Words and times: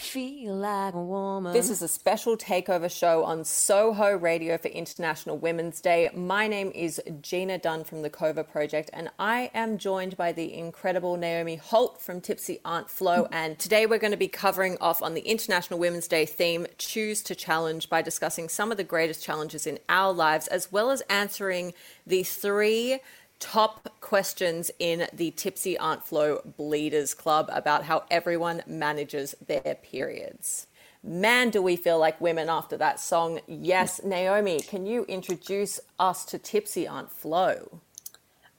Feel 0.00 0.56
like 0.56 0.94
a 0.94 1.00
woman. 1.00 1.52
This 1.52 1.68
is 1.68 1.82
a 1.82 1.88
special 1.88 2.36
takeover 2.36 2.90
show 2.90 3.22
on 3.22 3.44
Soho 3.44 4.16
Radio 4.16 4.56
for 4.56 4.68
International 4.68 5.36
Women's 5.36 5.80
Day. 5.82 6.08
My 6.14 6.48
name 6.48 6.72
is 6.74 7.00
Gina 7.20 7.58
Dunn 7.58 7.84
from 7.84 8.00
the 8.00 8.08
Cova 8.08 8.48
Project, 8.48 8.88
and 8.94 9.10
I 9.18 9.50
am 9.52 9.76
joined 9.76 10.16
by 10.16 10.32
the 10.32 10.54
incredible 10.54 11.18
Naomi 11.18 11.56
Holt 11.56 12.00
from 12.00 12.22
Tipsy 12.22 12.60
Aunt 12.64 12.88
Flo. 12.88 13.28
And 13.30 13.58
today 13.58 13.84
we're 13.84 13.98
going 13.98 14.10
to 14.10 14.16
be 14.16 14.26
covering 14.26 14.78
off 14.80 15.02
on 15.02 15.12
the 15.12 15.20
International 15.20 15.78
Women's 15.78 16.08
Day 16.08 16.24
theme, 16.24 16.66
Choose 16.78 17.22
to 17.24 17.34
Challenge, 17.34 17.88
by 17.90 18.00
discussing 18.00 18.48
some 18.48 18.70
of 18.70 18.78
the 18.78 18.84
greatest 18.84 19.22
challenges 19.22 19.66
in 19.66 19.78
our 19.90 20.14
lives, 20.14 20.46
as 20.46 20.72
well 20.72 20.90
as 20.90 21.02
answering 21.10 21.74
the 22.06 22.22
three 22.22 23.00
top 23.40 23.88
questions 24.00 24.70
in 24.78 25.08
the 25.12 25.32
Tipsy 25.32 25.76
Aunt 25.78 26.04
Flo 26.04 26.40
Bleeders 26.56 27.14
Club 27.14 27.48
about 27.52 27.84
how 27.84 28.04
everyone 28.10 28.62
manages 28.66 29.34
their 29.44 29.76
periods. 29.82 30.68
Man, 31.02 31.48
do 31.48 31.62
we 31.62 31.76
feel 31.76 31.98
like 31.98 32.20
women 32.20 32.50
after 32.50 32.76
that 32.76 33.00
song. 33.00 33.40
Yes, 33.46 34.02
Naomi, 34.04 34.60
can 34.60 34.84
you 34.84 35.04
introduce 35.04 35.80
us 35.98 36.24
to 36.26 36.38
Tipsy 36.38 36.86
Aunt 36.86 37.10
Flo? 37.10 37.80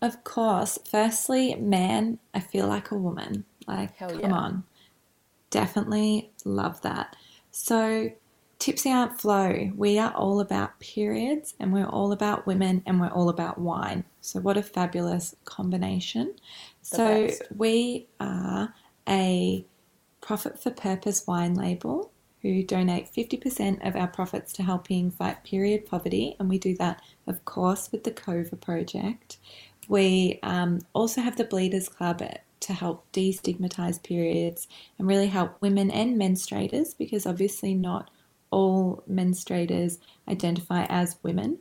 Of 0.01 0.23
course. 0.23 0.79
Firstly, 0.89 1.53
man, 1.55 2.17
I 2.33 2.39
feel 2.39 2.67
like 2.67 2.89
a 2.89 2.95
woman. 2.97 3.45
Like, 3.67 3.95
Hell 3.95 4.09
come 4.09 4.19
yeah. 4.19 4.33
on. 4.33 4.63
Definitely 5.51 6.31
love 6.43 6.81
that. 6.81 7.15
So, 7.51 8.11
Tipsy 8.61 8.91
Aunt 8.91 9.19
Flo, 9.19 9.71
we 9.75 9.97
are 9.97 10.13
all 10.13 10.39
about 10.39 10.79
periods 10.79 11.55
and 11.59 11.73
we're 11.73 11.87
all 11.87 12.11
about 12.11 12.45
women 12.45 12.83
and 12.85 13.01
we're 13.01 13.09
all 13.09 13.29
about 13.29 13.57
wine. 13.57 14.03
So, 14.21 14.39
what 14.39 14.55
a 14.55 14.61
fabulous 14.61 15.35
combination. 15.45 16.35
so, 16.83 17.25
best. 17.25 17.41
we 17.57 18.05
are 18.19 18.71
a 19.09 19.65
profit 20.21 20.61
for 20.61 20.69
purpose 20.69 21.25
wine 21.25 21.55
label 21.55 22.11
who 22.43 22.61
donate 22.61 23.11
50% 23.11 23.83
of 23.83 23.95
our 23.95 24.05
profits 24.05 24.53
to 24.53 24.63
helping 24.63 25.09
fight 25.09 25.43
period 25.43 25.87
poverty. 25.87 26.35
And 26.39 26.47
we 26.47 26.59
do 26.59 26.75
that, 26.75 27.01
of 27.25 27.43
course, 27.45 27.91
with 27.91 28.03
the 28.03 28.11
COVA 28.11 28.57
project. 28.57 29.37
We 29.89 30.39
um, 30.43 30.81
also 30.93 31.21
have 31.21 31.35
the 31.35 31.45
Bleeders 31.45 31.89
Club 31.89 32.21
to 32.59 32.73
help 32.73 33.11
destigmatize 33.11 34.03
periods 34.03 34.67
and 34.99 35.07
really 35.07 35.27
help 35.29 35.59
women 35.61 35.89
and 35.89 36.15
menstruators 36.15 36.95
because 36.95 37.25
obviously 37.25 37.73
not 37.73 38.11
all 38.51 39.03
menstruators 39.09 39.97
identify 40.27 40.85
as 40.89 41.17
women. 41.23 41.59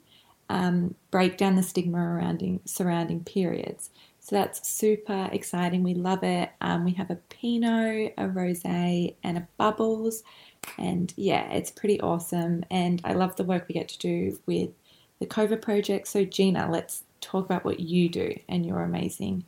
Um, 0.49 0.97
break 1.12 1.37
down 1.39 1.55
the 1.55 1.62
stigma 1.62 1.99
surrounding 1.99 2.61
surrounding 2.65 3.23
periods. 3.23 3.91
So 4.19 4.34
that's 4.37 4.69
super 4.69 5.28
exciting. 5.33 5.84
We 5.84 5.95
love 5.95 6.25
it. 6.25 6.51
Um, 6.61 6.84
we 6.84 6.93
have 6.93 7.11
a 7.11 7.17
Pinot, 7.17 8.15
a 8.19 8.25
Rosé, 8.25 9.15
and 9.23 9.39
a 9.39 9.49
Bubbles, 9.56 10.25
and 10.77 11.15
yeah, 11.17 11.51
it's 11.53 11.71
pretty 11.71 12.01
awesome. 12.01 12.65
And 12.71 13.01
I 13.05 13.12
love 13.12 13.37
the 13.37 13.45
work 13.45 13.67
we 13.69 13.75
get 13.75 13.89
to 13.89 13.99
do 13.99 14.39
with 14.47 14.71
the 15.21 15.27
Cova 15.27 15.61
project. 15.61 16.09
So 16.09 16.25
Gina, 16.25 16.69
let's 16.71 17.05
talk 17.21 17.45
about 17.45 17.65
what 17.65 17.81
you 17.81 18.09
do 18.09 18.34
and 18.49 18.67
your 18.67 18.83
amazing 18.83 19.45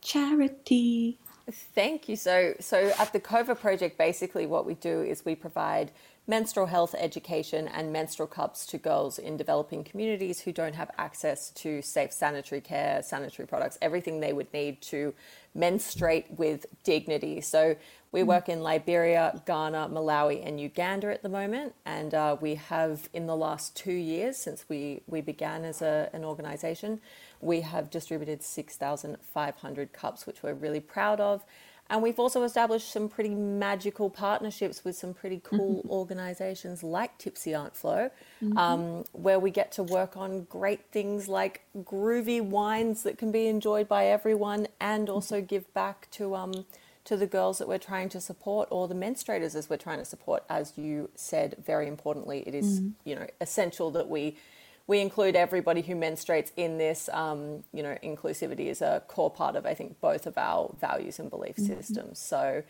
charity. 0.00 1.18
Thank 1.50 2.08
you. 2.08 2.16
So, 2.16 2.54
so 2.60 2.92
at 2.98 3.12
the 3.12 3.20
Cova 3.20 3.58
Project, 3.58 3.98
basically 3.98 4.46
what 4.46 4.64
we 4.64 4.74
do 4.74 5.02
is 5.02 5.24
we 5.24 5.34
provide 5.34 5.90
menstrual 6.26 6.66
health 6.66 6.94
education 6.98 7.68
and 7.68 7.92
menstrual 7.92 8.26
cups 8.26 8.64
to 8.64 8.78
girls 8.78 9.18
in 9.18 9.36
developing 9.36 9.84
communities 9.84 10.40
who 10.40 10.52
don't 10.52 10.74
have 10.74 10.90
access 10.96 11.50
to 11.50 11.82
safe 11.82 12.12
sanitary 12.12 12.62
care, 12.62 13.02
sanitary 13.02 13.46
products, 13.46 13.76
everything 13.82 14.20
they 14.20 14.32
would 14.32 14.50
need 14.52 14.80
to 14.80 15.12
menstruate 15.54 16.26
with 16.30 16.64
dignity. 16.82 17.40
So 17.40 17.76
we 18.10 18.22
work 18.22 18.48
in 18.48 18.62
Liberia, 18.62 19.42
Ghana, 19.44 19.90
Malawi, 19.92 20.46
and 20.46 20.60
Uganda 20.60 21.12
at 21.12 21.22
the 21.22 21.28
moment, 21.28 21.74
and 21.84 22.14
uh, 22.14 22.36
we 22.40 22.54
have 22.54 23.08
in 23.12 23.26
the 23.26 23.36
last 23.36 23.76
two 23.76 23.92
years 23.92 24.36
since 24.36 24.64
we 24.68 25.02
we 25.06 25.20
began 25.20 25.64
as 25.64 25.82
a, 25.82 26.10
an 26.12 26.24
organisation, 26.24 27.00
we 27.40 27.60
have 27.62 27.90
distributed 27.90 28.42
six 28.42 28.76
thousand 28.76 29.16
five 29.20 29.56
hundred 29.56 29.92
cups, 29.92 30.26
which 30.26 30.42
we're 30.42 30.54
really 30.54 30.80
proud 30.80 31.20
of. 31.20 31.44
And 31.90 32.02
we've 32.02 32.18
also 32.18 32.42
established 32.44 32.90
some 32.90 33.08
pretty 33.08 33.34
magical 33.34 34.08
partnerships 34.08 34.84
with 34.84 34.96
some 34.96 35.12
pretty 35.12 35.40
cool 35.44 35.84
organizations 35.88 36.82
like 36.82 37.18
Tipsy 37.18 37.54
Aunt 37.54 37.76
Flo, 37.76 38.10
um, 38.56 39.04
where 39.12 39.38
we 39.38 39.50
get 39.50 39.70
to 39.72 39.82
work 39.82 40.16
on 40.16 40.44
great 40.44 40.86
things 40.90 41.28
like 41.28 41.62
groovy 41.82 42.40
wines 42.40 43.02
that 43.02 43.18
can 43.18 43.30
be 43.30 43.46
enjoyed 43.48 43.86
by 43.86 44.06
everyone 44.06 44.66
and 44.80 45.10
also 45.10 45.42
give 45.42 45.72
back 45.74 46.08
to, 46.12 46.34
um, 46.34 46.64
to 47.04 47.18
the 47.18 47.26
girls 47.26 47.58
that 47.58 47.68
we're 47.68 47.78
trying 47.78 48.08
to 48.08 48.20
support 48.20 48.66
or 48.70 48.88
the 48.88 48.94
menstruators 48.94 49.54
as 49.54 49.68
we're 49.68 49.76
trying 49.76 49.98
to 49.98 50.06
support. 50.06 50.42
As 50.48 50.78
you 50.78 51.10
said, 51.14 51.56
very 51.64 51.86
importantly, 51.86 52.44
it 52.46 52.54
is, 52.54 52.80
you 53.04 53.14
know, 53.14 53.26
essential 53.42 53.90
that 53.90 54.08
we 54.08 54.38
we 54.86 55.00
include 55.00 55.34
everybody 55.34 55.80
who 55.80 55.94
menstruates 55.94 56.52
in 56.56 56.78
this. 56.78 57.08
Um, 57.12 57.64
you 57.72 57.82
know, 57.82 57.96
inclusivity 58.02 58.66
is 58.66 58.82
a 58.82 59.02
core 59.08 59.30
part 59.30 59.56
of, 59.56 59.64
I 59.64 59.74
think, 59.74 60.00
both 60.00 60.26
of 60.26 60.36
our 60.36 60.74
values 60.80 61.18
and 61.18 61.30
belief 61.30 61.56
systems. 61.56 62.18
So, 62.18 62.62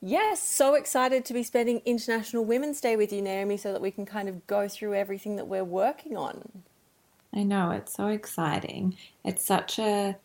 yes, 0.00 0.42
so 0.42 0.74
excited 0.74 1.24
to 1.26 1.32
be 1.32 1.42
spending 1.42 1.80
International 1.86 2.44
Women's 2.44 2.80
Day 2.80 2.96
with 2.96 3.12
you, 3.12 3.22
Naomi, 3.22 3.56
so 3.56 3.72
that 3.72 3.80
we 3.80 3.90
can 3.90 4.04
kind 4.04 4.28
of 4.28 4.46
go 4.46 4.68
through 4.68 4.94
everything 4.94 5.36
that 5.36 5.46
we're 5.46 5.64
working 5.64 6.16
on. 6.16 6.62
I 7.34 7.42
know, 7.44 7.70
it's 7.70 7.94
so 7.94 8.08
exciting. 8.08 8.96
It's 9.24 9.44
such 9.44 9.78
a 9.78 10.16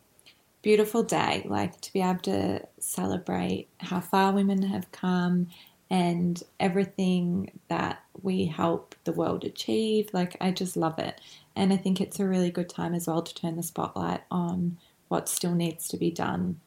beautiful 0.60 1.02
day, 1.02 1.46
like 1.46 1.80
to 1.80 1.92
be 1.92 2.02
able 2.02 2.20
to 2.20 2.60
celebrate 2.78 3.68
how 3.78 4.00
far 4.00 4.32
women 4.32 4.62
have 4.62 4.92
come 4.92 5.48
and 5.90 6.42
everything 6.60 7.50
that 7.68 8.02
we 8.22 8.46
help 8.46 8.94
the 9.04 9.12
world 9.12 9.44
achieve. 9.44 10.10
Like, 10.12 10.36
I 10.40 10.50
just 10.50 10.76
love 10.76 10.98
it. 10.98 11.20
And 11.56 11.72
I 11.72 11.76
think 11.76 12.00
it's 12.00 12.20
a 12.20 12.26
really 12.26 12.50
good 12.50 12.68
time 12.68 12.94
as 12.94 13.06
well 13.06 13.22
to 13.22 13.34
turn 13.34 13.56
the 13.56 13.62
spotlight 13.62 14.22
on 14.30 14.78
what 15.08 15.28
still 15.28 15.54
needs 15.54 15.88
to 15.88 15.96
be 15.96 16.10
done. 16.10 16.60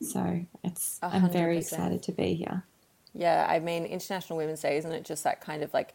So 0.00 0.44
it's, 0.62 0.98
A 1.02 1.06
I'm 1.06 1.30
very 1.30 1.58
excited 1.58 2.02
to 2.04 2.12
be 2.12 2.34
here. 2.34 2.64
Yeah, 3.14 3.46
I 3.48 3.58
mean, 3.58 3.84
International 3.84 4.36
Women's 4.36 4.60
Day, 4.60 4.76
isn't 4.76 4.92
it 4.92 5.04
just 5.04 5.24
that 5.24 5.40
kind 5.40 5.62
of 5.62 5.72
like 5.74 5.94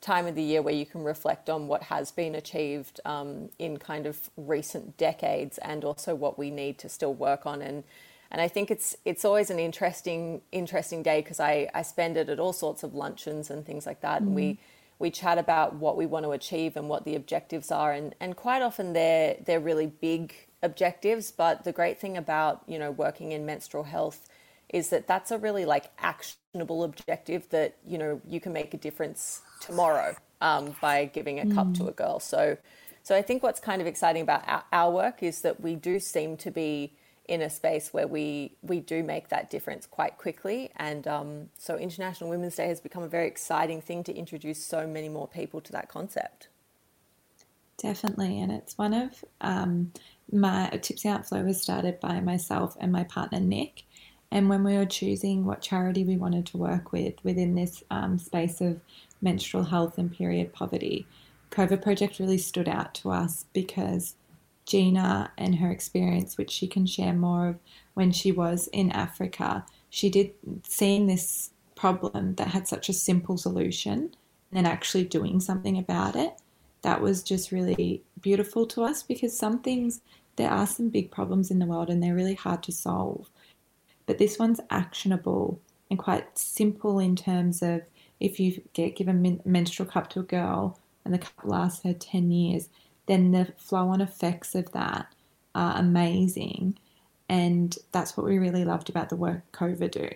time 0.00 0.26
of 0.26 0.34
the 0.34 0.42
year 0.42 0.62
where 0.62 0.74
you 0.74 0.86
can 0.86 1.04
reflect 1.04 1.50
on 1.50 1.68
what 1.68 1.84
has 1.84 2.10
been 2.10 2.34
achieved 2.34 3.00
um, 3.04 3.48
in 3.58 3.78
kind 3.78 4.06
of 4.06 4.30
recent 4.36 4.96
decades 4.96 5.58
and 5.58 5.84
also 5.84 6.14
what 6.14 6.38
we 6.38 6.50
need 6.50 6.78
to 6.78 6.88
still 6.88 7.14
work 7.14 7.46
on 7.46 7.62
and 7.62 7.84
and 8.32 8.40
I 8.40 8.48
think 8.48 8.70
it's 8.70 8.96
it's 9.04 9.26
always 9.26 9.50
an 9.50 9.58
interesting 9.58 10.40
interesting 10.50 11.02
day 11.02 11.20
because 11.20 11.38
I, 11.38 11.68
I 11.74 11.82
spend 11.82 12.16
it 12.16 12.30
at 12.30 12.40
all 12.40 12.54
sorts 12.54 12.82
of 12.82 12.94
luncheons 12.94 13.50
and 13.50 13.64
things 13.64 13.84
like 13.84 14.00
that. 14.00 14.22
And 14.22 14.34
we 14.34 14.58
we 14.98 15.10
chat 15.10 15.36
about 15.36 15.74
what 15.74 15.98
we 15.98 16.06
want 16.06 16.24
to 16.24 16.32
achieve 16.32 16.76
and 16.76 16.88
what 16.88 17.04
the 17.04 17.14
objectives 17.14 17.70
are. 17.70 17.92
And, 17.92 18.14
and 18.20 18.34
quite 18.34 18.62
often 18.62 18.94
they're 18.94 19.36
they're 19.44 19.60
really 19.60 19.86
big 19.86 20.34
objectives 20.62 21.30
but 21.30 21.64
the 21.64 21.72
great 21.72 22.00
thing 22.00 22.16
about 22.16 22.62
you 22.66 22.78
know 22.78 22.90
working 22.90 23.32
in 23.32 23.44
menstrual 23.44 23.82
health 23.82 24.28
is 24.68 24.90
that 24.90 25.08
that's 25.08 25.32
a 25.32 25.36
really 25.36 25.64
like 25.64 25.90
actionable 25.98 26.84
objective 26.84 27.48
that 27.50 27.76
you 27.86 27.98
know 27.98 28.20
you 28.26 28.40
can 28.40 28.52
make 28.52 28.72
a 28.72 28.78
difference 28.78 29.42
tomorrow 29.60 30.16
um, 30.40 30.74
by 30.80 31.04
giving 31.04 31.38
a 31.38 31.54
cup 31.54 31.74
to 31.74 31.86
a 31.86 31.92
girl. 31.92 32.18
So 32.18 32.56
so 33.04 33.16
i 33.16 33.20
think 33.20 33.42
what's 33.42 33.58
kind 33.58 33.82
of 33.82 33.88
exciting 33.88 34.22
about 34.22 34.42
our, 34.46 34.62
our 34.72 34.90
work 34.92 35.22
is 35.22 35.42
that 35.42 35.60
we 35.60 35.74
do 35.74 35.98
seem 35.98 36.36
to 36.36 36.52
be 36.52 36.92
in 37.32 37.40
a 37.40 37.48
space 37.48 37.94
where 37.94 38.06
we 38.06 38.52
we 38.60 38.78
do 38.78 39.02
make 39.02 39.30
that 39.30 39.48
difference 39.48 39.86
quite 39.86 40.18
quickly. 40.18 40.70
And 40.76 41.08
um, 41.08 41.48
so 41.56 41.76
International 41.76 42.28
Women's 42.28 42.56
Day 42.56 42.68
has 42.68 42.78
become 42.78 43.02
a 43.02 43.08
very 43.08 43.26
exciting 43.26 43.80
thing 43.80 44.04
to 44.04 44.14
introduce 44.14 44.62
so 44.62 44.86
many 44.86 45.08
more 45.08 45.26
people 45.26 45.62
to 45.62 45.72
that 45.72 45.88
concept. 45.88 46.48
Definitely, 47.78 48.38
and 48.38 48.52
it's 48.52 48.76
one 48.76 48.92
of 48.92 49.24
um, 49.40 49.92
my 50.30 50.68
Tipsy 50.82 51.08
Aunt 51.08 51.24
Flo 51.24 51.42
was 51.42 51.58
started 51.58 52.00
by 52.00 52.20
myself 52.20 52.76
and 52.78 52.92
my 52.92 53.04
partner 53.04 53.40
Nick. 53.40 53.84
And 54.30 54.50
when 54.50 54.62
we 54.62 54.76
were 54.76 54.84
choosing 54.84 55.46
what 55.46 55.62
charity 55.62 56.04
we 56.04 56.18
wanted 56.18 56.44
to 56.46 56.58
work 56.58 56.92
with 56.92 57.14
within 57.24 57.54
this 57.54 57.82
um, 57.90 58.18
space 58.18 58.60
of 58.60 58.78
menstrual 59.22 59.64
health 59.64 59.96
and 59.96 60.12
period 60.12 60.52
poverty, 60.52 61.06
COVA 61.48 61.78
Project 61.78 62.18
really 62.18 62.38
stood 62.38 62.68
out 62.68 62.94
to 62.96 63.10
us 63.10 63.46
because 63.54 64.16
Gina 64.72 65.30
and 65.36 65.56
her 65.56 65.70
experience, 65.70 66.38
which 66.38 66.50
she 66.50 66.66
can 66.66 66.86
share 66.86 67.12
more 67.12 67.48
of 67.48 67.58
when 67.92 68.10
she 68.10 68.32
was 68.32 68.68
in 68.72 68.90
Africa, 68.90 69.66
she 69.90 70.08
did 70.08 70.32
seeing 70.66 71.06
this 71.06 71.50
problem 71.74 72.36
that 72.36 72.48
had 72.48 72.66
such 72.66 72.88
a 72.88 72.94
simple 72.94 73.36
solution 73.36 73.98
and 73.98 74.12
then 74.50 74.64
actually 74.64 75.04
doing 75.04 75.40
something 75.40 75.76
about 75.76 76.16
it. 76.16 76.40
That 76.80 77.02
was 77.02 77.22
just 77.22 77.52
really 77.52 78.02
beautiful 78.22 78.64
to 78.68 78.82
us 78.82 79.02
because 79.02 79.36
some 79.36 79.60
things, 79.60 80.00
there 80.36 80.50
are 80.50 80.66
some 80.66 80.88
big 80.88 81.10
problems 81.10 81.50
in 81.50 81.58
the 81.58 81.66
world 81.66 81.90
and 81.90 82.02
they're 82.02 82.14
really 82.14 82.34
hard 82.34 82.62
to 82.62 82.72
solve. 82.72 83.28
But 84.06 84.16
this 84.16 84.38
one's 84.38 84.60
actionable 84.70 85.60
and 85.90 85.98
quite 85.98 86.38
simple 86.38 86.98
in 86.98 87.14
terms 87.14 87.60
of 87.60 87.82
if 88.20 88.40
you 88.40 88.62
get 88.72 88.96
given 88.96 89.42
a 89.44 89.46
menstrual 89.46 89.90
cup 89.90 90.08
to 90.10 90.20
a 90.20 90.22
girl 90.22 90.78
and 91.04 91.12
the 91.12 91.18
cup 91.18 91.44
lasts 91.44 91.84
her 91.84 91.92
10 91.92 92.30
years, 92.30 92.70
then 93.06 93.32
the 93.32 93.52
flow 93.56 93.88
on 93.88 94.00
effects 94.00 94.54
of 94.54 94.72
that 94.72 95.06
are 95.54 95.78
amazing. 95.78 96.78
And 97.28 97.76
that's 97.92 98.16
what 98.16 98.26
we 98.26 98.38
really 98.38 98.64
loved 98.64 98.88
about 98.88 99.08
the 99.08 99.16
work 99.16 99.50
COVA 99.52 99.88
do. 99.88 100.08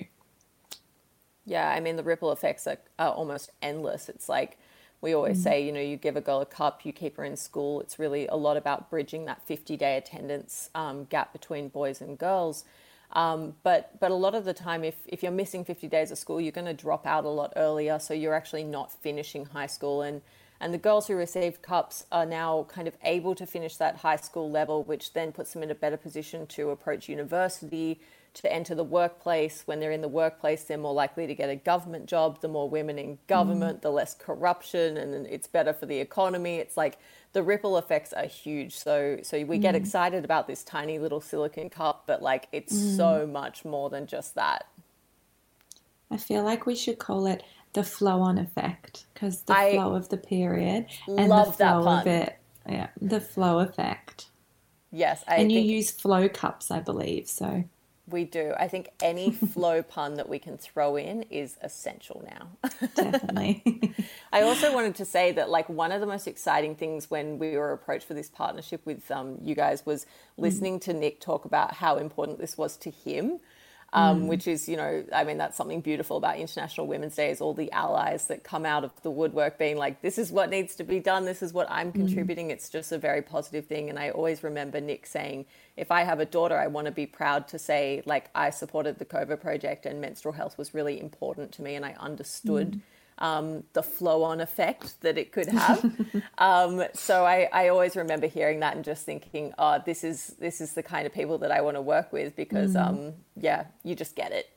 Yeah, 1.44 1.70
I 1.70 1.80
mean, 1.80 1.96
the 1.96 2.02
ripple 2.02 2.32
effects 2.32 2.66
are, 2.66 2.78
are 2.98 3.12
almost 3.12 3.50
endless. 3.62 4.08
It's 4.08 4.28
like 4.28 4.58
we 5.00 5.14
always 5.14 5.38
mm. 5.38 5.44
say, 5.44 5.64
you 5.64 5.72
know, 5.72 5.80
you 5.80 5.96
give 5.96 6.16
a 6.16 6.20
girl 6.20 6.40
a 6.40 6.46
cup, 6.46 6.84
you 6.84 6.92
keep 6.92 7.16
her 7.16 7.24
in 7.24 7.36
school. 7.36 7.80
It's 7.80 7.98
really 7.98 8.26
a 8.26 8.36
lot 8.36 8.56
about 8.56 8.90
bridging 8.90 9.24
that 9.26 9.46
50 9.46 9.76
day 9.76 9.96
attendance 9.96 10.70
um, 10.74 11.04
gap 11.04 11.32
between 11.32 11.68
boys 11.68 12.00
and 12.00 12.18
girls. 12.18 12.64
Um, 13.12 13.54
but 13.62 13.98
but 14.00 14.10
a 14.10 14.14
lot 14.14 14.34
of 14.34 14.44
the 14.44 14.52
time, 14.52 14.82
if, 14.82 14.96
if 15.06 15.22
you're 15.22 15.32
missing 15.32 15.64
50 15.64 15.86
days 15.86 16.10
of 16.10 16.18
school, 16.18 16.40
you're 16.40 16.52
going 16.52 16.66
to 16.66 16.74
drop 16.74 17.06
out 17.06 17.24
a 17.24 17.28
lot 17.28 17.52
earlier. 17.56 17.98
So 17.98 18.14
you're 18.14 18.34
actually 18.34 18.64
not 18.64 18.92
finishing 18.92 19.46
high 19.46 19.68
school. 19.68 20.02
And 20.02 20.22
and 20.60 20.72
the 20.72 20.78
girls 20.78 21.06
who 21.06 21.14
received 21.14 21.62
cups 21.62 22.04
are 22.10 22.26
now 22.26 22.66
kind 22.68 22.88
of 22.88 22.96
able 23.02 23.34
to 23.34 23.46
finish 23.46 23.76
that 23.76 23.96
high 23.96 24.16
school 24.16 24.50
level, 24.50 24.82
which 24.84 25.12
then 25.12 25.32
puts 25.32 25.52
them 25.52 25.62
in 25.62 25.70
a 25.70 25.74
better 25.74 25.96
position 25.96 26.46
to 26.48 26.70
approach 26.70 27.08
university, 27.08 28.00
to 28.36 28.52
enter 28.52 28.74
the 28.74 28.84
workplace. 28.84 29.62
When 29.64 29.80
they're 29.80 29.92
in 29.92 30.02
the 30.02 30.08
workplace, 30.08 30.64
they're 30.64 30.76
more 30.76 30.92
likely 30.92 31.26
to 31.26 31.34
get 31.34 31.48
a 31.48 31.56
government 31.56 32.06
job. 32.06 32.40
The 32.40 32.48
more 32.48 32.68
women 32.68 32.98
in 32.98 33.18
government, 33.26 33.78
mm. 33.78 33.82
the 33.82 33.90
less 33.90 34.14
corruption, 34.14 34.98
and 34.98 35.26
it's 35.26 35.46
better 35.46 35.72
for 35.72 35.86
the 35.86 35.98
economy. 35.98 36.56
It's 36.56 36.76
like 36.76 36.98
the 37.32 37.42
ripple 37.42 37.78
effects 37.78 38.12
are 38.12 38.26
huge. 38.26 38.76
So, 38.76 39.18
so 39.22 39.42
we 39.44 39.58
mm. 39.58 39.62
get 39.62 39.74
excited 39.74 40.24
about 40.24 40.46
this 40.46 40.62
tiny 40.62 40.98
little 40.98 41.20
silicon 41.20 41.70
cup, 41.70 42.04
but 42.06 42.22
like 42.22 42.48
it's 42.52 42.74
mm. 42.74 42.96
so 42.96 43.26
much 43.26 43.64
more 43.64 43.88
than 43.88 44.06
just 44.06 44.34
that. 44.34 44.66
I 46.10 46.18
feel 46.18 46.42
like 46.42 46.66
we 46.66 46.76
should 46.76 46.98
call 46.98 47.26
it 47.26 47.42
the 47.76 47.84
flow 47.84 48.22
on 48.22 48.38
effect 48.38 49.04
because 49.12 49.42
the 49.42 49.52
I 49.52 49.72
flow 49.74 49.94
of 49.94 50.08
the 50.08 50.16
period 50.16 50.86
and 51.06 51.30
the 51.30 51.44
flow 51.44 51.86
of 51.86 52.06
it. 52.06 52.38
Yeah, 52.66 52.88
the 53.00 53.20
flow 53.20 53.58
effect. 53.58 54.30
Yes, 54.90 55.22
I 55.28 55.36
and 55.36 55.52
you 55.52 55.60
use 55.60 55.90
flow 55.90 56.26
cups, 56.26 56.70
I 56.70 56.80
believe. 56.80 57.28
So 57.28 57.64
we 58.08 58.24
do. 58.24 58.54
I 58.58 58.66
think 58.66 58.88
any 59.02 59.30
flow 59.30 59.82
pun 59.94 60.14
that 60.14 60.26
we 60.26 60.38
can 60.38 60.56
throw 60.56 60.96
in 60.96 61.24
is 61.24 61.58
essential 61.60 62.26
now. 62.26 62.70
Definitely. 62.94 63.94
I 64.32 64.40
also 64.40 64.72
wanted 64.72 64.94
to 64.94 65.04
say 65.04 65.32
that, 65.32 65.50
like, 65.50 65.68
one 65.68 65.92
of 65.92 66.00
the 66.00 66.06
most 66.06 66.26
exciting 66.26 66.76
things 66.76 67.10
when 67.10 67.38
we 67.38 67.58
were 67.58 67.72
approached 67.72 68.06
for 68.06 68.14
this 68.14 68.30
partnership 68.30 68.80
with 68.86 69.10
um, 69.10 69.36
you 69.42 69.54
guys 69.54 69.84
was 69.84 70.04
mm. 70.04 70.08
listening 70.38 70.80
to 70.80 70.94
Nick 70.94 71.20
talk 71.20 71.44
about 71.44 71.74
how 71.74 71.98
important 71.98 72.38
this 72.38 72.56
was 72.56 72.78
to 72.78 72.90
him 72.90 73.38
um, 73.96 74.24
mm. 74.24 74.26
which 74.26 74.46
is, 74.46 74.68
you 74.68 74.76
know, 74.76 75.02
I 75.10 75.24
mean, 75.24 75.38
that's 75.38 75.56
something 75.56 75.80
beautiful 75.80 76.18
about 76.18 76.38
International 76.38 76.86
Women's 76.86 77.16
Day 77.16 77.30
is 77.30 77.40
all 77.40 77.54
the 77.54 77.72
allies 77.72 78.26
that 78.26 78.44
come 78.44 78.66
out 78.66 78.84
of 78.84 78.90
the 79.02 79.10
woodwork 79.10 79.58
being 79.58 79.78
like, 79.78 80.02
this 80.02 80.18
is 80.18 80.30
what 80.30 80.50
needs 80.50 80.76
to 80.76 80.84
be 80.84 81.00
done, 81.00 81.24
this 81.24 81.42
is 81.42 81.54
what 81.54 81.66
I'm 81.70 81.92
mm. 81.92 81.94
contributing. 81.94 82.48
Mm. 82.48 82.52
It's 82.52 82.68
just 82.68 82.92
a 82.92 82.98
very 82.98 83.22
positive 83.22 83.64
thing. 83.66 83.88
And 83.88 83.98
I 83.98 84.10
always 84.10 84.44
remember 84.44 84.82
Nick 84.82 85.06
saying, 85.06 85.46
if 85.78 85.90
I 85.90 86.04
have 86.04 86.20
a 86.20 86.26
daughter, 86.26 86.58
I 86.58 86.66
want 86.66 86.84
to 86.84 86.92
be 86.92 87.06
proud 87.06 87.48
to 87.48 87.58
say, 87.58 88.02
like, 88.04 88.28
I 88.34 88.50
supported 88.50 88.98
the 88.98 89.06
COVA 89.06 89.38
project 89.38 89.86
and 89.86 89.98
menstrual 89.98 90.34
health 90.34 90.58
was 90.58 90.74
really 90.74 91.00
important 91.00 91.52
to 91.52 91.62
me 91.62 91.74
and 91.74 91.84
I 91.84 91.94
understood. 91.98 92.72
Mm 92.72 92.80
um, 93.18 93.64
the 93.72 93.82
flow 93.82 94.22
on 94.22 94.40
effect 94.40 95.00
that 95.00 95.16
it 95.16 95.32
could 95.32 95.48
have. 95.48 95.84
um, 96.38 96.82
so 96.92 97.24
I, 97.24 97.48
I, 97.52 97.68
always 97.68 97.96
remember 97.96 98.26
hearing 98.26 98.60
that 98.60 98.76
and 98.76 98.84
just 98.84 99.06
thinking, 99.06 99.54
oh, 99.58 99.80
this 99.84 100.04
is 100.04 100.36
this 100.38 100.60
is 100.60 100.74
the 100.74 100.82
kind 100.82 101.06
of 101.06 101.14
people 101.14 101.38
that 101.38 101.50
I 101.50 101.62
want 101.62 101.76
to 101.76 101.80
work 101.80 102.12
with 102.12 102.36
because 102.36 102.74
mm. 102.74 102.86
um, 102.86 103.12
yeah, 103.34 103.66
you 103.84 103.94
just 103.94 104.16
get 104.16 104.32
it. 104.32 104.50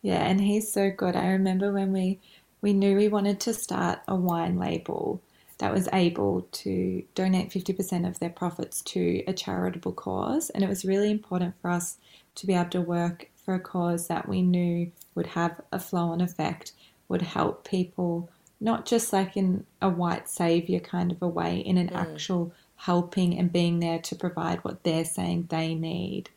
Yeah, 0.00 0.24
and 0.24 0.40
he's 0.40 0.72
so 0.72 0.90
good. 0.90 1.16
I 1.16 1.28
remember 1.28 1.72
when 1.72 1.92
we 1.92 2.20
we 2.62 2.72
knew 2.72 2.96
we 2.96 3.08
wanted 3.08 3.38
to 3.40 3.54
start 3.54 4.00
a 4.08 4.16
wine 4.16 4.58
label 4.58 5.20
that 5.58 5.72
was 5.72 5.88
able 5.92 6.46
to 6.52 7.02
donate 7.14 7.50
50% 7.50 8.06
of 8.06 8.18
their 8.18 8.30
profits 8.30 8.82
to 8.82 9.22
a 9.26 9.32
charitable 9.32 9.92
cause. 9.92 10.50
And 10.50 10.62
it 10.62 10.68
was 10.68 10.84
really 10.84 11.10
important 11.10 11.54
for 11.62 11.70
us 11.70 11.96
to 12.34 12.46
be 12.46 12.54
able 12.54 12.70
to 12.70 12.80
work 12.80 13.30
for 13.44 13.54
a 13.54 13.60
cause 13.60 14.08
that 14.08 14.28
we 14.28 14.42
knew 14.42 14.90
would 15.14 15.28
have 15.28 15.60
a 15.72 15.78
flow 15.78 16.10
on 16.10 16.20
effect 16.20 16.72
would 17.08 17.22
help 17.22 17.68
people, 17.68 18.28
not 18.60 18.86
just 18.86 19.12
like 19.12 19.36
in 19.36 19.64
a 19.80 19.88
white 19.88 20.28
savior 20.28 20.80
kind 20.80 21.12
of 21.12 21.22
a 21.22 21.28
way, 21.28 21.58
in 21.58 21.78
an 21.78 21.88
mm. 21.88 21.96
actual 21.96 22.52
helping 22.76 23.38
and 23.38 23.52
being 23.52 23.80
there 23.80 23.98
to 23.98 24.14
provide 24.14 24.62
what 24.62 24.82
they're 24.84 25.04
saying 25.04 25.46
they 25.48 25.74
need. 25.74 26.30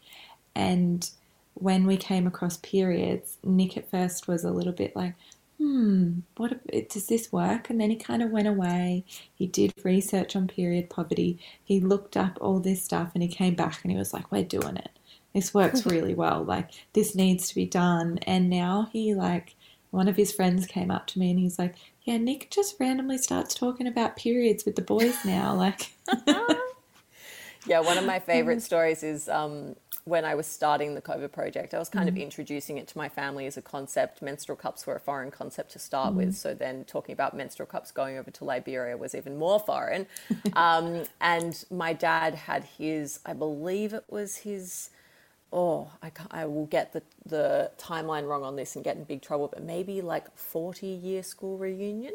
And 0.56 1.10
when 1.54 1.86
we 1.86 1.98
came 1.98 2.26
across 2.26 2.58
periods, 2.58 3.38
Nick 3.44 3.78
at 3.78 3.90
first 3.90 4.28
was 4.28 4.44
a 4.44 4.52
little 4.52 4.74
bit 4.74 4.96
like, 4.96 5.16
hmm, 5.58 6.20
what 6.38 6.60
does 6.90 7.08
this 7.08 7.32
work? 7.32 7.70
And 7.70 7.80
then 7.80 7.90
he 7.90 7.98
kind 7.98 8.24
of 8.24 8.32
went 8.32 8.48
away. 8.48 9.04
He 9.36 9.46
did 9.46 9.74
research 9.84 10.36
on 10.36 10.48
period 10.48 10.90
poverty. 10.90 11.38
He 11.64 11.82
looked 11.82 12.16
up 12.16 12.38
all 12.40 12.60
this 12.60 12.82
stuff 12.82 13.12
and 13.14 13.22
he 13.22 13.30
came 13.30 13.56
back 13.56 13.80
and 13.84 13.92
he 13.92 13.98
was 13.98 14.14
like, 14.14 14.32
we're 14.32 14.44
doing 14.44 14.78
it. 14.78 14.92
This 15.34 15.54
works 15.54 15.86
really 15.86 16.16
well. 16.16 16.44
Like 16.44 16.72
this 16.94 17.14
needs 17.14 17.50
to 17.50 17.56
be 17.56 17.66
done. 17.66 18.20
And 18.20 18.50
now 18.50 18.90
he 18.94 19.14
like 19.14 19.56
one 19.92 20.08
of 20.08 20.16
his 20.16 20.32
friends 20.32 20.66
came 20.66 20.92
up 20.92 21.08
to 21.08 21.20
me 21.20 21.32
and 21.32 21.40
he's 21.40 21.60
like, 21.60 21.76
"Yeah, 22.04 22.18
Nick 22.18 22.50
just 22.52 22.76
randomly 22.80 23.18
starts 23.18 23.54
talking 23.54 23.88
about 23.88 24.16
periods 24.16 24.66
with 24.66 24.76
the 24.76 24.82
boys 24.82 25.16
now." 25.26 25.56
Like, 25.56 25.94
yeah, 27.68 27.80
one 27.80 27.98
of 27.98 28.06
my 28.06 28.20
favorite 28.20 28.62
stories 28.62 29.04
is 29.04 29.28
um, 29.30 29.76
when 30.06 30.26
I 30.26 30.36
was 30.36 30.48
starting 30.48 30.96
the 30.96 31.02
COVA 31.02 31.30
project. 31.30 31.74
I 31.74 31.80
was 31.80 31.90
kind 31.90 32.06
mm. 32.06 32.14
of 32.14 32.18
introducing 32.18 32.78
it 32.78 32.88
to 32.90 32.98
my 32.98 33.10
family 33.10 33.46
as 33.46 33.58
a 33.58 33.62
concept. 33.62 34.22
Menstrual 34.22 34.56
cups 34.56 34.86
were 34.86 34.96
a 34.96 35.00
foreign 35.00 35.32
concept 35.32 35.72
to 35.72 35.80
start 35.80 36.14
mm. 36.14 36.18
with, 36.18 36.36
so 36.36 36.54
then 36.54 36.84
talking 36.86 37.14
about 37.14 37.36
menstrual 37.36 37.68
cups 37.68 37.92
going 37.92 38.18
over 38.18 38.32
to 38.32 38.44
Liberia 38.44 38.98
was 38.98 39.16
even 39.16 39.38
more 39.38 39.60
foreign. 39.60 40.08
um, 40.54 41.04
and 41.22 41.64
my 41.70 41.94
dad 41.94 42.36
had 42.36 42.64
his, 42.64 43.20
I 43.26 43.34
believe 43.34 43.94
it 43.94 44.06
was 44.10 44.38
his 44.38 44.90
oh, 45.52 45.90
I, 46.02 46.12
I 46.32 46.46
will 46.46 46.66
get 46.66 46.94
the, 46.94 47.02
the 47.26 47.72
timeline 47.78 48.28
wrong 48.28 48.44
on 48.44 48.56
this 48.56 48.76
and 48.76 48.84
get 48.84 48.98
in 48.98 49.04
big 49.04 49.22
trouble, 49.22 49.48
but 49.48 49.64
maybe 49.64 50.02
like 50.02 50.36
40 50.38 50.88
year 50.88 51.24
school 51.24 51.58
reunion. 51.58 52.14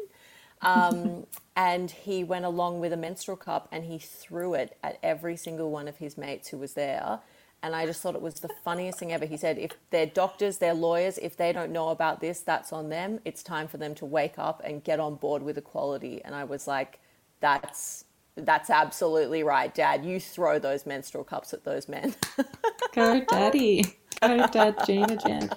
Um, 0.61 1.27
and 1.55 1.91
he 1.91 2.23
went 2.23 2.45
along 2.45 2.79
with 2.79 2.93
a 2.93 2.97
menstrual 2.97 3.37
cup 3.37 3.67
and 3.71 3.85
he 3.85 3.97
threw 3.97 4.53
it 4.53 4.77
at 4.83 4.99
every 5.03 5.37
single 5.37 5.71
one 5.71 5.87
of 5.87 5.97
his 5.97 6.17
mates 6.17 6.49
who 6.49 6.57
was 6.57 6.73
there. 6.73 7.19
And 7.63 7.75
I 7.75 7.85
just 7.85 8.01
thought 8.01 8.15
it 8.15 8.21
was 8.21 8.35
the 8.35 8.49
funniest 8.63 8.99
thing 8.99 9.11
ever. 9.11 9.25
He 9.25 9.37
said, 9.37 9.57
if 9.57 9.71
they're 9.89 10.05
doctors, 10.05 10.59
they're 10.59 10.75
lawyers, 10.75 11.17
if 11.17 11.35
they 11.35 11.51
don't 11.51 11.71
know 11.71 11.89
about 11.89 12.21
this, 12.21 12.41
that's 12.41 12.71
on 12.71 12.89
them. 12.89 13.19
It's 13.25 13.41
time 13.41 13.67
for 13.67 13.77
them 13.77 13.95
to 13.95 14.05
wake 14.05 14.37
up 14.37 14.61
and 14.63 14.83
get 14.83 14.99
on 14.99 15.15
board 15.15 15.41
with 15.41 15.57
equality. 15.57 16.21
And 16.23 16.35
I 16.35 16.43
was 16.43 16.67
like, 16.67 16.99
that's 17.39 18.04
that's 18.35 18.69
absolutely 18.69 19.43
right, 19.43 19.73
Dad. 19.73 20.05
You 20.05 20.19
throw 20.19 20.59
those 20.59 20.85
menstrual 20.85 21.23
cups 21.23 21.53
at 21.53 21.63
those 21.63 21.87
men. 21.87 22.15
Go, 22.93 23.21
Daddy. 23.21 23.97
Go, 24.21 24.47
Dad, 24.47 24.77
Gina 24.85 25.15
Jen. 25.17 25.49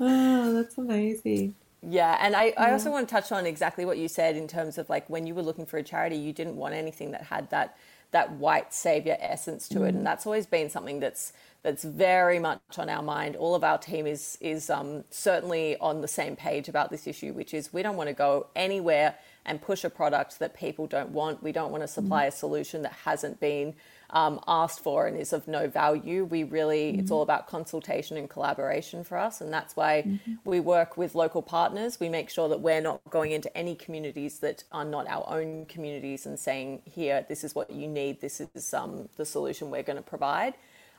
Oh, 0.00 0.54
that's 0.54 0.78
amazing. 0.78 1.54
Yeah, 1.82 2.16
and 2.20 2.36
I, 2.36 2.54
I 2.56 2.70
also 2.72 2.90
want 2.90 3.08
to 3.08 3.14
touch 3.14 3.32
on 3.32 3.44
exactly 3.44 3.84
what 3.84 3.98
you 3.98 4.06
said 4.06 4.36
in 4.36 4.46
terms 4.46 4.78
of 4.78 4.88
like 4.88 5.08
when 5.10 5.26
you 5.26 5.34
were 5.34 5.42
looking 5.42 5.66
for 5.66 5.78
a 5.78 5.82
charity, 5.82 6.16
you 6.16 6.32
didn't 6.32 6.56
want 6.56 6.74
anything 6.74 7.10
that 7.10 7.24
had 7.24 7.50
that 7.50 7.76
that 8.12 8.30
white 8.32 8.72
savior 8.74 9.16
essence 9.20 9.68
to 9.68 9.80
mm. 9.80 9.88
it, 9.88 9.94
and 9.94 10.06
that's 10.06 10.26
always 10.26 10.46
been 10.46 10.70
something 10.70 11.00
that's 11.00 11.32
that's 11.62 11.82
very 11.82 12.38
much 12.38 12.60
on 12.78 12.88
our 12.88 13.02
mind. 13.02 13.34
All 13.36 13.54
of 13.54 13.64
our 13.64 13.78
team 13.78 14.06
is 14.06 14.38
is 14.40 14.70
um, 14.70 15.04
certainly 15.10 15.76
on 15.78 16.02
the 16.02 16.08
same 16.08 16.36
page 16.36 16.68
about 16.68 16.90
this 16.90 17.06
issue, 17.06 17.32
which 17.32 17.52
is 17.52 17.72
we 17.72 17.82
don't 17.82 17.96
want 17.96 18.08
to 18.08 18.14
go 18.14 18.46
anywhere 18.54 19.16
and 19.44 19.60
push 19.60 19.84
a 19.84 19.90
product 19.90 20.38
that 20.38 20.54
people 20.54 20.86
don't 20.86 21.10
want. 21.10 21.42
We 21.42 21.52
don't 21.52 21.70
want 21.70 21.82
to 21.82 21.88
supply 21.88 22.24
mm. 22.24 22.28
a 22.28 22.30
solution 22.30 22.82
that 22.82 22.92
hasn't 23.04 23.40
been 23.40 23.74
um, 24.10 24.40
asked 24.46 24.80
for 24.80 25.06
and 25.06 25.16
is 25.16 25.32
of 25.32 25.48
no 25.48 25.68
value. 25.68 26.24
We 26.24 26.44
really, 26.44 26.92
mm-hmm. 26.92 27.00
it's 27.00 27.10
all 27.10 27.22
about 27.22 27.46
consultation 27.48 28.16
and 28.16 28.28
collaboration 28.28 29.04
for 29.04 29.16
us. 29.16 29.40
And 29.40 29.52
that's 29.52 29.74
why 29.74 30.04
mm-hmm. 30.06 30.34
we 30.44 30.60
work 30.60 30.96
with 30.96 31.14
local 31.14 31.42
partners. 31.42 31.98
We 31.98 32.08
make 32.08 32.28
sure 32.28 32.48
that 32.48 32.60
we're 32.60 32.82
not 32.82 33.00
going 33.08 33.32
into 33.32 33.54
any 33.56 33.74
communities 33.74 34.38
that 34.40 34.64
are 34.70 34.84
not 34.84 35.08
our 35.08 35.24
own 35.28 35.66
communities 35.66 36.26
and 36.26 36.38
saying, 36.38 36.82
here, 36.84 37.24
this 37.28 37.42
is 37.42 37.54
what 37.54 37.70
you 37.70 37.88
need, 37.88 38.20
this 38.20 38.40
is 38.40 38.74
um, 38.74 39.08
the 39.16 39.24
solution 39.24 39.70
we're 39.70 39.82
going 39.82 39.96
to 39.96 40.02
provide. 40.02 40.54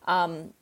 Um, 0.05 0.53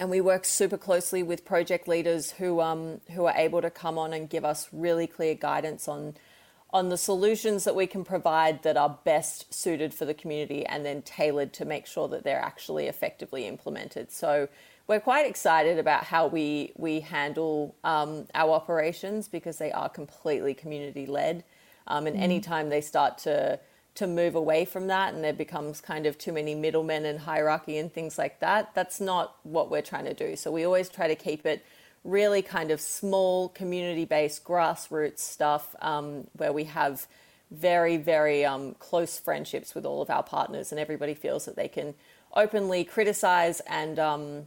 and 0.00 0.10
we 0.10 0.20
work 0.20 0.44
super 0.44 0.78
closely 0.78 1.22
with 1.22 1.44
project 1.44 1.86
leaders 1.86 2.32
who 2.32 2.60
um, 2.60 3.00
who 3.12 3.26
are 3.26 3.34
able 3.36 3.62
to 3.62 3.70
come 3.70 3.98
on 3.98 4.12
and 4.12 4.28
give 4.28 4.44
us 4.44 4.68
really 4.72 5.06
clear 5.06 5.34
guidance 5.34 5.86
on 5.86 6.14
on 6.72 6.88
the 6.88 6.96
solutions 6.96 7.64
that 7.64 7.74
we 7.74 7.86
can 7.86 8.04
provide 8.04 8.62
that 8.62 8.76
are 8.76 8.98
best 9.04 9.52
suited 9.52 9.92
for 9.92 10.04
the 10.04 10.14
community 10.14 10.64
and 10.64 10.84
then 10.86 11.02
tailored 11.02 11.52
to 11.52 11.64
make 11.64 11.86
sure 11.86 12.08
that 12.08 12.24
they're 12.24 12.40
actually 12.40 12.86
effectively 12.86 13.46
implemented. 13.46 14.10
So 14.10 14.48
we're 14.86 15.00
quite 15.00 15.26
excited 15.26 15.78
about 15.78 16.04
how 16.04 16.26
we 16.26 16.72
we 16.76 17.00
handle 17.00 17.74
um, 17.84 18.26
our 18.34 18.50
operations 18.50 19.28
because 19.28 19.58
they 19.58 19.70
are 19.72 19.88
completely 19.88 20.54
community 20.54 21.06
led, 21.06 21.44
um, 21.86 22.06
and 22.06 22.16
mm. 22.16 22.22
anytime 22.22 22.68
they 22.68 22.80
start 22.80 23.18
to 23.18 23.60
to 23.94 24.06
move 24.06 24.34
away 24.34 24.64
from 24.64 24.86
that 24.86 25.12
and 25.12 25.22
there 25.22 25.34
becomes 25.34 25.80
kind 25.80 26.06
of 26.06 26.16
too 26.16 26.32
many 26.32 26.54
middlemen 26.54 27.04
and 27.04 27.20
hierarchy 27.20 27.76
and 27.76 27.92
things 27.92 28.16
like 28.16 28.40
that, 28.40 28.74
that's 28.74 29.00
not 29.00 29.36
what 29.42 29.70
we're 29.70 29.82
trying 29.82 30.06
to 30.06 30.14
do. 30.14 30.34
So 30.34 30.50
we 30.50 30.64
always 30.64 30.88
try 30.88 31.08
to 31.08 31.14
keep 31.14 31.44
it 31.44 31.62
really 32.04 32.42
kind 32.42 32.70
of 32.70 32.80
small 32.80 33.48
community 33.50 34.04
based 34.04 34.44
grassroots 34.44 35.20
stuff 35.20 35.74
um, 35.80 36.26
where 36.34 36.52
we 36.52 36.64
have 36.64 37.06
very, 37.50 37.96
very 37.96 38.44
um, 38.44 38.74
close 38.78 39.18
friendships 39.18 39.74
with 39.74 39.84
all 39.84 40.02
of 40.02 40.10
our 40.10 40.22
partners, 40.22 40.72
and 40.72 40.80
everybody 40.80 41.14
feels 41.14 41.44
that 41.44 41.56
they 41.56 41.68
can 41.68 41.94
openly 42.34 42.82
criticize 42.84 43.60
and 43.60 43.98
um, 43.98 44.46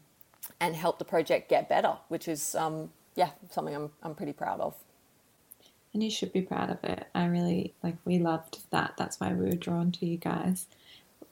and 0.59 0.75
help 0.75 0.99
the 0.99 1.05
project 1.05 1.49
get 1.49 1.69
better, 1.69 1.97
which 2.07 2.27
is 2.27 2.55
um, 2.55 2.89
yeah 3.15 3.29
something 3.49 3.75
I'm 3.75 3.91
I'm 4.03 4.15
pretty 4.15 4.33
proud 4.33 4.59
of. 4.59 4.75
And 5.93 6.03
you 6.03 6.09
should 6.09 6.33
be 6.33 6.41
proud 6.41 6.69
of 6.69 6.83
it. 6.83 7.07
I 7.15 7.25
really 7.25 7.73
like. 7.83 7.95
We 8.03 8.19
loved 8.19 8.59
that. 8.71 8.95
That's 8.97 9.19
why 9.19 9.31
we 9.31 9.45
were 9.45 9.55
drawn 9.55 9.91
to 9.93 10.05
you 10.05 10.17
guys. 10.17 10.65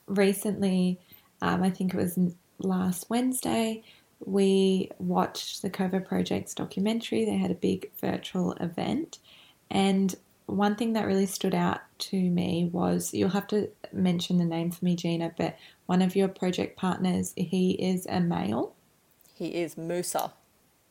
Recently, 0.08 1.00
um, 1.42 1.64
I 1.64 1.70
think 1.70 1.94
it 1.94 1.98
was 1.98 2.18
last 2.60 3.10
Wednesday 3.10 3.84
we 4.26 4.90
watched 5.00 5.62
the 5.62 5.70
Cova 5.70 6.00
Project's 6.00 6.54
documentary. 6.54 7.26
They 7.26 7.38
had 7.38 7.52
a 7.52 7.56
big 7.56 7.92
virtual 8.00 8.54
event. 8.54 9.20
And 9.70 10.16
one 10.46 10.76
thing 10.76 10.94
that 10.94 11.06
really 11.06 11.26
stood 11.26 11.56
out 11.56 11.82
to 11.98 12.18
me 12.18 12.70
was 12.72 13.14
you'll 13.14 13.30
have 13.30 13.48
to 13.48 13.70
mention 13.92 14.38
the 14.38 14.46
name 14.46 14.72
for 14.72 14.84
me, 14.86 14.96
Gina, 14.96 15.34
but 15.38 15.58
one 15.86 16.02
of 16.02 16.16
your 16.16 16.28
project 16.28 16.78
partners, 16.78 17.34
he 17.36 17.72
is 17.72 18.06
a 18.08 18.20
male. 18.20 18.74
He 19.34 19.56
is 19.56 19.78
Musa. 19.78 20.34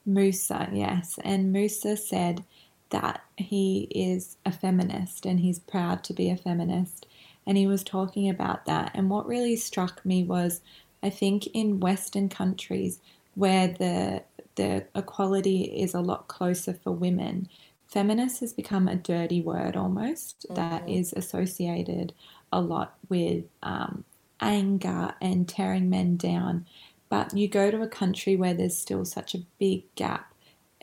Musa, 0.04 0.68
yes. 0.72 1.18
And 1.24 1.52
Musa 1.52 1.96
said 1.96 2.44
that 2.90 3.22
he 3.36 3.88
is 3.90 4.36
a 4.44 4.52
feminist 4.52 5.24
and 5.24 5.40
he's 5.40 5.58
proud 5.58 6.04
to 6.04 6.12
be 6.12 6.28
a 6.30 6.36
feminist. 6.36 7.06
And 7.46 7.56
he 7.56 7.66
was 7.66 7.82
talking 7.82 8.28
about 8.28 8.66
that. 8.66 8.90
And 8.94 9.10
what 9.10 9.26
really 9.26 9.56
struck 9.56 10.04
me 10.04 10.22
was 10.22 10.60
I 11.02 11.10
think 11.10 11.48
in 11.48 11.80
Western 11.80 12.28
countries, 12.28 13.00
where 13.34 13.68
the 13.68 14.22
the 14.54 14.86
equality 14.94 15.62
is 15.62 15.94
a 15.94 16.00
lot 16.00 16.28
closer 16.28 16.74
for 16.74 16.92
women. 16.92 17.48
Feminist 17.88 18.40
has 18.40 18.52
become 18.52 18.88
a 18.88 18.96
dirty 18.96 19.40
word 19.40 19.76
almost 19.76 20.44
mm-hmm. 20.44 20.54
that 20.54 20.88
is 20.88 21.12
associated 21.14 22.12
a 22.52 22.60
lot 22.60 22.94
with 23.08 23.44
um, 23.62 24.04
anger 24.40 25.14
and 25.20 25.48
tearing 25.48 25.88
men 25.88 26.16
down. 26.16 26.66
But 27.08 27.36
you 27.36 27.48
go 27.48 27.70
to 27.70 27.82
a 27.82 27.88
country 27.88 28.36
where 28.36 28.54
there's 28.54 28.76
still 28.76 29.04
such 29.04 29.34
a 29.34 29.44
big 29.58 29.94
gap 29.94 30.32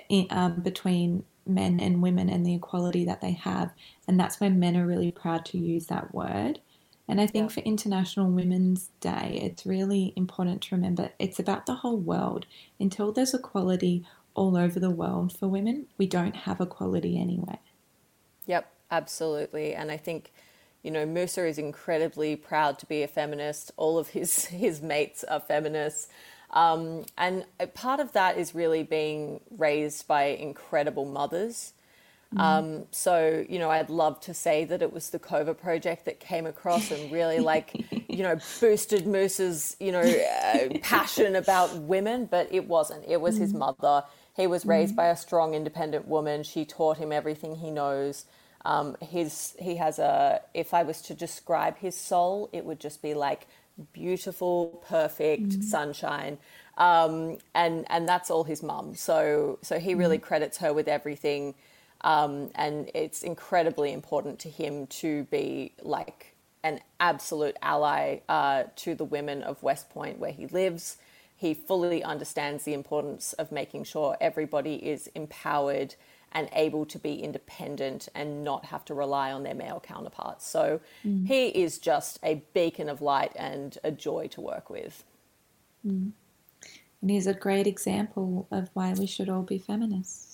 in, 0.09 0.27
um, 0.29 0.61
between 0.61 1.23
men 1.45 1.79
and 1.79 2.01
women 2.01 2.29
and 2.29 2.45
the 2.45 2.55
equality 2.55 3.05
that 3.05 3.21
they 3.21 3.31
have, 3.31 3.71
and 4.07 4.19
that's 4.19 4.39
where 4.39 4.49
men 4.49 4.77
are 4.77 4.85
really 4.85 5.11
proud 5.11 5.45
to 5.45 5.57
use 5.57 5.87
that 5.87 6.13
word. 6.13 6.59
And 7.09 7.19
I 7.19 7.25
think 7.25 7.49
yeah. 7.49 7.55
for 7.55 7.59
International 7.61 8.29
Women's 8.29 8.91
Day, 8.99 9.39
it's 9.41 9.65
really 9.65 10.13
important 10.15 10.61
to 10.61 10.75
remember 10.75 11.09
it's 11.17 11.39
about 11.39 11.65
the 11.65 11.73
whole 11.73 11.97
world. 11.97 12.45
Until 12.79 13.11
there's 13.11 13.33
equality 13.33 14.05
all 14.35 14.55
over 14.55 14.79
the 14.79 14.91
world 14.91 15.33
for 15.35 15.47
women, 15.47 15.87
we 15.97 16.05
don't 16.05 16.35
have 16.35 16.61
equality 16.61 17.19
anywhere. 17.19 17.57
Yep, 18.45 18.71
absolutely. 18.91 19.73
And 19.73 19.91
I 19.91 19.97
think, 19.97 20.31
you 20.83 20.91
know, 20.91 21.03
Musa 21.03 21.47
is 21.47 21.57
incredibly 21.57 22.35
proud 22.35 22.77
to 22.77 22.85
be 22.85 23.01
a 23.01 23.07
feminist. 23.07 23.71
All 23.75 23.97
of 23.97 24.09
his, 24.09 24.45
his 24.65 24.79
mates 24.79 25.23
are 25.23 25.39
feminists. 25.39 26.09
Um, 26.51 27.05
and 27.17 27.45
part 27.73 27.99
of 27.99 28.13
that 28.13 28.37
is 28.37 28.53
really 28.53 28.83
being 28.83 29.39
raised 29.57 30.07
by 30.07 30.25
incredible 30.25 31.05
mothers 31.05 31.73
Mm. 32.35 32.39
Um, 32.39 32.85
so, 32.91 33.45
you 33.49 33.57
know, 33.57 33.71
I'd 33.71 33.89
love 33.89 34.19
to 34.21 34.33
say 34.33 34.63
that 34.65 34.81
it 34.81 34.93
was 34.93 35.09
the 35.09 35.19
COVA 35.19 35.55
project 35.55 36.05
that 36.05 36.19
came 36.19 36.45
across 36.45 36.91
and 36.91 37.11
really, 37.11 37.39
like, 37.39 37.73
you 38.07 38.23
know, 38.23 38.37
boosted 38.59 39.07
Musa's, 39.07 39.75
you 39.79 39.91
know, 39.91 40.01
uh, 40.01 40.77
passion 40.81 41.35
about 41.35 41.75
women, 41.75 42.25
but 42.25 42.47
it 42.51 42.67
wasn't. 42.67 43.03
It 43.07 43.19
was 43.19 43.37
mm. 43.37 43.41
his 43.41 43.53
mother. 43.53 44.03
He 44.35 44.45
was 44.47 44.65
raised 44.65 44.93
mm. 44.93 44.97
by 44.97 45.07
a 45.07 45.17
strong, 45.17 45.55
independent 45.55 46.07
woman. 46.07 46.43
She 46.43 46.65
taught 46.65 46.97
him 46.97 47.11
everything 47.11 47.55
he 47.55 47.71
knows. 47.71 48.25
Um, 48.65 48.95
his 49.01 49.55
he 49.57 49.77
has 49.77 49.99
a. 49.99 50.41
If 50.53 50.73
I 50.73 50.83
was 50.83 51.01
to 51.03 51.13
describe 51.15 51.77
his 51.77 51.95
soul, 51.95 52.49
it 52.53 52.65
would 52.65 52.79
just 52.79 53.01
be 53.01 53.13
like 53.13 53.47
beautiful, 53.93 54.83
perfect 54.87 55.63
sunshine. 55.63 56.37
Um, 56.77 57.37
and 57.55 57.85
and 57.89 58.07
that's 58.07 58.29
all 58.29 58.43
his 58.43 58.61
mum. 58.61 58.95
So 58.95 59.59
so 59.61 59.79
he 59.79 59.95
really 59.95 60.17
credits 60.17 60.57
her 60.59 60.73
with 60.73 60.87
everything. 60.87 61.55
Um, 62.01 62.51
and 62.55 62.89
it's 62.93 63.23
incredibly 63.23 63.91
important 63.91 64.39
to 64.39 64.49
him 64.49 64.87
to 64.87 65.23
be 65.25 65.73
like 65.81 66.33
an 66.63 66.79
absolute 66.99 67.57
ally 67.61 68.19
uh, 68.27 68.63
to 68.77 68.95
the 68.95 69.05
women 69.05 69.43
of 69.43 69.61
West 69.63 69.89
Point 69.89 70.19
where 70.19 70.31
he 70.31 70.47
lives. 70.47 70.97
He 71.35 71.53
fully 71.53 72.03
understands 72.03 72.63
the 72.63 72.73
importance 72.73 73.33
of 73.33 73.51
making 73.51 73.85
sure 73.85 74.17
everybody 74.19 74.75
is 74.75 75.07
empowered 75.15 75.95
and 76.31 76.49
able 76.53 76.85
to 76.85 76.99
be 76.99 77.15
independent 77.23 78.07
and 78.13 78.43
not 78.43 78.65
have 78.65 78.85
to 78.85 78.93
rely 78.93 79.31
on 79.31 79.43
their 79.43 79.55
male 79.55 79.81
counterparts. 79.83 80.47
So 80.47 80.79
mm. 81.05 81.25
he 81.27 81.47
is 81.47 81.79
just 81.79 82.19
a 82.23 82.43
beacon 82.53 82.87
of 82.87 83.01
light 83.01 83.31
and 83.35 83.77
a 83.83 83.91
joy 83.91 84.27
to 84.27 84.41
work 84.41 84.69
with. 84.69 85.03
Mm. 85.85 86.11
And 87.01 87.09
he's 87.09 87.25
a 87.25 87.33
great 87.33 87.65
example 87.65 88.47
of 88.51 88.69
why 88.73 88.93
we 88.93 89.07
should 89.07 89.29
all 89.29 89.41
be 89.41 89.57
feminists. 89.57 90.28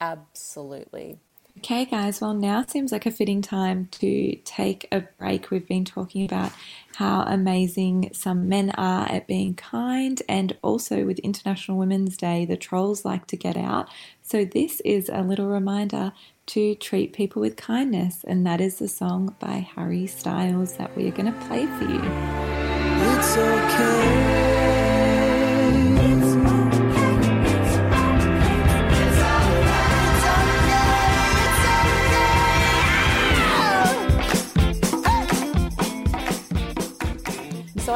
Absolutely. 0.00 1.18
Okay, 1.58 1.84
guys, 1.84 2.22
well, 2.22 2.32
now 2.32 2.64
seems 2.64 2.90
like 2.90 3.04
a 3.04 3.10
fitting 3.10 3.42
time 3.42 3.86
to 3.92 4.36
take 4.44 4.88
a 4.90 5.00
break. 5.18 5.50
We've 5.50 5.66
been 5.66 5.84
talking 5.84 6.24
about 6.24 6.52
how 6.94 7.22
amazing 7.22 8.10
some 8.14 8.48
men 8.48 8.70
are 8.78 9.06
at 9.10 9.26
being 9.26 9.54
kind, 9.54 10.22
and 10.28 10.56
also 10.62 11.04
with 11.04 11.18
International 11.18 11.76
Women's 11.76 12.16
Day, 12.16 12.46
the 12.46 12.56
trolls 12.56 13.04
like 13.04 13.26
to 13.26 13.36
get 13.36 13.58
out. 13.58 13.90
So, 14.22 14.44
this 14.44 14.80
is 14.86 15.10
a 15.12 15.22
little 15.22 15.48
reminder 15.48 16.12
to 16.46 16.76
treat 16.76 17.12
people 17.12 17.42
with 17.42 17.56
kindness, 17.56 18.24
and 18.26 18.46
that 18.46 18.60
is 18.60 18.78
the 18.78 18.88
song 18.88 19.34
by 19.38 19.66
Harry 19.74 20.06
Styles 20.06 20.76
that 20.76 20.96
we 20.96 21.08
are 21.08 21.12
going 21.12 21.30
to 21.30 21.46
play 21.46 21.66
for 21.66 21.84
you. 21.84 22.00
It's 23.02 23.36
okay. 23.36 24.59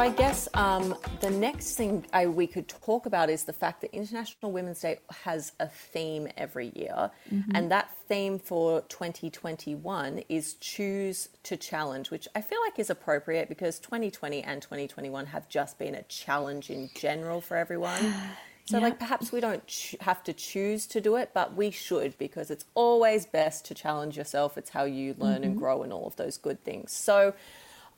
I 0.05 0.09
guess 0.09 0.47
um, 0.53 0.93
the 1.19 1.31
next 1.31 1.77
thing 1.77 2.05
I, 2.13 2.27
we 2.27 2.45
could 2.45 2.67
talk 2.67 3.07
about 3.07 3.27
is 3.27 3.45
the 3.45 3.53
fact 3.53 3.81
that 3.81 3.91
International 3.91 4.51
Women's 4.51 4.81
Day 4.81 4.99
has 5.23 5.53
a 5.59 5.67
theme 5.67 6.27
every 6.37 6.71
year, 6.75 7.09
mm-hmm. 7.33 7.55
and 7.55 7.71
that 7.71 7.89
theme 8.07 8.37
for 8.37 8.81
2021 8.81 10.21
is 10.29 10.53
choose 10.61 11.29
to 11.41 11.57
challenge, 11.57 12.11
which 12.11 12.27
I 12.35 12.41
feel 12.41 12.61
like 12.61 12.77
is 12.77 12.91
appropriate 12.91 13.49
because 13.49 13.79
2020 13.79 14.43
and 14.43 14.61
2021 14.61 15.25
have 15.25 15.49
just 15.49 15.79
been 15.79 15.95
a 15.95 16.03
challenge 16.03 16.69
in 16.69 16.91
general 16.95 17.41
for 17.41 17.57
everyone. 17.57 18.13
So, 18.67 18.77
yeah. 18.77 18.85
like, 18.85 18.97
perhaps 18.97 19.31
we 19.31 19.41
don't 19.41 19.67
ch- 19.67 19.95
have 20.01 20.23
to 20.23 20.33
choose 20.33 20.87
to 20.87 20.99
do 20.99 21.17
it, 21.17 21.29
but 21.35 21.53
we 21.53 21.69
should 21.69 22.17
because 22.17 22.49
it's 22.49 22.65
always 22.73 23.27
best 23.27 23.63
to 23.65 23.75
challenge 23.75 24.17
yourself. 24.17 24.57
It's 24.57 24.71
how 24.71 24.85
you 24.85 25.13
learn 25.19 25.35
mm-hmm. 25.35 25.43
and 25.43 25.55
grow 25.55 25.83
and 25.83 25.93
all 25.93 26.07
of 26.07 26.15
those 26.15 26.37
good 26.37 26.63
things. 26.63 26.91
So, 26.91 27.35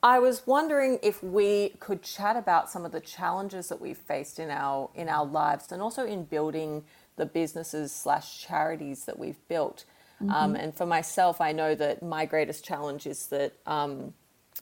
I 0.03 0.19
was 0.19 0.45
wondering 0.45 0.99
if 1.01 1.23
we 1.23 1.69
could 1.79 2.03
chat 2.03 2.35
about 2.35 2.69
some 2.69 2.85
of 2.85 2.91
the 2.91 2.99
challenges 2.99 3.67
that 3.69 3.81
we've 3.81 3.97
faced 3.97 4.37
in 4.39 4.49
our 4.51 4.89
in 4.95 5.09
our 5.09 5.25
lives, 5.25 5.71
and 5.71 5.81
also 5.81 6.05
in 6.05 6.23
building 6.25 6.83
the 7.15 7.25
businesses 7.25 7.91
slash 7.91 8.39
charities 8.45 9.05
that 9.05 9.17
we've 9.17 9.47
built. 9.47 9.85
Mm-hmm. 10.21 10.31
Um, 10.31 10.55
and 10.55 10.73
for 10.75 10.85
myself, 10.85 11.41
I 11.41 11.51
know 11.51 11.75
that 11.75 12.03
my 12.03 12.25
greatest 12.25 12.63
challenge 12.63 13.07
is 13.07 13.27
that 13.27 13.53
um, 13.65 14.13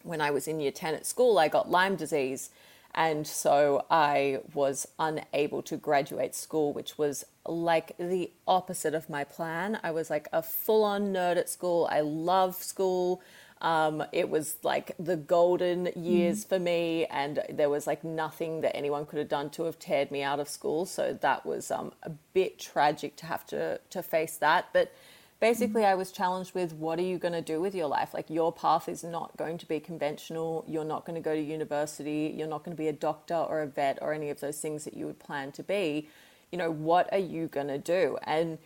when 0.03 0.21
I 0.21 0.31
was 0.31 0.47
in 0.47 0.59
year 0.59 0.71
ten 0.71 0.95
at 0.95 1.05
school, 1.05 1.37
I 1.37 1.49
got 1.49 1.69
Lyme 1.69 1.97
disease, 1.97 2.49
And 2.95 3.27
so 3.27 3.85
I 3.91 4.39
was 4.53 4.87
unable 4.97 5.61
to 5.63 5.75
graduate 5.75 6.33
school, 6.33 6.71
which 6.71 6.97
was 6.97 7.25
like 7.45 7.95
the 7.97 8.31
opposite 8.47 8.95
of 8.95 9.09
my 9.09 9.25
plan. 9.25 9.79
I 9.83 9.91
was 9.91 10.09
like 10.09 10.29
a 10.31 10.41
full 10.41 10.85
on 10.85 11.13
nerd 11.13 11.35
at 11.35 11.49
school. 11.49 11.89
I 11.91 11.99
love 11.99 12.55
school. 12.55 13.21
Um, 13.61 14.03
it 14.11 14.29
was 14.29 14.57
like 14.63 14.91
the 14.99 15.15
golden 15.15 15.89
years 15.95 16.43
mm. 16.43 16.49
for 16.49 16.59
me, 16.59 17.05
and 17.05 17.41
there 17.49 17.69
was 17.69 17.87
like 17.87 18.03
nothing 18.03 18.61
that 18.61 18.75
anyone 18.75 19.05
could 19.05 19.19
have 19.19 19.29
done 19.29 19.49
to 19.51 19.63
have 19.63 19.79
teared 19.79 20.11
me 20.11 20.21
out 20.21 20.39
of 20.39 20.49
school. 20.49 20.85
So 20.85 21.17
that 21.21 21.45
was 21.45 21.71
um, 21.71 21.93
a 22.03 22.11
bit 22.33 22.59
tragic 22.59 23.15
to 23.17 23.25
have 23.25 23.45
to 23.47 23.79
to 23.89 24.03
face 24.03 24.37
that. 24.37 24.67
But 24.73 24.91
basically 25.39 25.85
I 25.85 25.95
was 25.95 26.11
challenged 26.11 26.53
with 26.53 26.73
what 26.73 26.99
are 26.99 27.03
you 27.03 27.17
going 27.17 27.33
to 27.33 27.41
do 27.41 27.59
with 27.59 27.75
your 27.75 27.87
life? 27.87 28.13
Like 28.13 28.29
your 28.29 28.51
path 28.51 28.87
is 28.89 29.03
not 29.03 29.35
going 29.37 29.57
to 29.59 29.67
be 29.67 29.79
conventional. 29.79 30.65
You're 30.67 30.85
not 30.85 31.05
going 31.05 31.15
to 31.15 31.21
go 31.21 31.35
to 31.35 31.41
university. 31.41 32.33
You're 32.35 32.47
not 32.47 32.63
going 32.63 32.75
to 32.75 32.81
be 32.81 32.87
a 32.87 32.93
doctor 32.93 33.35
or 33.35 33.61
a 33.61 33.67
vet 33.67 33.99
or 34.01 34.13
any 34.13 34.29
of 34.29 34.39
those 34.39 34.59
things 34.59 34.85
that 34.85 34.95
you 34.95 35.05
would 35.05 35.19
plan 35.19 35.51
to 35.53 35.63
be. 35.63 36.09
You 36.51 36.57
know, 36.57 36.71
what 36.71 37.11
are 37.11 37.19
you 37.19 37.47
going 37.47 37.67
to 37.67 37.77
do? 37.77 38.17
And 38.23 38.57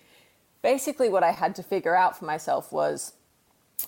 basically 0.62 1.10
what 1.10 1.24
I 1.24 1.32
had 1.32 1.56
to 1.56 1.64
figure 1.64 1.96
out 1.96 2.18
for 2.18 2.26
myself 2.26 2.72
was 2.72 3.14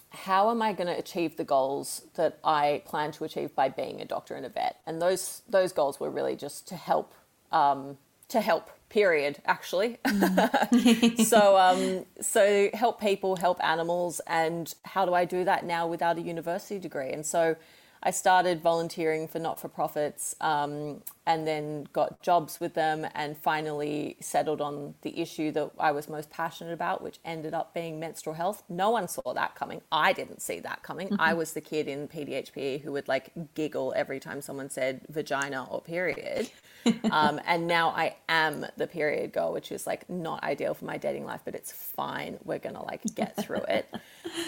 how 0.09 0.49
am 0.49 0.61
I 0.61 0.73
going 0.73 0.87
to 0.87 0.97
achieve 0.97 1.37
the 1.37 1.43
goals 1.43 2.03
that 2.15 2.39
I 2.43 2.81
plan 2.85 3.11
to 3.13 3.23
achieve 3.23 3.55
by 3.55 3.69
being 3.69 4.01
a 4.01 4.05
doctor 4.05 4.35
and 4.35 4.45
a 4.45 4.49
vet? 4.49 4.77
And 4.85 5.01
those 5.01 5.41
those 5.49 5.71
goals 5.71 5.99
were 5.99 6.09
really 6.09 6.35
just 6.35 6.67
to 6.69 6.75
help 6.75 7.13
um, 7.51 7.97
to 8.29 8.41
help 8.41 8.69
period 8.89 9.41
actually 9.45 9.97
mm. 10.05 11.25
so 11.25 11.57
um, 11.57 12.05
so 12.21 12.69
help 12.73 12.99
people 12.99 13.37
help 13.37 13.63
animals 13.63 14.19
and 14.27 14.75
how 14.83 15.05
do 15.05 15.13
i 15.13 15.23
do 15.23 15.45
that 15.45 15.65
now 15.65 15.87
without 15.87 16.17
a 16.17 16.21
university 16.21 16.77
degree 16.77 17.09
and 17.09 17.25
so 17.25 17.55
I 18.03 18.11
started 18.11 18.61
volunteering 18.61 19.27
for 19.27 19.39
not 19.39 19.59
for 19.59 19.67
profits 19.67 20.35
um, 20.41 21.03
and 21.27 21.47
then 21.47 21.87
got 21.93 22.21
jobs 22.21 22.59
with 22.59 22.73
them 22.73 23.05
and 23.13 23.37
finally 23.37 24.17
settled 24.19 24.59
on 24.59 24.95
the 25.01 25.19
issue 25.19 25.51
that 25.51 25.71
I 25.79 25.91
was 25.91 26.09
most 26.09 26.31
passionate 26.31 26.73
about, 26.73 27.03
which 27.03 27.19
ended 27.23 27.53
up 27.53 27.73
being 27.73 27.99
menstrual 27.99 28.35
health. 28.35 28.63
No 28.69 28.89
one 28.89 29.07
saw 29.07 29.33
that 29.33 29.55
coming. 29.55 29.81
I 29.91 30.13
didn't 30.13 30.41
see 30.41 30.59
that 30.61 30.81
coming. 30.81 31.09
Mm-hmm. 31.09 31.21
I 31.21 31.33
was 31.33 31.53
the 31.53 31.61
kid 31.61 31.87
in 31.87 32.07
PDHPE 32.07 32.81
who 32.81 32.91
would 32.93 33.07
like 33.07 33.31
giggle 33.53 33.93
every 33.95 34.19
time 34.19 34.41
someone 34.41 34.69
said 34.69 35.01
vagina 35.09 35.67
or 35.69 35.81
period. 35.81 36.49
um, 37.11 37.39
and 37.45 37.67
now 37.67 37.89
I 37.89 38.15
am 38.27 38.65
the 38.77 38.87
period 38.87 39.33
girl, 39.33 39.53
which 39.53 39.71
is 39.71 39.85
like 39.85 40.09
not 40.09 40.43
ideal 40.43 40.73
for 40.73 40.85
my 40.85 40.97
dating 40.97 41.25
life, 41.25 41.41
but 41.45 41.53
it's 41.53 41.71
fine. 41.71 42.39
We're 42.43 42.59
gonna 42.59 42.83
like 42.83 43.03
get 43.15 43.35
through 43.35 43.63
it. 43.67 43.87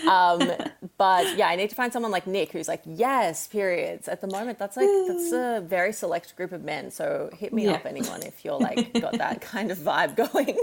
Um, 0.08 0.52
but 0.98 1.38
yeah, 1.38 1.48
I 1.48 1.56
need 1.56 1.70
to 1.70 1.76
find 1.76 1.92
someone 1.92 2.12
like 2.12 2.26
Nick 2.28 2.52
who's 2.52 2.68
like, 2.68 2.82
yes, 2.86 3.48
periods. 3.48 4.08
At 4.08 4.22
the 4.22 4.28
moment, 4.28 4.58
that's 4.58 4.78
like 4.78 4.88
that's 5.08 5.32
a 5.34 5.62
very 5.66 5.92
select 5.92 6.36
group 6.38 6.52
of 6.52 6.63
men. 6.64 6.92
So 6.92 7.30
hit 7.34 7.54
me 7.54 7.66
yeah. 7.66 7.74
up, 7.74 7.86
anyone, 7.86 8.24
if 8.24 8.44
you're 8.44 8.60
like 8.60 8.94
got 9.00 9.18
that 9.18 9.42
kind 9.42 9.72
of 9.72 9.78
vibe 9.78 10.16
going. 10.16 10.58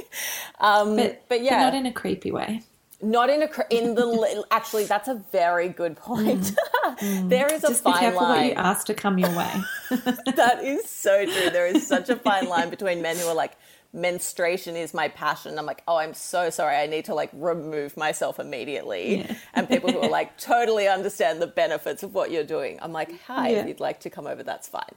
Um, 0.60 0.96
but, 0.96 1.24
but 1.28 1.42
yeah, 1.42 1.58
but 1.58 1.64
not 1.70 1.74
in 1.74 1.86
a 1.86 1.92
creepy 1.92 2.32
way. 2.32 2.62
Not 3.02 3.30
in 3.30 3.42
a 3.42 3.48
in 3.70 3.94
the 3.94 4.44
actually 4.50 4.84
that's 4.84 5.08
a 5.08 5.22
very 5.32 5.68
good 5.68 5.96
point. 5.96 6.42
Mm. 6.42 6.56
Mm. 7.00 7.30
there 7.30 7.46
is 7.50 7.62
Just 7.62 7.80
a 7.80 7.84
fine 7.84 7.94
be 7.94 7.98
careful 8.00 8.22
line. 8.22 8.36
What 8.36 8.46
you 8.46 8.52
ask 8.54 8.86
to 8.86 8.94
come 8.94 9.16
your 9.16 9.30
way. 9.30 9.52
that 9.90 10.60
is 10.62 10.84
so 10.90 11.24
true. 11.24 11.48
There 11.50 11.66
is 11.66 11.86
such 11.86 12.10
a 12.10 12.16
fine 12.16 12.46
line 12.46 12.68
between 12.68 13.00
men 13.00 13.16
who 13.16 13.26
are 13.26 13.34
like 13.34 13.52
menstruation 13.92 14.76
is 14.76 14.94
my 14.94 15.08
passion. 15.08 15.58
I'm 15.58 15.66
like, 15.66 15.82
oh, 15.88 15.96
I'm 15.96 16.14
so 16.14 16.50
sorry. 16.50 16.76
I 16.76 16.86
need 16.86 17.06
to 17.06 17.14
like 17.14 17.30
remove 17.32 17.96
myself 17.96 18.38
immediately. 18.38 19.18
Yeah. 19.18 19.34
And 19.54 19.68
people 19.68 19.90
who 19.90 20.00
are 20.00 20.08
like 20.08 20.36
totally 20.38 20.88
understand 20.88 21.42
the 21.42 21.46
benefits 21.46 22.02
of 22.02 22.14
what 22.14 22.30
you're 22.30 22.44
doing. 22.44 22.78
I'm 22.82 22.92
like, 22.92 23.20
hi, 23.22 23.50
yeah. 23.50 23.60
if 23.60 23.68
you'd 23.68 23.80
like 23.80 24.00
to 24.00 24.10
come 24.10 24.26
over, 24.26 24.42
that's 24.42 24.68
fine. 24.68 24.94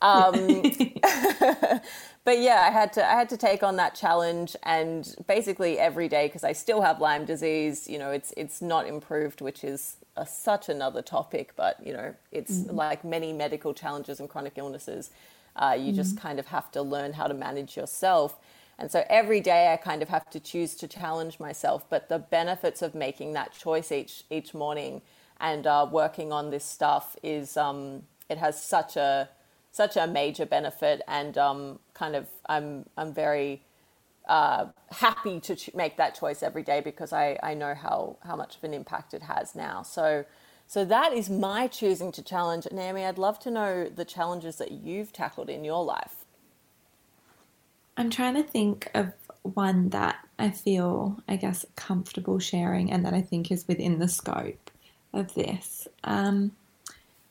Um, 0.00 0.62
but 2.24 2.38
yeah, 2.38 2.64
I 2.66 2.70
had 2.70 2.92
to 2.94 3.04
I 3.04 3.14
had 3.14 3.28
to 3.30 3.36
take 3.36 3.62
on 3.62 3.76
that 3.76 3.94
challenge, 3.94 4.56
and 4.62 5.14
basically 5.26 5.78
every 5.78 6.08
day 6.08 6.26
because 6.26 6.44
I 6.44 6.52
still 6.52 6.82
have 6.82 7.00
Lyme 7.00 7.24
disease. 7.24 7.88
You 7.88 7.98
know, 7.98 8.10
it's 8.10 8.32
it's 8.36 8.62
not 8.62 8.86
improved, 8.86 9.40
which 9.40 9.64
is 9.64 9.96
a, 10.16 10.26
such 10.26 10.68
another 10.68 11.02
topic. 11.02 11.52
But 11.56 11.84
you 11.84 11.92
know, 11.92 12.14
it's 12.32 12.58
mm. 12.58 12.74
like 12.74 13.04
many 13.04 13.32
medical 13.32 13.74
challenges 13.74 14.20
and 14.20 14.28
chronic 14.28 14.54
illnesses. 14.56 15.10
Uh, 15.56 15.76
you 15.78 15.92
mm. 15.92 15.96
just 15.96 16.18
kind 16.18 16.38
of 16.38 16.46
have 16.46 16.70
to 16.72 16.82
learn 16.82 17.14
how 17.14 17.26
to 17.26 17.34
manage 17.34 17.76
yourself. 17.76 18.36
And 18.80 18.92
so 18.92 19.04
every 19.10 19.40
day 19.40 19.72
I 19.72 19.76
kind 19.76 20.02
of 20.02 20.08
have 20.08 20.30
to 20.30 20.38
choose 20.38 20.76
to 20.76 20.86
challenge 20.86 21.40
myself. 21.40 21.84
But 21.90 22.08
the 22.08 22.20
benefits 22.20 22.80
of 22.80 22.94
making 22.94 23.32
that 23.32 23.52
choice 23.52 23.90
each 23.90 24.22
each 24.30 24.54
morning 24.54 25.02
and 25.40 25.66
uh, 25.66 25.86
working 25.90 26.32
on 26.32 26.50
this 26.50 26.64
stuff 26.64 27.16
is 27.22 27.56
um, 27.56 28.02
it 28.28 28.38
has 28.38 28.62
such 28.62 28.96
a 28.96 29.28
such 29.78 29.96
a 29.96 30.06
major 30.08 30.46
benefit, 30.46 31.02
and 31.08 31.38
um, 31.38 31.78
kind 31.94 32.16
of 32.16 32.26
I'm 32.48 32.84
I'm 32.98 33.14
very 33.14 33.62
uh, 34.28 34.66
happy 34.90 35.40
to 35.40 35.56
ch- 35.56 35.70
make 35.74 35.96
that 35.98 36.14
choice 36.20 36.42
every 36.42 36.64
day 36.64 36.80
because 36.80 37.12
I, 37.12 37.38
I 37.42 37.54
know 37.54 37.74
how 37.74 38.18
how 38.28 38.36
much 38.36 38.56
of 38.56 38.64
an 38.64 38.74
impact 38.74 39.14
it 39.14 39.22
has 39.22 39.54
now. 39.54 39.82
So 39.82 40.24
so 40.66 40.84
that 40.84 41.12
is 41.14 41.30
my 41.30 41.68
choosing 41.68 42.12
to 42.12 42.22
challenge. 42.22 42.66
Naomi, 42.72 43.04
I'd 43.04 43.18
love 43.18 43.38
to 43.40 43.50
know 43.50 43.88
the 43.88 44.04
challenges 44.04 44.56
that 44.56 44.72
you've 44.72 45.12
tackled 45.12 45.48
in 45.48 45.64
your 45.64 45.84
life. 45.84 46.26
I'm 47.96 48.10
trying 48.10 48.34
to 48.34 48.42
think 48.42 48.90
of 48.94 49.12
one 49.42 49.90
that 49.90 50.16
I 50.38 50.50
feel, 50.50 51.20
I 51.28 51.36
guess, 51.36 51.64
comfortable 51.76 52.38
sharing 52.38 52.92
and 52.92 53.04
that 53.06 53.14
I 53.14 53.22
think 53.22 53.50
is 53.50 53.66
within 53.66 53.98
the 53.98 54.08
scope 54.08 54.70
of 55.14 55.34
this. 55.34 55.88
Um, 56.04 56.52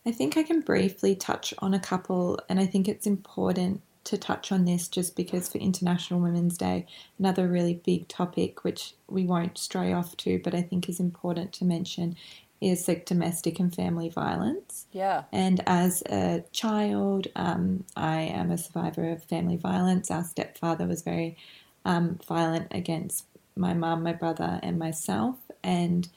I 0.08 0.12
think 0.12 0.38
I 0.38 0.43
can 0.43 0.62
briefly 0.62 1.15
touch 1.15 1.54
on 1.60 1.74
a 1.74 1.82
couple, 1.82 2.39
and 2.48 2.62
I 2.62 2.65
think 2.65 2.88
it's 2.88 3.06
important 3.06 3.82
to 4.06 4.17
touch 4.17 4.54
on 4.54 4.63
this 4.63 4.88
just 4.88 5.17
because 5.17 5.50
for 5.50 5.58
International 5.58 6.22
Women's 6.22 6.58
Day, 6.58 6.86
another 7.20 7.50
really 7.50 7.74
big 7.74 8.08
topic 8.08 8.63
which 8.63 8.93
we 9.10 9.26
won't 9.26 9.58
stray 9.58 9.91
off 9.91 10.15
to, 10.17 10.39
but 10.46 10.56
I 10.56 10.62
think 10.62 10.88
is 10.88 11.02
important 11.02 11.52
to 11.54 11.65
mention 11.65 12.15
is 12.62 12.88
like 12.88 13.06
domestic 13.06 13.60
and 13.60 13.76
family 13.76 14.08
violence. 14.08 14.88
Yeah. 14.93 15.26
And 15.34 15.62
as 15.67 16.02
a 16.04 16.46
child, 16.54 17.28
um, 17.36 17.84
I 17.98 18.22
am 18.22 18.50
a 18.50 18.58
survivor 18.58 19.12
of 19.12 19.26
family 19.26 19.58
violence. 19.58 20.10
Our 20.10 20.24
stepfather 20.24 20.88
was 20.88 21.02
very 21.02 21.36
um, 21.84 22.17
violent 22.26 22.67
against 22.72 23.26
my 23.58 23.74
mum, 23.74 24.04
my 24.04 24.13
brother, 24.13 24.62
and 24.63 24.80
myself, 24.80 25.36
and 25.65 26.08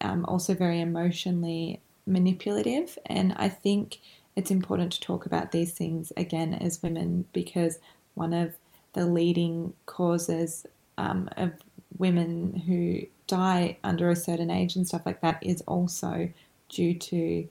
um, 0.00 0.24
also 0.26 0.54
very 0.54 0.80
emotionally 0.80 1.80
manipulative. 2.06 2.98
And 3.06 3.34
I 3.36 3.48
think 3.48 4.00
it's 4.36 4.50
important 4.50 4.92
to 4.92 5.00
talk 5.00 5.26
about 5.26 5.52
these 5.52 5.72
things 5.72 6.12
again 6.16 6.54
as 6.54 6.82
women 6.82 7.26
because 7.32 7.78
one 8.14 8.32
of 8.32 8.54
the 8.94 9.06
leading 9.06 9.72
causes 9.86 10.66
um, 10.98 11.28
of 11.36 11.52
women 11.98 12.54
who 12.66 13.06
die 13.26 13.78
under 13.84 14.10
a 14.10 14.16
certain 14.16 14.50
age 14.50 14.76
and 14.76 14.86
stuff 14.86 15.06
like 15.06 15.20
that 15.20 15.38
is 15.42 15.62
also 15.62 16.30
due 16.68 16.94
to 16.94 17.48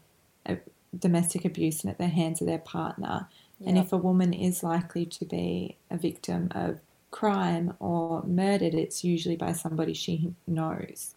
domestic 0.97 1.45
abuse 1.45 1.83
and 1.83 1.91
at 1.91 1.97
the 1.97 2.07
hands 2.07 2.41
of 2.41 2.47
their 2.47 2.59
partner. 2.59 3.27
Yep. 3.59 3.69
And 3.69 3.77
if 3.77 3.93
a 3.93 3.97
woman 3.97 4.33
is 4.33 4.63
likely 4.63 5.05
to 5.05 5.25
be 5.25 5.77
a 5.89 5.97
victim 5.97 6.49
of 6.51 6.79
crime 7.11 7.73
or 7.79 8.23
murdered, 8.23 8.73
it's 8.73 9.03
usually 9.03 9.35
by 9.35 9.53
somebody 9.53 9.93
she 9.93 10.33
knows. 10.47 11.15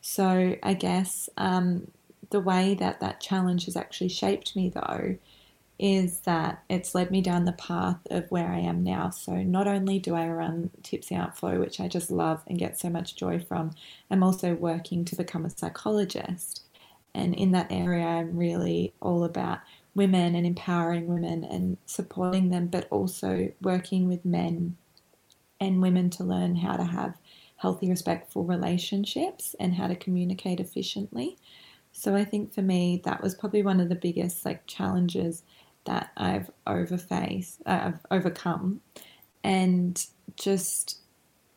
So 0.00 0.56
I 0.62 0.74
guess 0.74 1.28
um, 1.36 1.90
the 2.30 2.40
way 2.40 2.74
that 2.74 3.00
that 3.00 3.20
challenge 3.20 3.66
has 3.66 3.76
actually 3.76 4.08
shaped 4.08 4.56
me, 4.56 4.70
though, 4.70 5.16
is 5.78 6.20
that 6.20 6.62
it's 6.68 6.94
led 6.94 7.10
me 7.10 7.22
down 7.22 7.46
the 7.46 7.52
path 7.52 7.98
of 8.10 8.30
where 8.30 8.48
I 8.48 8.58
am 8.58 8.84
now. 8.84 9.08
So 9.10 9.36
not 9.42 9.66
only 9.66 9.98
do 9.98 10.14
I 10.14 10.28
run 10.28 10.70
Tipsy 10.82 11.14
Aunt 11.14 11.36
Flo, 11.36 11.58
which 11.58 11.80
I 11.80 11.88
just 11.88 12.10
love 12.10 12.42
and 12.46 12.58
get 12.58 12.78
so 12.78 12.90
much 12.90 13.16
joy 13.16 13.40
from, 13.40 13.70
I'm 14.10 14.22
also 14.22 14.54
working 14.54 15.04
to 15.06 15.16
become 15.16 15.46
a 15.46 15.50
psychologist. 15.50 16.64
And 17.14 17.34
in 17.34 17.52
that 17.52 17.72
area, 17.72 18.04
I'm 18.04 18.36
really 18.36 18.92
all 19.00 19.24
about 19.24 19.60
women 19.94 20.34
and 20.34 20.46
empowering 20.46 21.06
women 21.06 21.44
and 21.44 21.78
supporting 21.86 22.50
them, 22.50 22.66
but 22.66 22.86
also 22.90 23.50
working 23.62 24.06
with 24.06 24.24
men 24.24 24.76
and 25.60 25.82
women 25.82 26.10
to 26.10 26.24
learn 26.24 26.56
how 26.56 26.76
to 26.76 26.84
have 26.84 27.16
healthy, 27.56 27.88
respectful 27.88 28.44
relationships 28.44 29.54
and 29.58 29.74
how 29.74 29.86
to 29.86 29.96
communicate 29.96 30.60
efficiently. 30.60 31.36
So 31.92 32.14
I 32.14 32.24
think 32.24 32.52
for 32.52 32.62
me, 32.62 33.00
that 33.04 33.22
was 33.22 33.34
probably 33.34 33.62
one 33.62 33.80
of 33.80 33.88
the 33.88 33.94
biggest 33.94 34.44
like 34.44 34.66
challenges 34.66 35.42
that 35.84 36.10
I've 36.16 36.50
overfaced, 36.66 37.60
uh, 37.66 37.92
I've 37.92 38.06
overcome, 38.10 38.80
and 39.42 40.04
just 40.36 40.98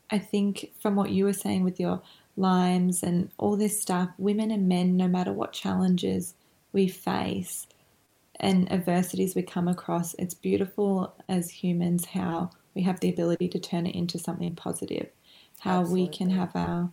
I 0.09 0.19
think 0.19 0.71
from 0.79 0.95
what 0.95 1.11
you 1.11 1.25
were 1.25 1.33
saying 1.33 1.63
with 1.63 1.79
your 1.79 2.01
Lyme's 2.35 3.03
and 3.03 3.29
all 3.37 3.55
this 3.55 3.79
stuff, 3.79 4.09
women 4.17 4.51
and 4.51 4.67
men, 4.67 4.97
no 4.97 5.07
matter 5.07 5.31
what 5.31 5.53
challenges 5.53 6.33
we 6.71 6.87
face 6.87 7.67
and 8.39 8.71
adversities 8.71 9.35
we 9.35 9.43
come 9.43 9.67
across, 9.67 10.15
it's 10.15 10.33
beautiful 10.33 11.13
as 11.29 11.49
humans 11.49 12.05
how 12.05 12.49
we 12.73 12.81
have 12.81 12.99
the 12.99 13.09
ability 13.09 13.47
to 13.49 13.59
turn 13.59 13.85
it 13.85 13.95
into 13.95 14.17
something 14.17 14.55
positive, 14.55 15.09
how 15.59 15.81
Absolutely. 15.81 16.01
we 16.01 16.07
can 16.09 16.29
have 16.31 16.55
our 16.55 16.89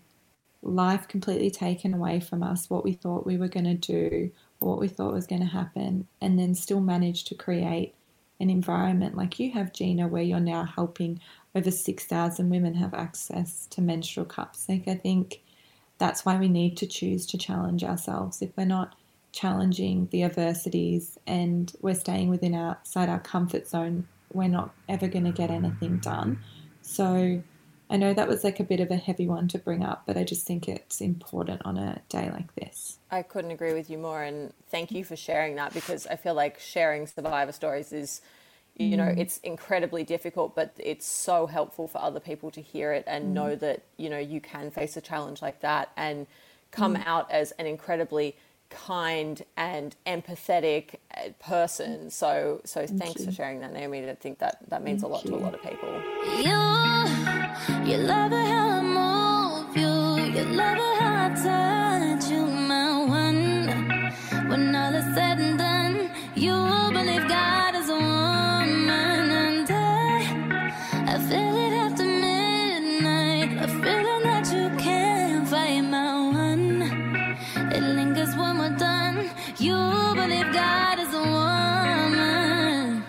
life 0.63 1.09
completely 1.09 1.51
taken 1.51 1.95
away 1.95 2.21
from 2.21 2.43
us, 2.43 2.69
what 2.69 2.85
we 2.85 2.93
thought 2.93 3.27
we 3.27 3.37
were 3.37 3.49
going 3.49 3.65
to 3.65 3.75
do, 3.75 4.31
or 4.61 4.69
what 4.69 4.81
we 4.81 4.89
thought 4.89 5.15
was 5.15 5.27
going 5.27 5.43
to 5.43 5.47
happen, 5.47 6.07
and 6.21 6.39
then 6.39 6.55
still 6.55 6.81
manage 6.81 7.25
to 7.25 7.35
create 7.35 7.95
an 8.41 8.51
environment 8.51 9.17
like 9.17 9.39
you 9.39 9.53
have, 9.53 9.73
Gina, 9.73 10.09
where 10.09 10.23
you're 10.23 10.41
now 10.41 10.65
helping 10.65 11.21
over 11.55 11.71
6,000 11.71 12.49
women 12.49 12.75
have 12.75 12.95
access 12.95 13.67
to 13.67 13.83
menstrual 13.83 14.27
cups. 14.27 14.69
Like, 14.69 14.89
I 14.89 14.95
think 14.95 15.43
that's 15.99 16.25
why 16.25 16.39
we 16.39 16.49
need 16.49 16.77
to 16.79 16.87
choose 16.87 17.27
to 17.27 17.39
challenge 17.39 17.85
ourselves. 17.85 18.41
If 18.41 18.51
we're 18.57 18.65
not 18.65 18.95
challenging 19.33 20.09
the 20.11 20.25
adversities 20.25 21.19
and 21.27 21.73
we're 21.81 21.95
staying 21.95 22.31
within 22.31 22.55
outside 22.55 23.09
our 23.09 23.21
comfort 23.21 23.69
zone, 23.69 24.07
we're 24.33 24.49
not 24.49 24.75
ever 24.89 25.09
going 25.09 25.25
to 25.25 25.33
get 25.33 25.51
anything 25.51 25.99
done. 25.99 26.39
So, 26.83 27.43
I 27.91 27.97
know 27.97 28.15
that 28.15 28.29
was 28.29 28.45
like 28.45 28.61
a 28.61 28.65
bit 28.65 28.79
of 28.79 28.93
a 28.93 28.97
heavy 28.97 29.27
one 29.27 29.49
to 29.49 29.59
bring 29.59 29.83
up, 29.83 30.05
but 30.07 30.17
I 30.17 30.23
just 30.23 30.47
think 30.47 30.69
it's 30.69 31.01
important 31.01 31.63
on 31.65 31.77
a 31.77 32.01
day 32.09 32.31
like 32.31 32.55
this. 32.55 32.99
I 33.11 33.23
couldn't 33.23 33.51
agree 33.51 33.73
with 33.73 33.91
you 33.91 33.99
more, 33.99 34.23
and 34.23 34.53
thank 34.71 34.93
you 34.93 35.05
for 35.05 35.17
sharing 35.17 35.57
that 35.57 35.75
because 35.75 36.07
I 36.07 36.15
feel 36.15 36.35
like 36.35 36.61
sharing 36.61 37.09
survivor 37.09 37.51
stories 37.51 37.93
is, 37.93 38.21
you 38.77 38.97
know, 38.97 39.07
mm. 39.07 39.19
it's 39.19 39.39
incredibly 39.39 40.05
difficult, 40.05 40.55
but 40.55 40.73
it's 40.79 41.05
so 41.05 41.47
helpful 41.47 41.89
for 41.89 42.01
other 42.01 42.21
people 42.21 42.53
to 42.53 42.63
hear 42.63 42.93
it 42.93 43.03
and 43.09 43.35
know 43.35 43.57
mm. 43.57 43.59
that, 43.59 43.83
you 43.97 44.09
know, 44.09 44.19
you 44.19 44.41
can 44.41 44.71
face 44.71 44.97
a 44.97 45.01
challenge 45.01 45.43
like 45.43 45.61
that 45.61 45.91
and 45.97 46.29
come 46.71 46.95
mm. 46.95 47.07
out 47.07 47.29
as 47.33 47.51
an 47.53 47.67
incredibly 47.67 48.37
kind 48.71 49.43
and 49.57 49.97
empathetic 50.07 50.95
uh, 51.17 51.31
person. 51.41 52.09
So, 52.09 52.61
so 52.65 52.87
thanks 52.87 53.25
for 53.25 53.33
sharing 53.33 53.61
that, 53.61 53.73
Naomi. 53.73 54.09
I 54.09 54.15
think 54.15 54.39
that 54.39 54.59
that 54.69 54.85
means 54.85 55.03
a 55.03 55.09
lot 55.09 55.25
to 55.27 55.35
a 55.35 55.37
lot 55.37 55.55
of 55.55 55.63
people. 55.63 55.93
You, 56.39 57.00
you 57.85 57.97
love 57.99 58.33
it 58.33 58.47
how 58.53 58.79
I 58.79 58.83
move 58.83 59.77
you. 59.77 59.95
You 60.37 60.45
love 60.61 60.79
it 60.79 61.01
how 61.01 61.27
I 61.27 62.15
touch 62.15 62.31
you, 62.31 62.47
my 62.47 63.05
one. 63.05 64.49
When 64.49 64.75
all 64.75 64.95
is 64.95 65.15
said 65.15 65.39
and 65.41 65.59
done, 65.59 66.11
you 66.35 66.53
will 66.53 66.91
believe 66.93 67.27
God 67.29 67.75
is 67.75 67.89
a 67.89 67.95
woman, 67.95 69.31
and 69.45 69.71
I, 69.71 71.15
I 71.15 71.19
feel 71.29 71.57
it 71.67 71.73
after 71.85 72.05
midnight. 72.05 73.51
A 73.65 73.69
feeling 73.69 74.23
that 74.29 74.47
you 74.55 74.77
can't 74.79 75.49
fight, 75.49 75.83
my 75.83 76.31
one. 76.31 76.83
It 77.73 77.83
lingers 77.83 78.35
when 78.37 78.59
we're 78.59 78.77
done. 78.77 79.31
You 79.59 79.77
believe 80.15 80.53
God 80.53 80.99
is 80.99 81.13
a 81.15 81.23
woman. 81.23 83.05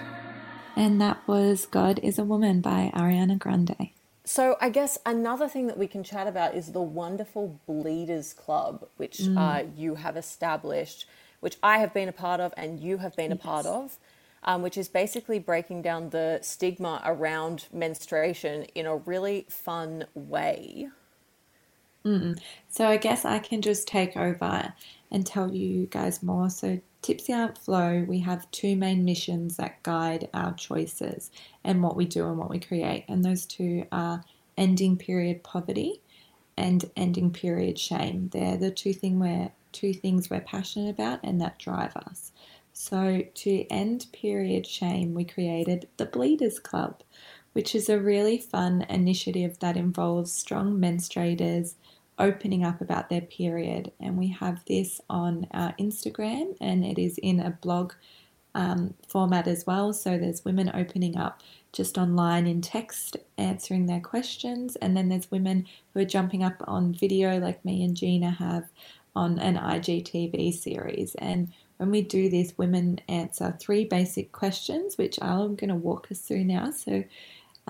And 0.75 0.99
that 0.99 1.17
was 1.27 1.65
God 1.65 1.99
is 2.01 2.17
a 2.19 2.23
Woman 2.23 2.61
by 2.61 2.91
Ariana 2.95 3.37
Grande. 3.37 3.91
So 4.31 4.55
I 4.61 4.69
guess 4.69 4.97
another 5.05 5.49
thing 5.49 5.67
that 5.67 5.77
we 5.77 5.87
can 5.87 6.05
chat 6.05 6.25
about 6.25 6.55
is 6.55 6.71
the 6.71 6.81
wonderful 6.81 7.59
Bleeders 7.67 8.31
Club, 8.31 8.87
which 8.95 9.19
uh, 9.35 9.63
you 9.75 9.95
have 9.95 10.15
established, 10.15 11.05
which 11.41 11.57
I 11.61 11.79
have 11.79 11.93
been 11.93 12.07
a 12.07 12.13
part 12.13 12.39
of 12.39 12.53
and 12.55 12.79
you 12.79 12.99
have 12.99 13.13
been 13.17 13.33
a 13.33 13.35
part 13.35 13.65
of, 13.65 13.99
um, 14.43 14.61
which 14.61 14.77
is 14.77 14.87
basically 14.87 15.37
breaking 15.37 15.81
down 15.81 16.11
the 16.11 16.39
stigma 16.41 17.01
around 17.03 17.65
menstruation 17.73 18.63
in 18.73 18.85
a 18.85 18.95
really 18.95 19.47
fun 19.49 20.05
way. 20.13 20.87
So 22.69 22.87
I 22.87 22.95
guess 22.95 23.25
I 23.25 23.39
can 23.39 23.61
just 23.61 23.85
take 23.85 24.15
over 24.15 24.73
and 25.11 25.25
tell 25.27 25.53
you 25.53 25.87
guys 25.87 26.23
more. 26.23 26.49
So 26.49 26.79
Tipsy 27.01 27.33
Aunt 27.33 27.57
Flo, 27.57 28.05
we 28.07 28.19
have 28.19 28.49
two 28.51 28.75
main 28.75 29.03
missions 29.03 29.57
that 29.57 29.81
guide 29.81 30.29
our 30.33 30.53
choices 30.53 31.31
and 31.63 31.81
what 31.81 31.95
we 31.95 32.05
do 32.05 32.27
and 32.27 32.37
what 32.37 32.49
we 32.49 32.59
create. 32.59 33.05
And 33.07 33.25
those 33.25 33.45
two 33.45 33.85
are 33.91 34.23
ending 34.57 34.97
period 34.97 35.43
poverty 35.43 36.01
and 36.55 36.85
ending 36.95 37.31
period 37.31 37.79
shame. 37.79 38.29
They're 38.31 38.57
the 38.57 38.71
two 38.71 38.93
thing 38.93 39.19
we're 39.19 39.51
two 39.71 39.93
things 39.93 40.29
we're 40.29 40.41
passionate 40.41 40.89
about 40.89 41.19
and 41.23 41.39
that 41.41 41.57
drive 41.57 41.95
us. 41.95 42.31
So 42.73 43.23
to 43.33 43.65
end 43.71 44.07
period 44.11 44.67
shame, 44.67 45.13
we 45.13 45.23
created 45.25 45.87
the 45.97 46.05
Bleeders 46.05 46.59
Club, 46.59 47.01
which 47.53 47.73
is 47.73 47.89
a 47.89 47.99
really 47.99 48.37
fun 48.37 48.85
initiative 48.89 49.59
that 49.59 49.77
involves 49.77 50.31
strong 50.31 50.79
menstruators 50.79 51.75
opening 52.19 52.63
up 52.63 52.81
about 52.81 53.09
their 53.09 53.21
period. 53.21 53.91
And 53.99 54.17
we 54.17 54.27
have 54.27 54.63
this 54.65 55.01
on 55.09 55.47
our 55.51 55.73
Instagram 55.79 56.55
and 56.61 56.85
it 56.85 56.99
is 56.99 57.17
in 57.17 57.39
a 57.39 57.51
blog 57.51 57.93
um, 58.53 58.93
format 59.07 59.47
as 59.47 59.65
well. 59.65 59.93
So 59.93 60.17
there's 60.17 60.45
women 60.45 60.71
opening 60.73 61.17
up 61.17 61.41
just 61.73 61.97
online 61.97 62.47
in 62.47 62.61
text, 62.61 63.17
answering 63.37 63.85
their 63.85 64.01
questions. 64.01 64.75
And 64.77 64.95
then 64.95 65.09
there's 65.09 65.31
women 65.31 65.65
who 65.93 66.01
are 66.01 66.05
jumping 66.05 66.43
up 66.43 66.61
on 66.67 66.93
video, 66.93 67.39
like 67.39 67.63
me 67.63 67.83
and 67.83 67.95
Gina 67.95 68.31
have 68.31 68.69
on 69.15 69.39
an 69.39 69.57
IGTV 69.57 70.53
series. 70.53 71.15
And 71.15 71.51
when 71.77 71.91
we 71.91 72.01
do 72.01 72.29
this, 72.29 72.57
women 72.57 72.99
answer 73.07 73.57
three 73.59 73.85
basic 73.85 74.31
questions, 74.31 74.97
which 74.97 75.17
I'm 75.21 75.55
going 75.55 75.69
to 75.69 75.75
walk 75.75 76.11
us 76.11 76.19
through 76.19 76.43
now. 76.43 76.71
So 76.71 77.03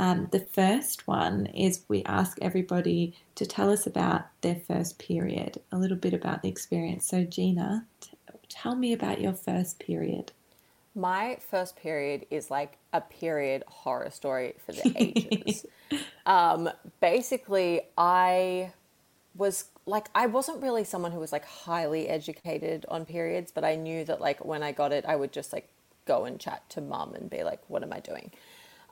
um, 0.01 0.29
the 0.31 0.39
first 0.39 1.07
one 1.07 1.45
is 1.45 1.83
we 1.87 2.03
ask 2.05 2.39
everybody 2.41 3.13
to 3.35 3.45
tell 3.45 3.71
us 3.71 3.85
about 3.85 4.25
their 4.41 4.55
first 4.55 4.97
period, 4.97 5.61
a 5.71 5.77
little 5.77 5.95
bit 5.95 6.15
about 6.15 6.41
the 6.41 6.49
experience. 6.49 7.07
So, 7.07 7.23
Gina, 7.23 7.85
t- 7.99 8.17
tell 8.49 8.73
me 8.73 8.93
about 8.93 9.21
your 9.21 9.33
first 9.33 9.77
period. 9.77 10.31
My 10.95 11.37
first 11.51 11.75
period 11.75 12.25
is 12.31 12.49
like 12.49 12.79
a 12.91 13.01
period 13.01 13.63
horror 13.67 14.09
story 14.09 14.55
for 14.65 14.71
the 14.71 14.91
ages. 14.95 15.67
um, 16.25 16.67
basically, 16.99 17.81
I 17.95 18.73
was 19.35 19.65
like, 19.85 20.07
I 20.15 20.25
wasn't 20.25 20.63
really 20.63 20.83
someone 20.83 21.11
who 21.11 21.19
was 21.19 21.31
like 21.31 21.45
highly 21.45 22.07
educated 22.07 22.87
on 22.89 23.05
periods, 23.05 23.51
but 23.51 23.63
I 23.63 23.75
knew 23.75 24.03
that 24.05 24.19
like 24.19 24.43
when 24.43 24.63
I 24.63 24.71
got 24.71 24.93
it, 24.93 25.05
I 25.07 25.15
would 25.15 25.31
just 25.31 25.53
like 25.53 25.69
go 26.05 26.25
and 26.25 26.39
chat 26.39 26.67
to 26.71 26.81
mum 26.81 27.13
and 27.13 27.29
be 27.29 27.43
like, 27.43 27.61
what 27.67 27.83
am 27.83 27.93
I 27.93 27.99
doing? 27.99 28.31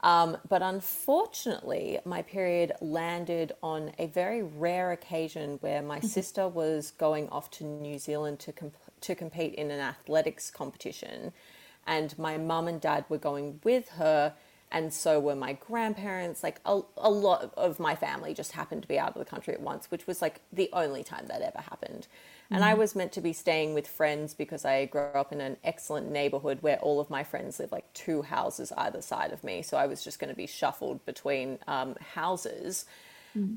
Um, 0.01 0.38
but 0.47 0.62
unfortunately, 0.62 1.99
my 2.05 2.21
period 2.21 2.71
landed 2.79 3.51
on 3.62 3.91
a 3.99 4.07
very 4.07 4.41
rare 4.41 4.91
occasion 4.91 5.57
where 5.62 5.81
my 5.81 5.99
sister 5.99 6.47
was 6.47 6.91
going 6.91 7.27
off 7.29 7.51
to 7.51 7.65
New 7.65 7.99
Zealand 7.99 8.39
to 8.39 8.53
comp- 8.53 8.77
to 9.01 9.15
compete 9.15 9.55
in 9.55 9.71
an 9.71 9.79
athletics 9.79 10.49
competition, 10.51 11.33
and 11.85 12.17
my 12.17 12.38
mum 12.38 12.67
and 12.67 12.79
dad 12.79 13.05
were 13.09 13.17
going 13.17 13.59
with 13.63 13.89
her, 13.89 14.33
and 14.71 14.93
so 14.93 15.19
were 15.19 15.36
my 15.36 15.53
grandparents. 15.53 16.43
Like 16.43 16.60
a, 16.65 16.82
a 16.97 17.10
lot 17.10 17.53
of 17.58 17.79
my 17.79 17.95
family 17.95 18.34
just 18.34 18.51
happened 18.51 18.84
to 18.84 18.88
be 18.88 18.99
out 18.99 19.10
of 19.10 19.19
the 19.19 19.25
country 19.25 19.53
at 19.53 19.62
once, 19.62 19.89
which 19.89 20.05
was 20.05 20.21
like 20.21 20.41
the 20.53 20.69
only 20.73 21.03
time 21.03 21.25
that 21.27 21.41
ever 21.41 21.60
happened. 21.60 22.08
And 22.51 22.63
I 22.63 22.73
was 22.73 22.95
meant 22.95 23.12
to 23.12 23.21
be 23.21 23.32
staying 23.32 23.75
with 23.75 23.88
friends 23.88 24.34
because 24.34 24.65
I 24.65 24.86
grew 24.86 25.01
up 25.01 25.32
in 25.32 25.39
an 25.39 25.58
excellent 25.63 26.10
neighborhood 26.10 26.60
where 26.62 26.77
all 26.79 26.99
of 26.99 27.10
my 27.10 27.23
friends 27.23 27.60
live 27.60 27.71
like 27.71 27.91
two 27.93 28.23
houses 28.23 28.71
either 28.75 29.03
side 29.03 29.32
of 29.32 29.43
me. 29.43 29.62
So 29.62 29.77
I 29.77 29.86
was 29.86 30.03
just 30.03 30.19
going 30.19 30.32
to 30.32 30.36
be 30.36 30.47
shuffled 30.47 31.05
between 31.05 31.60
um, 31.67 31.95
houses. 32.15 32.86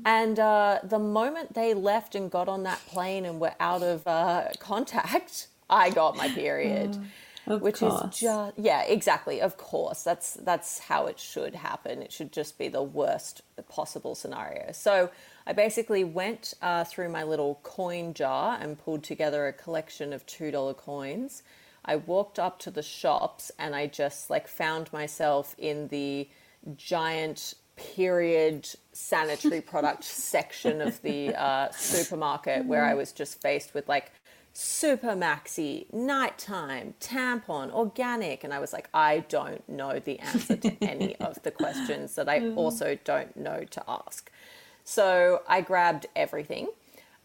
And 0.05 0.39
uh, 0.39 0.79
the 0.83 0.99
moment 0.99 1.55
they 1.55 1.73
left 1.73 2.13
and 2.13 2.29
got 2.29 2.47
on 2.47 2.63
that 2.63 2.79
plane 2.85 3.25
and 3.25 3.39
were 3.39 3.55
out 3.59 3.81
of 3.81 4.05
uh, 4.05 4.49
contact, 4.59 5.47
I 5.69 5.89
got 5.89 6.15
my 6.15 6.29
period. 6.29 6.97
Of 7.45 7.61
which 7.61 7.79
course. 7.79 8.13
is 8.13 8.19
just 8.21 8.53
yeah 8.57 8.83
exactly. 8.83 9.41
Of 9.41 9.57
course. 9.57 10.03
That's 10.03 10.33
that's 10.35 10.79
how 10.79 11.07
it 11.07 11.19
should 11.19 11.55
happen. 11.55 12.01
It 12.01 12.11
should 12.11 12.31
just 12.31 12.57
be 12.57 12.69
the 12.69 12.83
worst 12.83 13.41
possible 13.69 14.15
scenario. 14.15 14.71
So 14.71 15.09
i 15.45 15.51
basically 15.53 16.03
went 16.05 16.53
uh, 16.61 16.85
through 16.85 17.09
my 17.09 17.23
little 17.23 17.59
coin 17.63 18.13
jar 18.13 18.57
and 18.61 18.79
pulled 18.79 19.03
together 19.03 19.47
a 19.47 19.53
collection 19.53 20.13
of 20.13 20.25
two 20.25 20.51
dollar 20.51 20.73
coins. 20.73 21.43
I 21.85 21.97
walked 21.97 22.39
up 22.39 22.59
to 22.59 22.71
the 22.71 22.81
shops 22.83 23.51
and 23.59 23.75
i 23.75 23.87
just 23.87 24.29
like 24.29 24.47
found 24.47 24.91
myself 24.93 25.55
in 25.57 25.89
the 25.89 26.29
giant 26.77 27.55
period 27.75 28.69
sanitary 28.93 29.59
product 29.61 30.03
section 30.31 30.81
of 30.81 31.01
the 31.01 31.35
uh, 31.35 31.69
supermarket 31.71 32.65
where 32.65 32.85
i 32.85 32.93
was 32.93 33.11
just 33.11 33.41
faced 33.41 33.73
with 33.73 33.87
like 33.89 34.11
super 34.53 35.15
maxi, 35.15 35.91
nighttime, 35.91 36.93
tampon, 37.01 37.71
organic. 37.71 38.43
And 38.43 38.53
I 38.53 38.59
was 38.59 38.71
like, 38.71 38.87
I 38.93 39.19
don't 39.27 39.67
know 39.67 39.99
the 39.99 40.19
answer 40.19 40.55
to 40.55 40.77
any 40.83 41.15
of 41.17 41.41
the 41.41 41.51
questions 41.51 42.15
that 42.15 42.29
I 42.29 42.51
also 42.51 42.97
don't 43.03 43.35
know 43.35 43.63
to 43.71 43.83
ask. 43.87 44.31
So 44.83 45.41
I 45.47 45.61
grabbed 45.61 46.05
everything, 46.15 46.67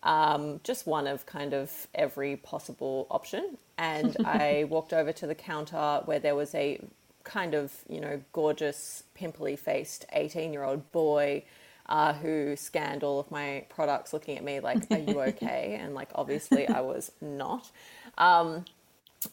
um, 0.03 0.61
just 0.65 0.87
one 0.87 1.07
of 1.07 1.27
kind 1.27 1.53
of 1.53 1.87
every 1.95 2.37
possible 2.37 3.07
option. 3.11 3.59
And 3.77 4.17
I 4.25 4.65
walked 4.69 4.95
over 4.95 5.13
to 5.13 5.27
the 5.27 5.35
counter 5.35 6.01
where 6.07 6.19
there 6.19 6.35
was 6.35 6.55
a 6.55 6.81
kind 7.25 7.55
of, 7.55 7.73
you 7.91 8.01
know, 8.01 8.23
gorgeous, 8.33 9.03
pimply 9.15 9.55
faced 9.55 10.07
18 10.13 10.53
year 10.53 10.65
old 10.65 10.91
boy 10.93 11.45
uh, 11.89 12.13
who 12.15 12.57
scanned 12.57 13.03
all 13.03 13.19
of 13.19 13.31
my 13.31 13.65
products 13.69 14.13
looking 14.13 14.37
at 14.37 14.45
me 14.45 14.61
like, 14.61 14.91
Are 14.91 14.99
you 14.99 15.21
okay? 15.29 15.79
And 15.81 15.95
like, 15.95 16.11
obviously, 16.15 16.69
I 16.69 16.81
was 16.81 17.13
not. 17.21 17.71
Um, 18.17 18.65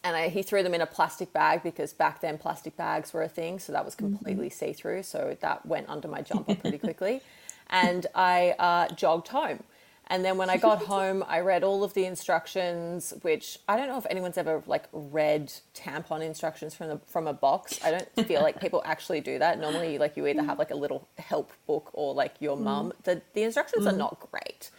and 0.04 0.16
I, 0.16 0.30
he 0.30 0.42
threw 0.42 0.64
them 0.64 0.74
in 0.74 0.82
a 0.82 0.88
plastic 0.88 1.32
bag 1.32 1.62
because 1.62 1.94
back 1.94 2.22
then 2.22 2.38
plastic 2.38 2.76
bags 2.76 3.14
were 3.14 3.22
a 3.22 3.28
thing, 3.30 3.60
so 3.60 3.72
that 3.72 3.86
was 3.86 3.94
completely 3.96 4.50
see 4.50 4.74
through. 4.74 5.04
So 5.04 5.38
that 5.42 5.66
went 5.66 5.90
under 5.90 6.08
my 6.08 6.22
jumper 6.22 6.56
pretty 6.56 6.78
quickly, 6.88 7.22
and 7.70 8.08
I 8.16 8.56
uh, 8.58 8.88
jogged 8.96 9.28
home. 9.28 9.64
And 10.08 10.24
then 10.24 10.38
when 10.38 10.50
I 10.50 10.58
got 10.58 10.84
home, 10.86 11.24
I 11.28 11.40
read 11.40 11.64
all 11.64 11.84
of 11.84 11.94
the 11.94 12.06
instructions, 12.06 13.14
which 13.22 13.60
I 13.68 13.78
don't 13.78 13.88
know 13.88 13.98
if 13.98 14.06
anyone's 14.10 14.38
ever 14.38 14.62
like 14.68 14.86
read 14.92 15.52
tampon 15.74 16.22
instructions 16.22 16.76
from 16.76 16.90
the 16.90 17.00
from 17.08 17.28
a 17.28 17.34
box. 17.34 17.80
I 17.84 17.92
don't 17.92 18.28
feel 18.28 18.42
like 18.42 18.60
people 18.62 18.82
actually 18.86 19.22
do 19.22 19.40
that. 19.40 19.60
Normally, 19.60 19.98
like 19.98 20.16
you 20.18 20.28
either 20.28 20.44
have 20.44 20.60
like 20.60 20.72
a 20.72 20.76
little 20.76 21.08
help 21.18 21.52
book 21.66 21.90
or 21.94 22.14
like 22.14 22.36
your 22.40 22.56
mm-hmm. 22.56 22.66
mum. 22.66 22.94
The 23.04 23.22
the 23.34 23.44
instructions 23.44 23.86
are 23.86 23.90
mm-hmm. 23.90 24.00
not 24.00 24.28
great. 24.32 24.70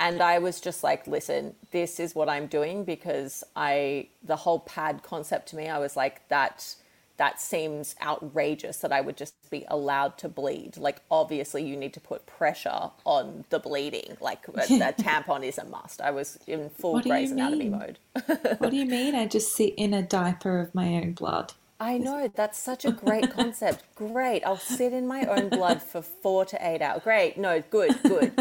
And 0.00 0.22
I 0.22 0.38
was 0.38 0.60
just 0.60 0.84
like, 0.84 1.08
listen, 1.08 1.56
this 1.72 1.98
is 1.98 2.14
what 2.14 2.28
I'm 2.28 2.46
doing 2.46 2.84
because 2.84 3.42
I 3.56 4.08
the 4.22 4.36
whole 4.36 4.60
pad 4.60 5.02
concept 5.02 5.48
to 5.48 5.56
me, 5.56 5.68
I 5.68 5.78
was 5.78 5.96
like 5.96 6.28
that 6.28 6.74
that 7.18 7.40
seems 7.40 7.96
outrageous 8.00 8.78
that 8.78 8.92
I 8.92 9.00
would 9.00 9.16
just 9.16 9.34
be 9.50 9.64
allowed 9.68 10.16
to 10.18 10.28
bleed. 10.28 10.76
Like, 10.76 11.02
obviously, 11.10 11.64
you 11.64 11.76
need 11.76 11.92
to 11.94 12.00
put 12.00 12.26
pressure 12.26 12.90
on 13.04 13.44
the 13.50 13.58
bleeding. 13.58 14.16
Like, 14.20 14.46
a, 14.48 14.62
a 14.62 14.92
tampon 14.92 15.42
is 15.42 15.58
a 15.58 15.64
must. 15.64 16.00
I 16.00 16.12
was 16.12 16.38
in 16.46 16.70
full 16.70 17.00
Grey's 17.00 17.32
Anatomy 17.32 17.68
mode. 17.68 17.98
What 18.58 18.70
do 18.70 18.76
you 18.76 18.86
mean? 18.86 19.14
I 19.14 19.26
just 19.26 19.54
sit 19.54 19.74
in 19.76 19.92
a 19.92 20.02
diaper 20.02 20.60
of 20.60 20.74
my 20.74 20.94
own 20.94 21.12
blood. 21.12 21.52
I 21.80 21.98
know 21.98 22.30
that's 22.34 22.58
such 22.58 22.84
a 22.84 22.92
great 22.92 23.30
concept. 23.34 23.84
Great. 23.94 24.44
I'll 24.44 24.56
sit 24.56 24.92
in 24.92 25.06
my 25.06 25.24
own 25.24 25.48
blood 25.48 25.82
for 25.82 26.02
four 26.02 26.44
to 26.46 26.58
eight 26.60 26.82
hours. 26.82 27.02
Great. 27.04 27.36
No, 27.36 27.62
good, 27.70 28.00
good. 28.02 28.32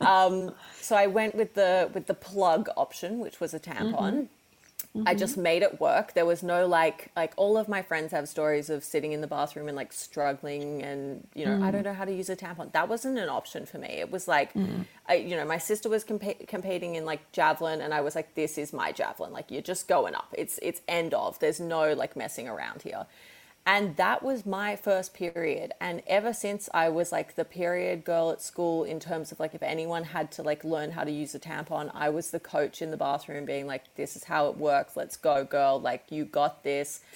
Um, 0.00 0.52
so 0.80 0.96
I 0.96 1.06
went 1.06 1.34
with 1.34 1.54
the 1.54 1.90
with 1.94 2.06
the 2.06 2.14
plug 2.14 2.68
option, 2.76 3.20
which 3.20 3.40
was 3.40 3.54
a 3.54 3.60
tampon. 3.60 4.28
I 4.96 4.98
mm-hmm. 4.98 5.18
just 5.18 5.36
made 5.36 5.62
it 5.62 5.80
work. 5.80 6.14
There 6.14 6.24
was 6.24 6.44
no 6.44 6.68
like 6.68 7.10
like 7.16 7.32
all 7.36 7.56
of 7.56 7.66
my 7.66 7.82
friends 7.82 8.12
have 8.12 8.28
stories 8.28 8.70
of 8.70 8.84
sitting 8.84 9.10
in 9.10 9.22
the 9.22 9.26
bathroom 9.26 9.66
and 9.66 9.76
like 9.76 9.92
struggling 9.92 10.82
and 10.82 11.26
you 11.34 11.44
know 11.44 11.54
I 11.54 11.70
mm. 11.70 11.72
don't 11.72 11.82
know 11.82 11.92
how 11.92 12.04
to 12.04 12.14
use 12.14 12.30
a 12.30 12.36
tampon. 12.36 12.70
That 12.70 12.88
wasn't 12.88 13.18
an 13.18 13.28
option 13.28 13.66
for 13.66 13.78
me. 13.78 13.88
It 13.88 14.12
was 14.12 14.28
like 14.28 14.54
mm-hmm. 14.54 14.82
I 15.08 15.16
you 15.16 15.34
know 15.34 15.44
my 15.44 15.58
sister 15.58 15.88
was 15.88 16.04
compa- 16.04 16.46
competing 16.46 16.94
in 16.94 17.04
like 17.04 17.32
javelin 17.32 17.80
and 17.80 17.92
I 17.92 18.02
was 18.02 18.14
like 18.14 18.36
this 18.36 18.56
is 18.56 18.72
my 18.72 18.92
javelin. 18.92 19.32
Like 19.32 19.50
you're 19.50 19.62
just 19.62 19.88
going 19.88 20.14
up. 20.14 20.32
It's 20.38 20.60
it's 20.62 20.80
end 20.86 21.12
of. 21.12 21.40
There's 21.40 21.58
no 21.58 21.94
like 21.94 22.14
messing 22.14 22.46
around 22.48 22.82
here. 22.82 23.06
And 23.66 23.96
that 23.96 24.22
was 24.22 24.44
my 24.44 24.76
first 24.76 25.14
period. 25.14 25.72
And 25.80 26.02
ever 26.06 26.34
since 26.34 26.68
I 26.74 26.90
was 26.90 27.12
like 27.12 27.34
the 27.34 27.46
period 27.46 28.04
girl 28.04 28.30
at 28.30 28.42
school, 28.42 28.84
in 28.84 29.00
terms 29.00 29.32
of 29.32 29.40
like 29.40 29.54
if 29.54 29.62
anyone 29.62 30.04
had 30.04 30.30
to 30.32 30.42
like 30.42 30.64
learn 30.64 30.90
how 30.90 31.04
to 31.04 31.10
use 31.10 31.34
a 31.34 31.38
tampon, 31.40 31.90
I 31.94 32.10
was 32.10 32.30
the 32.30 32.40
coach 32.40 32.82
in 32.82 32.90
the 32.90 32.98
bathroom 32.98 33.46
being 33.46 33.66
like, 33.66 33.94
this 33.94 34.16
is 34.16 34.24
how 34.24 34.48
it 34.48 34.58
works. 34.58 34.96
Let's 34.96 35.16
go, 35.16 35.44
girl. 35.44 35.80
Like, 35.80 36.04
you 36.10 36.24
got 36.24 36.62
this. 36.62 37.00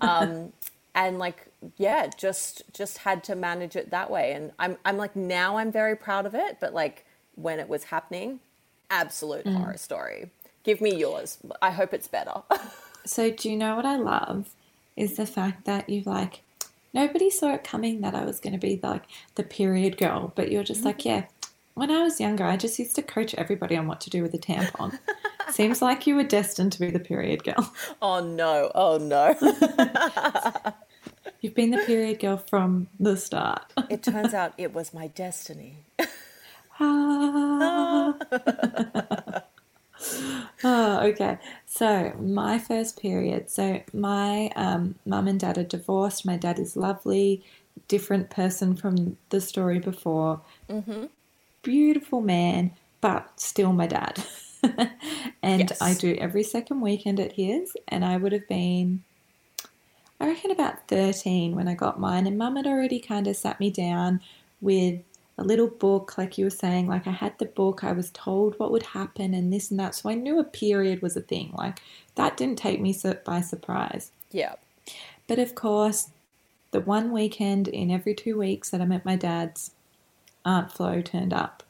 Um, 0.00 0.52
and 0.94 1.18
like, 1.18 1.46
yeah, 1.76 2.08
just 2.16 2.62
just 2.72 2.98
had 2.98 3.24
to 3.24 3.34
manage 3.34 3.74
it 3.74 3.90
that 3.90 4.10
way. 4.10 4.32
And 4.32 4.52
I'm, 4.58 4.76
I'm 4.84 4.96
like, 4.96 5.16
now 5.16 5.56
I'm 5.56 5.72
very 5.72 5.96
proud 5.96 6.26
of 6.26 6.34
it. 6.34 6.58
But 6.60 6.74
like 6.74 7.04
when 7.34 7.58
it 7.58 7.68
was 7.68 7.84
happening, 7.84 8.40
absolute 8.90 9.46
horror 9.46 9.76
story. 9.76 10.30
Give 10.62 10.80
me 10.80 10.94
yours. 10.94 11.38
I 11.62 11.70
hope 11.70 11.94
it's 11.94 12.08
better. 12.08 12.42
So, 13.06 13.30
do 13.30 13.50
you 13.50 13.56
know 13.56 13.76
what 13.76 13.84
I 13.84 13.96
love? 13.96 14.48
Is 14.96 15.16
the 15.16 15.26
fact 15.26 15.64
that 15.64 15.88
you've 15.88 16.06
like, 16.06 16.42
nobody 16.92 17.30
saw 17.30 17.52
it 17.54 17.64
coming 17.64 18.00
that 18.02 18.14
I 18.14 18.24
was 18.24 18.40
going 18.40 18.52
to 18.52 18.58
be 18.58 18.78
like 18.82 19.02
the 19.34 19.42
period 19.42 19.96
girl, 19.98 20.32
but 20.36 20.50
you're 20.52 20.62
just 20.64 20.84
like, 20.84 21.04
yeah. 21.04 21.24
When 21.74 21.90
I 21.90 22.04
was 22.04 22.20
younger, 22.20 22.44
I 22.44 22.56
just 22.56 22.78
used 22.78 22.94
to 22.94 23.02
coach 23.02 23.34
everybody 23.34 23.76
on 23.76 23.88
what 23.88 24.00
to 24.02 24.10
do 24.10 24.22
with 24.22 24.32
a 24.32 24.38
tampon. 24.38 24.96
Seems 25.50 25.82
like 25.82 26.06
you 26.06 26.14
were 26.14 26.22
destined 26.22 26.70
to 26.72 26.80
be 26.80 26.90
the 26.90 27.00
period 27.00 27.42
girl. 27.42 27.72
oh 28.00 28.20
no. 28.24 28.70
Oh 28.74 28.98
no. 28.98 29.34
You've 31.40 31.54
been 31.54 31.70
the 31.72 31.82
period 31.84 32.20
girl 32.20 32.36
from 32.36 32.86
the 33.00 33.16
start. 33.16 33.72
it 33.90 34.02
turns 34.04 34.32
out 34.32 34.54
it 34.56 34.72
was 34.72 34.94
my 34.94 35.08
destiny. 35.08 35.78
Ah. 36.80 38.14
oh, 40.64 41.00
okay. 41.08 41.38
So 41.66 42.12
my 42.20 42.58
first 42.58 43.00
period. 43.00 43.50
So 43.50 43.80
my 43.92 44.50
um, 44.56 44.94
mum 45.06 45.28
and 45.28 45.40
dad 45.40 45.58
are 45.58 45.64
divorced. 45.64 46.24
My 46.26 46.36
dad 46.36 46.58
is 46.58 46.76
lovely, 46.76 47.42
different 47.88 48.30
person 48.30 48.76
from 48.76 49.16
the 49.30 49.40
story 49.40 49.78
before. 49.78 50.40
Beautiful 51.62 52.20
man, 52.20 52.72
but 53.00 53.40
still 53.40 53.72
my 53.72 53.86
dad. 53.86 54.22
and 55.42 55.70
Yes. 55.70 55.80
I 55.80 55.94
do 55.94 56.14
every 56.16 56.42
second 56.42 56.80
weekend 56.80 57.20
at 57.20 57.32
his. 57.32 57.76
And 57.88 58.04
I 58.04 58.16
would 58.16 58.32
have 58.32 58.48
been, 58.48 59.02
I 60.20 60.28
reckon, 60.28 60.50
about 60.50 60.88
13 60.88 61.54
when 61.54 61.68
I 61.68 61.74
got 61.74 61.98
mine. 62.00 62.26
And 62.26 62.38
mum 62.38 62.56
had 62.56 62.66
already 62.66 63.00
kind 63.00 63.26
of 63.26 63.36
sat 63.36 63.60
me 63.60 63.70
down 63.70 64.20
with 64.60 65.00
a 65.36 65.44
little 65.44 65.68
book, 65.68 66.16
like 66.16 66.38
you 66.38 66.44
were 66.44 66.50
saying. 66.50 66.86
Like 66.86 67.06
I 67.06 67.12
had 67.12 67.38
the 67.38 67.46
book, 67.46 67.82
I 67.82 67.92
was 67.92 68.10
told 68.10 68.58
what 68.58 68.70
would 68.70 68.82
happen 68.82 69.34
and 69.34 69.52
this 69.52 69.70
and 69.70 69.80
that. 69.80 69.94
So 69.94 70.08
I 70.08 70.14
knew 70.14 70.38
a 70.38 70.44
period 70.44 71.02
was 71.02 71.16
a 71.16 71.20
thing. 71.20 71.52
Like 71.56 71.80
that 72.14 72.36
didn't 72.36 72.58
take 72.58 72.80
me 72.80 72.96
by 73.24 73.40
surprise. 73.40 74.12
Yeah. 74.30 74.54
But 75.26 75.38
of 75.38 75.54
course, 75.54 76.10
the 76.70 76.80
one 76.80 77.12
weekend 77.12 77.68
in 77.68 77.90
every 77.90 78.14
two 78.14 78.38
weeks 78.38 78.70
that 78.70 78.80
I'm 78.80 78.92
at 78.92 79.04
my 79.04 79.16
dad's, 79.16 79.72
Aunt 80.44 80.72
Flo 80.72 81.00
turned 81.00 81.32
up. 81.32 81.62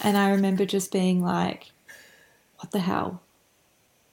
And 0.00 0.16
I 0.16 0.30
remember 0.30 0.64
just 0.64 0.90
being 0.90 1.22
like, 1.22 1.72
what 2.58 2.72
the 2.72 2.80
hell? 2.80 3.20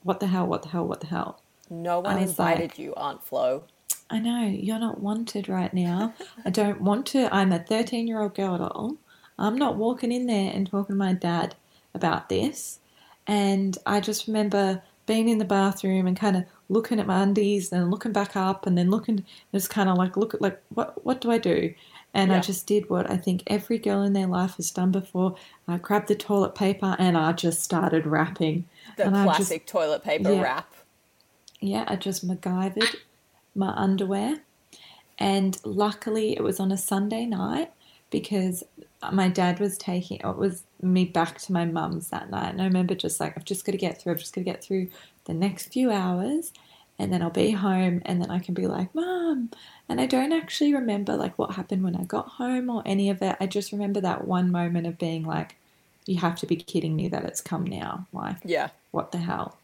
What 0.02 0.20
the 0.20 0.26
hell? 0.26 0.46
What 0.46 0.62
the 0.62 0.68
hell? 0.68 0.86
What 0.86 1.00
the 1.00 1.06
hell? 1.06 1.40
No 1.70 2.00
one 2.00 2.18
invited 2.18 2.72
like- 2.72 2.78
you, 2.78 2.94
Aunt 2.94 3.24
Flo. 3.24 3.64
I 4.12 4.18
know, 4.18 4.42
you're 4.46 4.78
not 4.78 5.00
wanted 5.00 5.48
right 5.48 5.72
now. 5.72 6.12
I 6.44 6.50
don't 6.50 6.82
want 6.82 7.06
to. 7.08 7.34
I'm 7.34 7.50
a 7.52 7.58
13 7.58 8.06
year 8.06 8.20
old 8.20 8.34
girl 8.34 8.58
doll. 8.58 8.96
I'm 9.38 9.56
not 9.56 9.76
walking 9.76 10.12
in 10.12 10.26
there 10.26 10.52
and 10.54 10.70
talking 10.70 10.94
to 10.94 10.98
my 10.98 11.14
dad 11.14 11.54
about 11.94 12.28
this. 12.28 12.78
And 13.26 13.78
I 13.86 14.00
just 14.00 14.26
remember 14.26 14.82
being 15.06 15.28
in 15.28 15.38
the 15.38 15.44
bathroom 15.44 16.06
and 16.06 16.16
kind 16.16 16.36
of 16.36 16.44
looking 16.68 17.00
at 17.00 17.06
my 17.06 17.22
undies 17.22 17.72
and 17.72 17.90
looking 17.90 18.12
back 18.12 18.36
up 18.36 18.66
and 18.66 18.76
then 18.76 18.90
looking, 18.90 19.24
just 19.52 19.70
kind 19.70 19.88
of 19.88 19.96
like, 19.96 20.16
look 20.16 20.34
at, 20.34 20.42
like, 20.42 20.60
what, 20.74 21.04
what 21.04 21.20
do 21.20 21.30
I 21.30 21.38
do? 21.38 21.72
And 22.14 22.30
I 22.32 22.40
just 22.40 22.66
did 22.66 22.90
what 22.90 23.10
I 23.10 23.16
think 23.16 23.42
every 23.46 23.78
girl 23.78 24.02
in 24.02 24.12
their 24.12 24.26
life 24.26 24.56
has 24.56 24.70
done 24.70 24.90
before. 24.92 25.34
I 25.66 25.78
grabbed 25.78 26.08
the 26.08 26.14
toilet 26.14 26.54
paper 26.54 26.94
and 26.98 27.16
I 27.16 27.32
just 27.32 27.62
started 27.62 28.06
wrapping. 28.06 28.66
The 28.98 29.06
and 29.06 29.16
I 29.16 29.24
just- 29.24 29.36
classic 29.36 29.66
toilet 29.66 30.04
paper 30.04 30.30
Yeah. 30.32 30.42
wrap. 30.42 30.74
yeah, 31.60 31.84
I 31.88 31.96
just 31.96 32.28
MacGyvered 32.28 32.96
my 33.54 33.72
underwear. 33.76 34.40
And 35.18 35.56
luckily, 35.64 36.32
it 36.36 36.42
was 36.42 36.58
on 36.58 36.72
a 36.72 36.76
Sunday 36.76 37.26
night 37.26 37.70
because 38.10 38.64
my 39.12 39.28
dad 39.28 39.58
was 39.58 39.76
taking 39.78 40.18
it 40.20 40.36
was 40.36 40.62
me 40.80 41.04
back 41.04 41.38
to 41.40 41.52
my 41.52 41.64
mum's 41.64 42.08
that 42.10 42.30
night. 42.30 42.50
And 42.50 42.60
I 42.60 42.64
remember 42.64 42.94
just 42.94 43.20
like, 43.20 43.34
I've 43.36 43.44
just 43.44 43.64
got 43.64 43.72
to 43.72 43.78
get 43.78 44.00
through, 44.00 44.12
I've 44.12 44.18
just 44.18 44.34
got 44.34 44.40
to 44.40 44.44
get 44.44 44.62
through 44.64 44.88
the 45.24 45.34
next 45.34 45.72
few 45.72 45.90
hours 45.90 46.52
and 46.98 47.12
then 47.12 47.22
I'll 47.22 47.30
be 47.30 47.50
home 47.52 48.02
and 48.04 48.20
then 48.20 48.30
I 48.30 48.38
can 48.38 48.54
be 48.54 48.66
like, 48.66 48.94
Mum. 48.94 49.50
And 49.88 50.00
I 50.00 50.06
don't 50.06 50.32
actually 50.32 50.74
remember 50.74 51.16
like 51.16 51.38
what 51.38 51.54
happened 51.54 51.82
when 51.84 51.96
I 51.96 52.04
got 52.04 52.28
home 52.28 52.68
or 52.70 52.82
any 52.84 53.10
of 53.10 53.22
it. 53.22 53.36
I 53.40 53.46
just 53.46 53.72
remember 53.72 54.00
that 54.00 54.26
one 54.26 54.50
moment 54.50 54.86
of 54.86 54.98
being 54.98 55.24
like, 55.24 55.56
you 56.06 56.18
have 56.18 56.36
to 56.36 56.46
be 56.46 56.56
kidding 56.56 56.96
me 56.96 57.08
that 57.08 57.24
it's 57.24 57.40
come 57.40 57.64
now. 57.64 58.06
Like, 58.12 58.38
Yeah. 58.44 58.68
what 58.90 59.12
the 59.12 59.18
hell? 59.18 59.56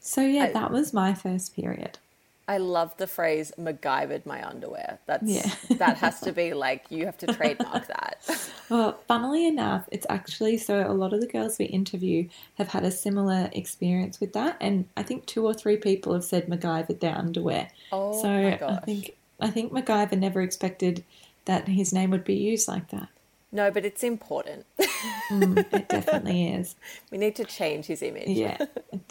So 0.00 0.20
yeah, 0.22 0.44
I- 0.44 0.52
that 0.52 0.70
was 0.70 0.92
my 0.92 1.14
first 1.14 1.54
period. 1.56 1.98
I 2.46 2.58
love 2.58 2.96
the 2.98 3.06
phrase 3.06 3.52
MacGyvered 3.58 4.26
my 4.26 4.46
underwear. 4.46 4.98
That's 5.06 5.30
Yeah. 5.30 5.50
that 5.78 5.96
has 5.98 6.20
to 6.20 6.32
be 6.42 6.52
like 6.52 6.84
you 6.90 7.06
have 7.06 7.16
to 7.18 7.26
trademark 7.32 7.86
that. 7.86 8.18
Well, 8.70 8.98
funnily 9.06 9.46
enough, 9.46 9.86
it's 9.92 10.06
actually 10.08 10.56
so 10.56 10.90
a 10.90 10.94
lot 10.94 11.12
of 11.12 11.20
the 11.20 11.26
girls 11.26 11.58
we 11.58 11.66
interview 11.66 12.28
have 12.54 12.68
had 12.68 12.82
a 12.82 12.90
similar 12.90 13.50
experience 13.52 14.20
with 14.20 14.32
that, 14.32 14.56
and 14.58 14.88
I 14.96 15.02
think 15.02 15.26
two 15.26 15.44
or 15.44 15.52
three 15.52 15.76
people 15.76 16.14
have 16.14 16.24
said 16.24 16.46
MacGyvered 16.46 17.00
their 17.00 17.16
underwear. 17.16 17.68
Oh 17.92 18.20
so 18.22 18.28
my 18.28 18.58
I 18.66 18.76
think 18.78 19.16
I 19.38 19.50
think 19.50 19.72
MacGyver 19.72 20.18
never 20.18 20.40
expected 20.40 21.04
that 21.44 21.68
his 21.68 21.92
name 21.92 22.10
would 22.10 22.24
be 22.24 22.36
used 22.36 22.66
like 22.66 22.88
that. 22.88 23.08
No, 23.54 23.70
but 23.70 23.84
it's 23.84 24.02
important. 24.02 24.66
Mm, 25.30 25.64
it 25.72 25.88
definitely 25.88 26.48
is. 26.48 26.76
we 27.10 27.18
need 27.18 27.36
to 27.36 27.44
change 27.44 27.86
his 27.86 28.02
image. 28.02 28.28
Yeah, 28.28 28.56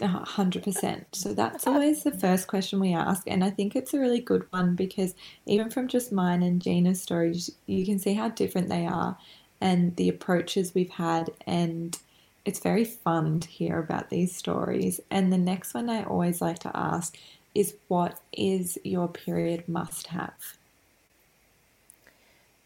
hundred 0.01 0.63
percent. 0.63 1.07
So 1.11 1.33
that's 1.33 1.65
always 1.65 2.03
the 2.03 2.11
first 2.11 2.47
question 2.47 2.79
we 2.79 2.93
ask, 2.93 3.23
and 3.27 3.43
I 3.43 3.49
think 3.49 3.75
it's 3.75 3.93
a 3.93 3.99
really 3.99 4.19
good 4.19 4.45
one 4.51 4.75
because 4.75 5.15
even 5.45 5.69
from 5.69 5.87
just 5.87 6.11
mine 6.11 6.43
and 6.43 6.61
Gina's 6.61 7.01
stories, 7.01 7.51
you 7.65 7.85
can 7.85 7.99
see 7.99 8.13
how 8.13 8.29
different 8.29 8.69
they 8.69 8.85
are, 8.85 9.17
and 9.61 9.95
the 9.95 10.09
approaches 10.09 10.73
we've 10.73 10.89
had, 10.89 11.29
and 11.47 11.97
it's 12.45 12.59
very 12.59 12.85
fun 12.85 13.39
to 13.39 13.47
hear 13.47 13.79
about 13.79 14.09
these 14.09 14.35
stories. 14.35 14.99
And 15.09 15.31
the 15.33 15.37
next 15.37 15.73
one 15.73 15.89
I 15.89 16.03
always 16.03 16.41
like 16.41 16.59
to 16.59 16.71
ask 16.75 17.17
is, 17.55 17.75
"What 17.87 18.19
is 18.31 18.77
your 18.83 19.07
period 19.07 19.67
must 19.67 20.07
have?" 20.07 20.57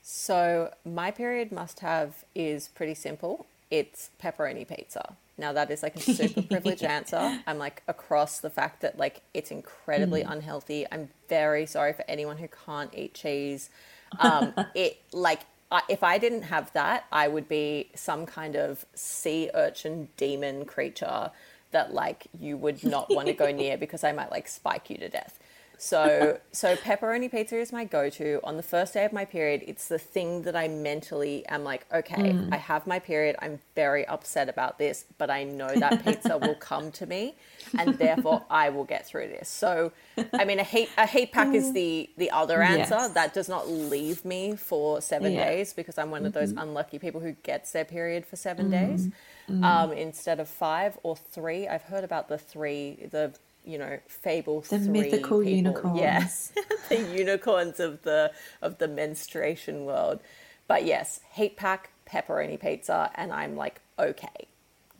So 0.10 0.72
my 0.86 1.12
period 1.12 1.52
must 1.52 1.82
have 1.82 2.24
is 2.34 2.70
pretty 2.70 2.94
simple. 2.94 3.46
It's 3.70 4.10
pepperoni 4.24 4.66
pizza. 4.66 5.18
Now 5.38 5.52
that 5.52 5.70
is 5.70 5.84
like 5.84 5.98
a 5.98 6.00
super 6.00 6.42
privileged 6.54 6.84
answer. 6.84 7.42
I'm 7.46 7.58
like 7.58 7.84
across 7.90 8.40
the 8.40 8.50
fact 8.50 8.80
that 8.84 8.98
like 8.98 9.20
it's 9.34 9.52
incredibly 9.52 10.22
unhealthy. 10.22 10.86
I'm 10.90 11.10
very 11.28 11.66
sorry 11.66 11.92
for 11.92 12.06
anyone 12.08 12.38
who 12.38 12.48
can't 12.48 12.90
eat 12.96 13.16
cheese. 13.16 13.70
Um, 14.18 14.54
it 14.76 15.02
like 15.12 15.42
I, 15.74 15.82
if 15.90 16.04
I 16.04 16.20
didn't 16.20 16.44
have 16.44 16.72
that, 16.72 17.04
I 17.12 17.28
would 17.28 17.50
be 17.50 17.90
some 17.94 18.26
kind 18.26 18.56
of 18.56 18.86
sea 18.96 19.50
urchin 19.54 20.08
demon 20.16 20.64
creature 20.64 21.32
that 21.72 21.94
like 21.94 22.28
you 22.40 22.56
would 22.56 22.82
not 22.86 23.10
want 23.10 23.28
to 23.28 23.34
go 23.34 23.52
near 23.52 23.78
because 23.86 24.06
I 24.06 24.14
might 24.14 24.32
like 24.32 24.48
spike 24.48 24.90
you 24.90 24.98
to 25.00 25.10
death. 25.10 25.38
So 25.78 26.40
so 26.52 26.76
pepperoni 26.76 27.30
pizza 27.30 27.58
is 27.60 27.72
my 27.72 27.86
go-to. 27.86 28.40
On 28.44 28.58
the 28.58 28.64
first 28.64 28.94
day 28.96 29.06
of 29.06 29.14
my 29.14 29.26
period, 29.26 29.64
it's 29.68 29.88
the 29.88 30.00
thing 30.00 30.42
that 30.44 30.56
I 30.56 30.68
mentally 30.68 31.46
am 31.48 31.64
like, 31.64 31.86
okay, 31.94 32.40
I 32.52 32.58
have 32.58 32.88
my 32.88 33.00
period. 33.00 33.36
I'm 33.42 33.60
very 33.76 34.06
upset 34.08 34.50
about 34.50 34.80
this, 34.80 35.06
but 35.18 35.30
I 35.30 35.44
know 35.44 35.78
that 35.78 36.04
pizza 36.04 36.38
will 36.46 36.56
come 36.56 36.92
to 36.94 37.06
me 37.06 37.36
and 37.78 37.98
therefore 38.00 38.44
I 38.50 38.70
will 38.70 38.86
get 38.86 39.06
through 39.06 39.28
this. 39.28 39.50
So 39.50 39.92
I 40.38 40.46
mean 40.46 40.60
a 40.60 40.64
heat 40.64 40.90
a 40.98 41.06
heat 41.08 41.32
pack 41.32 41.54
is 41.54 41.74
the 41.74 42.10
the 42.18 42.32
other 42.32 42.64
answer. 42.64 42.96
Yes. 42.96 43.14
That 43.14 43.34
does 43.34 43.48
not 43.50 43.70
leave 43.70 44.26
me 44.26 44.56
for 44.56 45.02
7 45.02 45.32
Yeah. 45.32 45.46
days 45.46 45.74
because 45.74 45.98
I'm 45.98 46.12
one 46.12 46.26
of 46.26 46.34
those 46.34 46.54
unlucky 46.58 47.00
people 47.00 47.22
who 47.22 47.34
gets 47.44 47.72
their 47.72 47.86
period 47.86 48.26
for 48.26 48.36
7 48.36 48.68
Mm. 48.68 48.72
days 48.72 49.10
um, 49.50 49.92
instead 49.92 50.40
of 50.40 50.48
5 50.48 51.00
or 51.04 51.16
3. 51.16 51.68
I've 51.68 51.84
heard 51.84 52.04
about 52.04 52.30
the 52.30 52.38
3 52.38 53.08
the 53.12 53.34
you 53.68 53.78
know, 53.78 54.00
fable 54.08 54.62
The 54.62 54.80
three 54.80 54.88
mythical 54.88 55.42
people. 55.42 55.58
unicorns. 55.58 56.00
Yes, 56.00 56.54
the 56.90 57.02
unicorns 57.02 57.80
of 57.82 58.02
the 58.04 58.32
of 58.62 58.78
the 58.78 58.88
menstruation 58.88 59.86
world. 59.86 60.22
But 60.68 60.86
yes, 60.86 61.20
heat 61.34 61.58
pack 61.58 61.92
pepperoni 62.10 62.60
pizza, 62.60 63.12
and 63.16 63.32
I'm 63.32 63.56
like, 63.56 63.82
okay. 64.00 64.48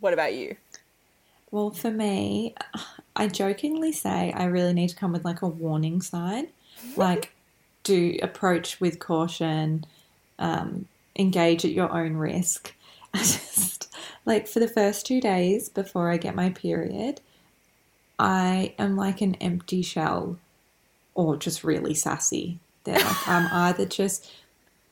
What 0.00 0.12
about 0.12 0.34
you? 0.34 0.56
Well, 1.50 1.70
for 1.70 1.90
me, 1.90 2.54
I 3.16 3.26
jokingly 3.26 3.90
say 3.90 4.32
I 4.32 4.44
really 4.44 4.74
need 4.74 4.90
to 4.90 4.96
come 4.96 5.12
with 5.12 5.24
like 5.24 5.40
a 5.42 5.48
warning 5.48 6.02
sign, 6.02 6.48
like 6.96 7.32
do 7.84 8.18
approach 8.22 8.80
with 8.80 8.98
caution, 8.98 9.86
um, 10.38 10.86
engage 11.16 11.64
at 11.64 11.72
your 11.72 11.90
own 11.90 12.14
risk. 12.14 12.74
I 13.14 13.18
just 13.18 13.92
like 14.28 14.46
for 14.46 14.60
the 14.60 14.68
first 14.68 15.06
two 15.06 15.20
days 15.20 15.68
before 15.68 16.10
I 16.10 16.18
get 16.18 16.36
my 16.36 16.50
period, 16.50 17.20
I 18.18 18.74
am 18.78 18.94
like 18.96 19.20
an 19.20 19.34
empty 19.36 19.82
shell 19.82 20.38
or 21.14 21.36
just 21.36 21.64
really 21.64 21.94
sassy. 21.94 22.60
They're 22.84 22.98
like 22.98 23.26
I'm 23.28 23.48
either 23.52 23.86
just 23.86 24.30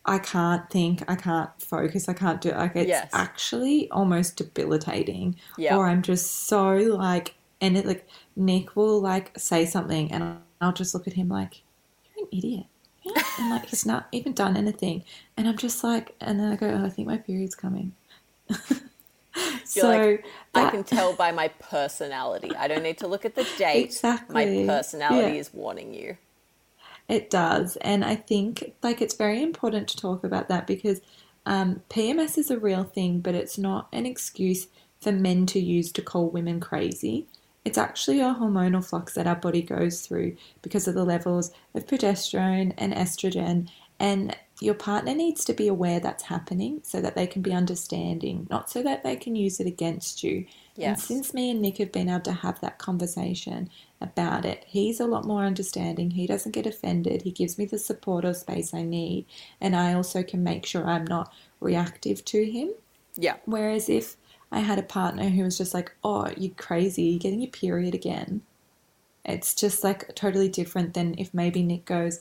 I 0.09 0.19
can't 0.19 0.71
think, 0.71 1.03
I 1.09 1.17
can't 1.17 1.51
focus, 1.61 2.09
I 2.09 2.15
can't 2.15 2.41
do 2.41 2.51
like 2.53 2.77
it's 2.77 2.89
Yes. 2.89 3.11
actually 3.13 3.91
almost 3.91 4.37
debilitating. 4.37 5.37
Yeah. 5.59 5.77
Or 5.77 5.87
I'm 5.87 6.03
just 6.03 6.47
so 6.49 6.75
like 6.75 7.35
and 7.61 7.77
it 7.77 7.85
like 7.87 8.09
Nick 8.37 8.75
will 8.75 9.01
like 9.01 9.39
say 9.39 9.67
something 9.67 10.11
and 10.13 10.39
I'll 10.61 10.73
just 10.73 10.95
look 10.95 11.07
at 11.07 11.13
him 11.15 11.29
like, 11.29 11.63
You're 12.17 12.25
an 12.27 12.39
idiot. 12.39 12.67
Yeah. 13.03 13.23
And 13.39 13.51
like 13.51 13.67
he's 13.67 13.85
not 13.85 14.07
even 14.13 14.33
done 14.33 14.57
anything. 14.57 15.05
And 15.37 15.47
I'm 15.47 15.59
just 15.59 15.85
like 15.85 16.15
and 16.23 16.41
then 16.41 16.51
I 16.53 16.57
go, 16.57 16.69
Oh, 16.69 16.87
I 16.87 16.89
think 16.89 17.07
my 17.07 17.19
period's 17.19 17.55
coming. 17.55 17.93
so 19.69 19.89
like, 19.89 20.25
I 20.55 20.71
can 20.71 20.85
tell 20.85 21.13
by 21.15 21.33
my 21.33 21.49
personality. 21.49 22.51
I 22.57 22.69
don't 22.69 22.83
need 22.83 22.99
to 22.99 23.07
look 23.07 23.25
at 23.25 23.35
the 23.35 23.47
date. 23.59 23.85
Exactly. 23.87 24.35
My 24.35 24.67
personality 24.67 25.35
Yeah. 25.35 25.41
is 25.41 25.55
warning 25.55 25.95
you. 25.95 26.17
It 27.09 27.31
does. 27.31 27.77
And 27.77 28.05
I 28.05 28.17
think 28.17 28.73
like 28.83 29.01
it's 29.01 29.15
very 29.15 29.43
important 29.43 29.89
to 29.89 29.97
talk 29.97 30.25
about 30.25 30.49
that 30.49 30.67
because 30.67 31.01
um, 31.45 31.83
PMS 31.91 32.37
is 32.39 32.51
a 32.51 32.59
real 32.59 32.85
thing, 32.85 33.21
but 33.21 33.35
it's 33.35 33.59
not 33.59 33.89
an 33.93 34.07
excuse 34.07 34.67
for 35.01 35.13
men 35.13 35.47
to 35.47 35.61
use 35.61 35.93
to 35.93 36.03
call 36.03 36.29
women 36.31 36.59
crazy. 36.61 37.27
It's 37.65 37.79
actually 37.79 38.21
a 38.21 38.35
hormonal 38.35 38.85
flux 38.85 39.15
that 39.15 39.27
our 39.27 39.37
body 39.37 39.63
goes 39.63 40.01
through 40.01 40.37
because 40.63 40.89
of 40.89 40.95
the 40.95 41.05
levels 41.05 41.53
of 41.75 41.87
progesterone 41.87 42.73
and 42.79 42.93
estrogen. 42.93 43.69
And 44.01 44.37
your 44.61 44.75
partner 44.75 45.15
needs 45.15 45.45
to 45.45 45.53
be 45.53 45.69
aware 45.69 46.01
that's 46.01 46.25
happening 46.25 46.81
so 46.83 47.01
that 47.01 47.15
they 47.15 47.27
can 47.27 47.43
be 47.43 47.53
understanding, 47.53 48.47
not 48.51 48.71
so 48.71 48.83
that 48.83 49.05
they 49.05 49.17
can 49.17 49.37
use 49.37 49.61
it 49.61 49.67
against 49.67 50.23
you. 50.23 50.47
And 50.79 50.99
since 50.99 51.33
me 51.33 51.51
and 51.51 51.63
Nick 51.63 51.79
have 51.79 51.93
been 51.93 52.11
able 52.11 52.21
to 52.21 52.33
have 52.33 52.61
that 52.61 52.79
conversation 52.79 53.71
about 54.01 54.45
it, 54.45 54.65
he's 54.67 55.01
a 55.01 55.07
lot 55.07 55.25
more 55.25 55.45
understanding. 55.45 56.11
He 56.11 56.27
doesn't 56.27 56.53
get 56.53 56.67
offended. 56.67 57.23
He 57.23 57.31
gives 57.31 57.57
me 57.57 57.65
the 57.65 57.79
support 57.79 58.25
or 58.27 58.35
space 58.35 58.75
I 58.75 58.83
need. 58.83 59.25
And 59.61 59.75
I 59.75 59.95
also 59.95 60.23
can 60.23 60.45
make 60.45 60.67
sure 60.67 60.87
I'm 60.87 61.07
not 61.07 61.33
reactive 61.61 62.25
to 62.27 62.45
him. 62.45 62.71
Yeah. 63.15 63.37
Whereas 63.47 63.89
if 63.89 64.17
I 64.53 64.61
had 64.61 64.79
a 64.79 64.83
partner 64.83 65.31
who 65.31 65.45
was 65.45 65.59
just 65.59 65.73
like, 65.75 65.93
oh, 66.05 66.31
you're 66.37 66.55
crazy, 66.55 67.05
you're 67.05 67.21
getting 67.21 67.41
your 67.41 67.51
period 67.51 67.95
again, 67.95 68.43
it's 69.25 69.55
just 69.55 69.83
like 69.83 70.15
totally 70.15 70.49
different 70.49 70.95
than 70.95 71.15
if 71.19 71.33
maybe 71.35 71.63
Nick 71.63 71.85
goes, 71.85 72.21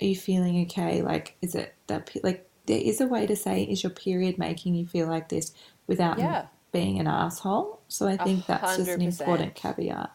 are 0.00 0.04
you 0.04 0.16
feeling 0.16 0.62
okay? 0.62 1.02
Like, 1.02 1.36
is 1.42 1.54
it 1.54 1.74
that, 1.86 2.10
like, 2.22 2.46
there 2.66 2.80
is 2.80 3.00
a 3.00 3.06
way 3.06 3.26
to 3.26 3.36
say, 3.36 3.62
is 3.64 3.82
your 3.82 3.90
period 3.90 4.38
making 4.38 4.74
you 4.74 4.86
feel 4.86 5.06
like 5.08 5.28
this 5.28 5.52
without 5.86 6.18
Yeah. 6.18 6.46
being 6.72 6.98
an 7.00 7.06
asshole? 7.06 7.80
So 7.88 8.06
I 8.06 8.16
think 8.16 8.46
that's 8.46 8.76
just 8.76 8.90
an 8.90 9.02
important 9.02 9.54
caveat. 9.54 10.12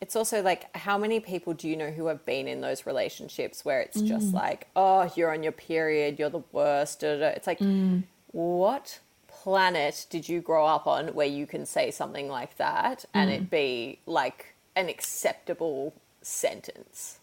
It's 0.00 0.14
also 0.14 0.42
like, 0.42 0.74
how 0.76 0.96
many 0.96 1.18
people 1.18 1.54
do 1.54 1.68
you 1.68 1.76
know 1.76 1.90
who 1.90 2.06
have 2.06 2.24
been 2.24 2.46
in 2.46 2.60
those 2.60 2.86
relationships 2.86 3.64
where 3.64 3.80
it's 3.80 4.00
Mm. 4.00 4.06
just 4.06 4.32
like, 4.32 4.68
oh, 4.76 5.12
you're 5.16 5.32
on 5.32 5.42
your 5.42 5.52
period, 5.52 6.18
you're 6.18 6.30
the 6.30 6.44
worst. 6.52 7.00
Da, 7.00 7.18
da. 7.18 7.26
It's 7.28 7.46
like, 7.48 7.58
Mm. 7.58 8.04
what 8.30 9.00
planet 9.26 10.06
did 10.10 10.28
you 10.28 10.40
grow 10.40 10.66
up 10.66 10.86
on 10.86 11.08
where 11.14 11.26
you 11.26 11.46
can 11.46 11.66
say 11.66 11.90
something 11.90 12.28
like 12.28 12.56
that 12.58 13.04
and 13.12 13.30
Mm. 13.30 13.34
it 13.34 13.50
be 13.50 13.98
like 14.06 14.54
an 14.76 14.88
acceptable 14.88 15.94
sentence? 16.22 17.17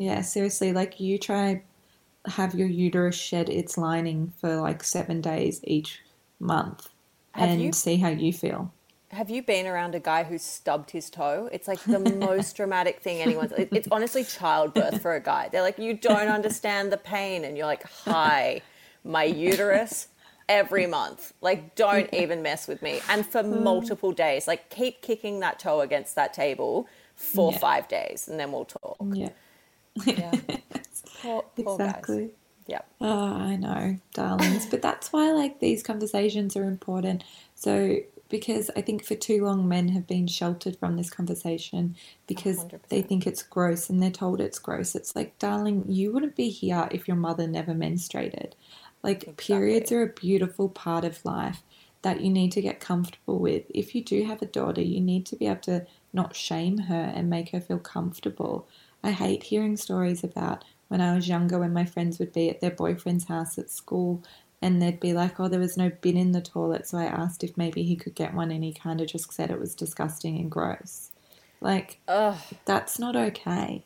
Yeah, 0.00 0.22
seriously, 0.22 0.72
like 0.72 0.98
you 0.98 1.18
try 1.18 1.62
have 2.26 2.54
your 2.54 2.68
uterus 2.68 3.16
shed 3.16 3.48
its 3.50 3.76
lining 3.78 4.32
for 4.40 4.56
like 4.56 4.82
seven 4.82 5.20
days 5.20 5.60
each 5.64 6.00
month 6.38 6.88
Have 7.32 7.50
and 7.50 7.60
you? 7.60 7.72
see 7.72 7.96
how 7.96 8.08
you 8.08 8.32
feel. 8.32 8.72
Have 9.10 9.28
you 9.28 9.42
been 9.42 9.66
around 9.66 9.94
a 9.94 10.00
guy 10.00 10.24
who 10.24 10.38
stubbed 10.38 10.90
his 10.92 11.10
toe? 11.10 11.50
It's 11.52 11.68
like 11.68 11.82
the 11.82 11.98
most 12.28 12.56
dramatic 12.56 13.00
thing 13.00 13.20
anyone's. 13.20 13.52
it- 13.52 13.68
It's 13.74 13.88
honestly 13.90 14.24
childbirth 14.24 15.02
for 15.02 15.14
a 15.16 15.20
guy. 15.20 15.50
They're 15.50 15.62
like, 15.62 15.78
you 15.78 15.94
don't 15.94 16.28
understand 16.28 16.92
the 16.92 16.96
pain, 16.96 17.44
and 17.44 17.56
you're 17.56 17.66
like, 17.66 17.82
hi, 17.84 18.62
my 19.04 19.24
uterus 19.24 20.08
every 20.48 20.86
month. 20.86 21.34
Like, 21.42 21.74
don't 21.74 22.08
even 22.14 22.42
mess 22.42 22.68
with 22.68 22.80
me. 22.82 23.00
And 23.10 23.26
for 23.26 23.42
hmm. 23.42 23.62
multiple 23.62 24.12
days, 24.12 24.48
like, 24.48 24.70
keep 24.70 25.02
kicking 25.02 25.40
that 25.40 25.58
toe 25.58 25.80
against 25.82 26.14
that 26.14 26.32
table 26.32 26.88
for 27.16 27.52
Yeah. 27.52 27.58
five 27.58 27.88
days, 27.88 28.28
and 28.28 28.40
then 28.40 28.52
we'll 28.52 28.64
talk. 28.64 28.96
Yeah, 29.12 29.30
Yeah. 30.06 30.32
Poor, 31.22 31.44
poor 31.54 31.76
guys. 31.76 31.88
exactly. 31.88 32.30
Yeah. 32.66 32.80
Oh, 33.00 33.34
I 33.34 33.56
know, 33.56 33.98
darlings. 34.14 34.64
but 34.64 34.80
that's 34.80 35.12
why 35.12 35.32
like 35.32 35.60
these 35.60 35.82
conversations 35.82 36.56
are 36.56 36.64
important. 36.64 37.24
So 37.54 37.98
because 38.30 38.70
I 38.76 38.80
think 38.80 39.04
for 39.04 39.16
too 39.16 39.44
long 39.44 39.68
men 39.68 39.88
have 39.88 40.06
been 40.06 40.28
sheltered 40.28 40.76
from 40.78 40.96
this 40.96 41.10
conversation 41.10 41.96
because 42.26 42.64
they 42.88 43.02
100%. 43.02 43.08
think 43.08 43.26
it's 43.26 43.42
gross 43.42 43.90
and 43.90 44.02
they're 44.02 44.10
told 44.10 44.40
it's 44.40 44.58
gross. 44.58 44.94
It's 44.94 45.14
like, 45.14 45.38
darling, 45.38 45.84
you 45.88 46.12
wouldn't 46.12 46.36
be 46.36 46.48
here 46.48 46.88
if 46.92 47.08
your 47.08 47.16
mother 47.16 47.46
never 47.46 47.74
menstruated. 47.74 48.52
Like 49.02 49.36
periods 49.36 49.90
are 49.92 50.02
a 50.02 50.06
beautiful 50.06 50.68
part 50.68 51.04
of 51.04 51.24
life 51.24 51.62
that 52.02 52.20
you 52.20 52.30
need 52.30 52.52
to 52.52 52.62
get 52.62 52.80
comfortable 52.80 53.38
with. 53.38 53.64
If 53.68 53.94
you 53.94 54.02
do 54.02 54.24
have 54.24 54.40
a 54.40 54.46
daughter, 54.46 54.80
you 54.80 55.00
need 55.00 55.26
to 55.26 55.36
be 55.36 55.46
able 55.46 55.60
to 55.62 55.86
not 56.12 56.36
shame 56.36 56.78
her 56.78 57.12
and 57.14 57.28
make 57.28 57.50
her 57.50 57.60
feel 57.60 57.78
comfortable. 57.78 58.68
I 59.02 59.12
hate 59.12 59.44
hearing 59.44 59.76
stories 59.76 60.22
about 60.24 60.64
when 60.88 61.00
I 61.00 61.14
was 61.14 61.28
younger 61.28 61.58
when 61.58 61.72
my 61.72 61.84
friends 61.84 62.18
would 62.18 62.32
be 62.32 62.50
at 62.50 62.60
their 62.60 62.70
boyfriend's 62.70 63.24
house 63.24 63.58
at 63.58 63.70
school 63.70 64.22
and 64.62 64.80
they'd 64.80 65.00
be 65.00 65.12
like, 65.12 65.40
oh, 65.40 65.48
there 65.48 65.60
was 65.60 65.76
no 65.76 65.90
bin 66.00 66.16
in 66.16 66.32
the 66.32 66.40
toilet. 66.40 66.86
So 66.86 66.98
I 66.98 67.04
asked 67.04 67.42
if 67.42 67.56
maybe 67.56 67.82
he 67.82 67.96
could 67.96 68.14
get 68.14 68.34
one 68.34 68.50
and 68.50 68.62
he 68.62 68.72
kind 68.72 69.00
of 69.00 69.06
just 69.06 69.32
said 69.32 69.50
it 69.50 69.60
was 69.60 69.74
disgusting 69.74 70.38
and 70.38 70.50
gross. 70.50 71.10
Like, 71.60 71.98
Ugh. 72.08 72.38
that's 72.64 72.98
not 72.98 73.16
okay. 73.16 73.84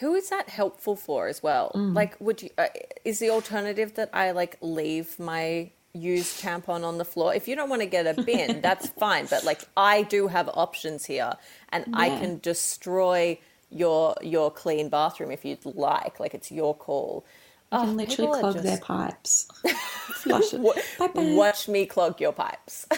Who 0.00 0.14
is 0.14 0.28
that 0.30 0.48
helpful 0.48 0.96
for 0.96 1.26
as 1.28 1.42
well? 1.42 1.70
Like, 1.74 2.16
would 2.20 2.42
you? 2.42 2.50
Uh, 2.58 2.66
is 3.04 3.18
the 3.18 3.30
alternative 3.30 3.94
that 3.94 4.10
I 4.12 4.32
like 4.32 4.58
leave 4.60 5.18
my 5.18 5.70
used 5.94 6.42
tampon 6.42 6.84
on 6.84 6.98
the 6.98 7.04
floor? 7.04 7.34
If 7.34 7.48
you 7.48 7.56
don't 7.56 7.70
want 7.70 7.80
to 7.80 7.86
get 7.86 8.06
a 8.06 8.22
bin, 8.22 8.60
that's 8.62 8.88
fine. 8.90 9.26
But 9.26 9.44
like, 9.44 9.62
I 9.74 10.02
do 10.02 10.26
have 10.28 10.50
options 10.52 11.06
here, 11.06 11.34
and 11.70 11.86
I 11.94 12.10
can 12.10 12.40
destroy 12.40 13.38
your 13.70 14.14
your 14.22 14.50
clean 14.50 14.88
bathroom 14.88 15.30
if 15.30 15.44
you'd 15.44 15.64
like. 15.66 16.20
Like, 16.20 16.34
it's 16.34 16.50
your 16.52 16.74
call. 16.76 17.24
You 17.72 17.78
Oh, 17.78 17.84
can 17.84 17.96
literally 17.96 18.28
people 18.28 18.34
are 18.36 18.40
clog 18.40 18.62
their 18.62 18.78
pipes. 18.78 19.48
Flush 20.14 20.54
it. 20.54 20.62
Bye-bye. 20.98 21.22
Watch 21.34 21.68
me 21.68 21.86
clog 21.86 22.20
your 22.20 22.32
pipes. 22.32 22.86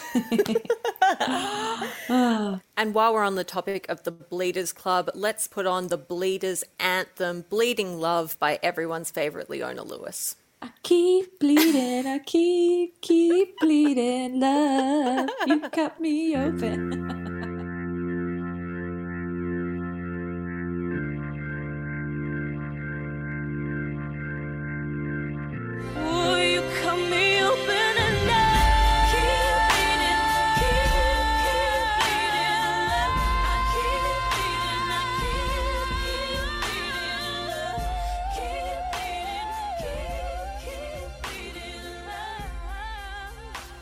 Ah. 2.11 2.61
and 2.77 2.95
while 2.95 3.15
we're 3.15 3.25
on 3.25 3.35
the 3.35 3.45
topic 3.45 3.87
of 3.89 4.03
the 4.05 4.11
Bleeders 4.11 4.73
Club, 4.73 5.11
let's 5.15 5.49
put 5.49 5.67
on 5.67 5.89
the 5.89 5.97
Bleeders 5.99 6.65
anthem, 6.79 7.45
Bleeding 7.49 7.99
Love 8.01 8.39
by 8.39 8.59
everyone's 8.63 9.11
favorite 9.11 9.51
Leona 9.51 9.83
Lewis. 9.85 10.37
I 10.63 10.71
keep 10.83 11.39
bleeding, 11.41 12.07
I 12.07 12.19
keep, 12.21 13.01
keep 13.01 13.59
bleeding, 13.61 14.41
love. 14.41 15.31
You 15.47 15.61
cut 15.71 16.01
me 16.01 16.37
open. 16.37 17.25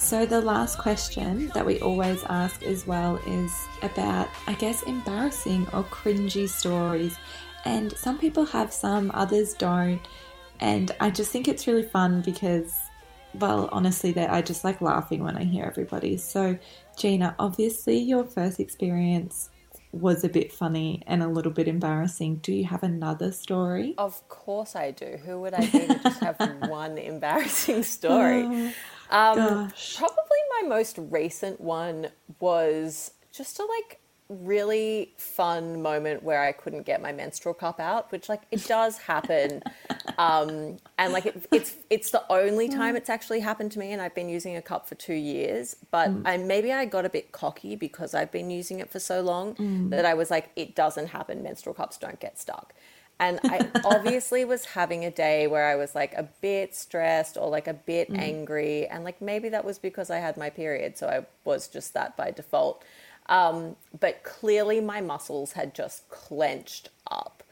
So, 0.07 0.25
the 0.25 0.41
last 0.41 0.79
question 0.79 1.49
that 1.49 1.67
we 1.67 1.81
always 1.81 2.23
ask 2.29 2.63
as 2.63 2.87
well 2.87 3.17
is 3.27 3.53
about, 3.83 4.29
I 4.47 4.53
guess, 4.53 4.85
embarrassing 4.85 5.67
or 5.73 5.83
cringy 5.83 6.49
stories. 6.49 7.19
And 7.65 7.91
some 7.97 8.17
people 8.17 8.45
have 8.45 8.73
some, 8.73 9.11
others 9.15 9.55
don't. 9.55 10.01
And 10.61 10.93
I 11.01 11.11
just 11.11 11.33
think 11.33 11.49
it's 11.49 11.67
really 11.67 11.83
fun 11.83 12.21
because, 12.21 12.73
well, 13.35 13.69
honestly, 13.73 14.13
that 14.13 14.31
I 14.31 14.43
just 14.43 14.63
like 14.63 14.81
laughing 14.81 15.25
when 15.25 15.37
I 15.37 15.43
hear 15.43 15.65
everybody. 15.65 16.19
So, 16.19 16.57
Gina, 16.97 17.35
obviously, 17.41 17.99
your 17.99 18.23
first 18.23 18.61
experience 18.61 19.51
was 19.91 20.23
a 20.23 20.29
bit 20.29 20.53
funny 20.53 21.03
and 21.09 21.21
a 21.21 21.29
little 21.29 21.51
bit 21.51 21.67
embarrassing. 21.67 22.37
Do 22.37 22.53
you 22.53 22.67
have 22.67 22.85
another 22.85 23.33
story? 23.33 23.97
Of 23.99 24.29
course 24.29 24.77
I 24.77 24.93
do. 24.93 25.19
Who 25.25 25.41
would 25.41 25.55
I 25.55 25.63
be 25.63 25.81
to 25.81 25.99
just 26.01 26.21
have 26.21 26.39
one 26.69 26.97
embarrassing 26.97 27.83
story? 27.83 28.45
Oh. 28.47 28.73
Um, 29.11 29.73
probably 29.97 30.39
my 30.63 30.69
most 30.69 30.99
recent 30.99 31.61
one 31.61 32.09
was 32.41 33.13
just 33.33 33.59
a 33.59 33.65
like 33.65 34.01
really 34.29 35.13
fun 35.17 35.81
moment 35.83 36.23
where 36.23 36.43
I 36.43 36.51
couldn't 36.53 36.85
get 36.85 37.01
my 37.01 37.13
menstrual 37.13 37.55
cup 37.55 37.79
out, 37.79 38.11
which 38.11 38.29
like 38.29 38.43
it 38.51 38.65
does 38.67 38.99
happen, 38.99 39.63
um, 40.19 40.79
and 40.99 41.13
like 41.13 41.27
it, 41.27 41.47
it's 41.53 41.77
it's 41.91 42.11
the 42.11 42.25
only 42.31 42.69
time 42.69 42.97
it's 42.97 43.09
actually 43.09 43.41
happened 43.41 43.73
to 43.73 43.79
me, 43.79 43.93
and 43.93 44.03
I've 44.03 44.15
been 44.15 44.29
using 44.29 44.57
a 44.57 44.63
cup 44.63 44.89
for 44.89 44.95
two 44.97 45.15
years. 45.15 45.77
But 45.91 46.11
I 46.25 46.37
maybe 46.39 46.73
I 46.73 46.85
got 46.87 47.05
a 47.05 47.11
bit 47.11 47.33
cocky 47.33 47.77
because 47.77 48.15
I've 48.15 48.33
been 48.33 48.51
using 48.51 48.81
it 48.81 48.91
for 48.91 48.99
so 48.99 49.21
long 49.21 49.55
that 49.91 50.05
I 50.05 50.15
was 50.15 50.31
like, 50.31 50.51
it 50.57 50.75
doesn't 50.75 51.09
happen. 51.09 51.43
Menstrual 51.43 51.75
cups 51.75 51.97
don't 51.97 52.19
get 52.21 52.39
stuck. 52.39 52.75
And 53.19 53.41
I 53.45 53.69
obviously 53.85 54.45
was 54.45 54.65
having 54.65 55.05
a 55.05 55.11
day 55.11 55.47
where 55.47 55.67
I 55.67 55.77
was 55.77 55.95
like 55.95 56.15
a 56.15 56.29
bit 56.41 56.75
stressed 56.75 57.37
or 57.37 57.49
like 57.49 57.67
a 57.67 57.75
bit 57.75 58.11
angry. 58.11 58.87
And 58.87 59.05
like 59.05 59.21
maybe 59.21 59.49
that 59.51 59.65
was 59.65 59.79
because 59.79 60.11
I 60.11 60.19
had 60.19 60.37
my 60.37 60.51
period. 60.51 60.99
So 60.99 61.09
I 61.09 61.27
was 61.45 61.69
just 61.69 61.95
that 61.95 62.17
by 62.17 62.31
default. 62.31 62.85
Um, 63.29 63.77
but 63.99 64.23
clearly 64.23 64.81
my 64.81 65.01
muscles 65.01 65.53
had 65.53 65.75
just 65.75 66.09
clenched 66.11 66.91
up. 67.11 67.43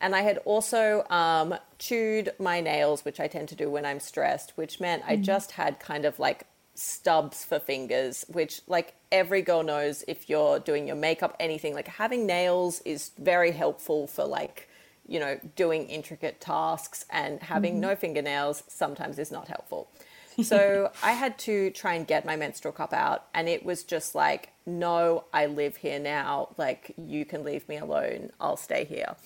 And 0.00 0.14
I 0.14 0.22
had 0.22 0.38
also 0.38 1.04
um, 1.10 1.54
chewed 1.78 2.32
my 2.38 2.60
nails, 2.60 3.04
which 3.04 3.20
I 3.20 3.26
tend 3.26 3.48
to 3.50 3.54
do 3.54 3.70
when 3.70 3.84
I'm 3.84 4.00
stressed, 4.00 4.52
which 4.56 4.80
meant 4.80 5.02
I 5.06 5.16
just 5.16 5.52
had 5.52 5.80
kind 5.80 6.04
of 6.04 6.18
like 6.18 6.46
stubs 6.74 7.44
for 7.44 7.58
fingers, 7.58 8.24
which 8.28 8.62
like 8.66 8.94
every 9.12 9.42
girl 9.42 9.62
knows 9.62 10.04
if 10.08 10.28
you're 10.30 10.58
doing 10.58 10.86
your 10.86 10.96
makeup, 10.96 11.36
anything, 11.38 11.74
like 11.74 11.88
having 11.88 12.26
nails 12.26 12.80
is 12.84 13.10
very 13.18 13.50
helpful 13.52 14.06
for 14.06 14.24
like, 14.24 14.68
you 15.10 15.18
know, 15.18 15.38
doing 15.56 15.88
intricate 15.88 16.40
tasks 16.40 17.04
and 17.10 17.42
having 17.42 17.80
no 17.80 17.96
fingernails 17.96 18.62
sometimes 18.68 19.18
is 19.18 19.30
not 19.30 19.48
helpful. 19.48 19.90
So 20.42 20.90
I 21.02 21.12
had 21.12 21.38
to 21.40 21.70
try 21.72 21.94
and 21.94 22.06
get 22.06 22.24
my 22.24 22.34
menstrual 22.34 22.72
cup 22.72 22.94
out, 22.94 23.26
and 23.34 23.46
it 23.46 23.62
was 23.62 23.84
just 23.84 24.14
like, 24.14 24.50
no, 24.64 25.24
I 25.34 25.46
live 25.46 25.76
here 25.76 25.98
now. 25.98 26.54
Like, 26.56 26.94
you 26.96 27.26
can 27.26 27.44
leave 27.44 27.68
me 27.68 27.76
alone. 27.76 28.30
I'll 28.40 28.56
stay 28.56 28.84
here. 28.84 29.16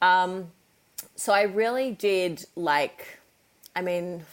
Um, 0.00 0.52
so 1.16 1.32
I 1.32 1.44
really 1.44 1.90
did 1.90 2.44
like, 2.54 3.18
I 3.74 3.80
mean, 3.82 4.24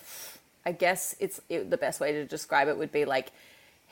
I 0.65 0.71
guess 0.73 1.15
it's 1.19 1.41
it, 1.49 1.71
the 1.71 1.77
best 1.77 1.99
way 1.99 2.11
to 2.11 2.25
describe 2.25 2.67
it 2.67 2.77
would 2.77 2.91
be 2.91 3.05
like 3.05 3.31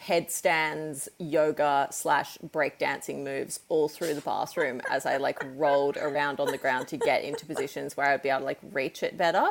headstands, 0.02 1.08
yoga 1.20 1.88
slash 1.92 2.38
breakdancing 2.40 3.24
moves 3.24 3.60
all 3.70 3.88
through 3.88 4.16
the 4.16 4.22
bathroom 4.22 4.82
as 4.90 5.06
I 5.06 5.18
like 5.18 5.40
rolled 5.56 5.96
around 5.96 6.40
on 6.40 6.48
the 6.48 6.58
ground 6.58 6.88
to 6.88 6.98
get 6.98 7.24
into 7.24 7.46
positions 7.46 7.96
where 7.96 8.08
I'd 8.08 8.24
be 8.24 8.30
able 8.30 8.40
to 8.40 8.46
like 8.46 8.60
reach 8.72 9.04
it 9.04 9.16
better. 9.16 9.50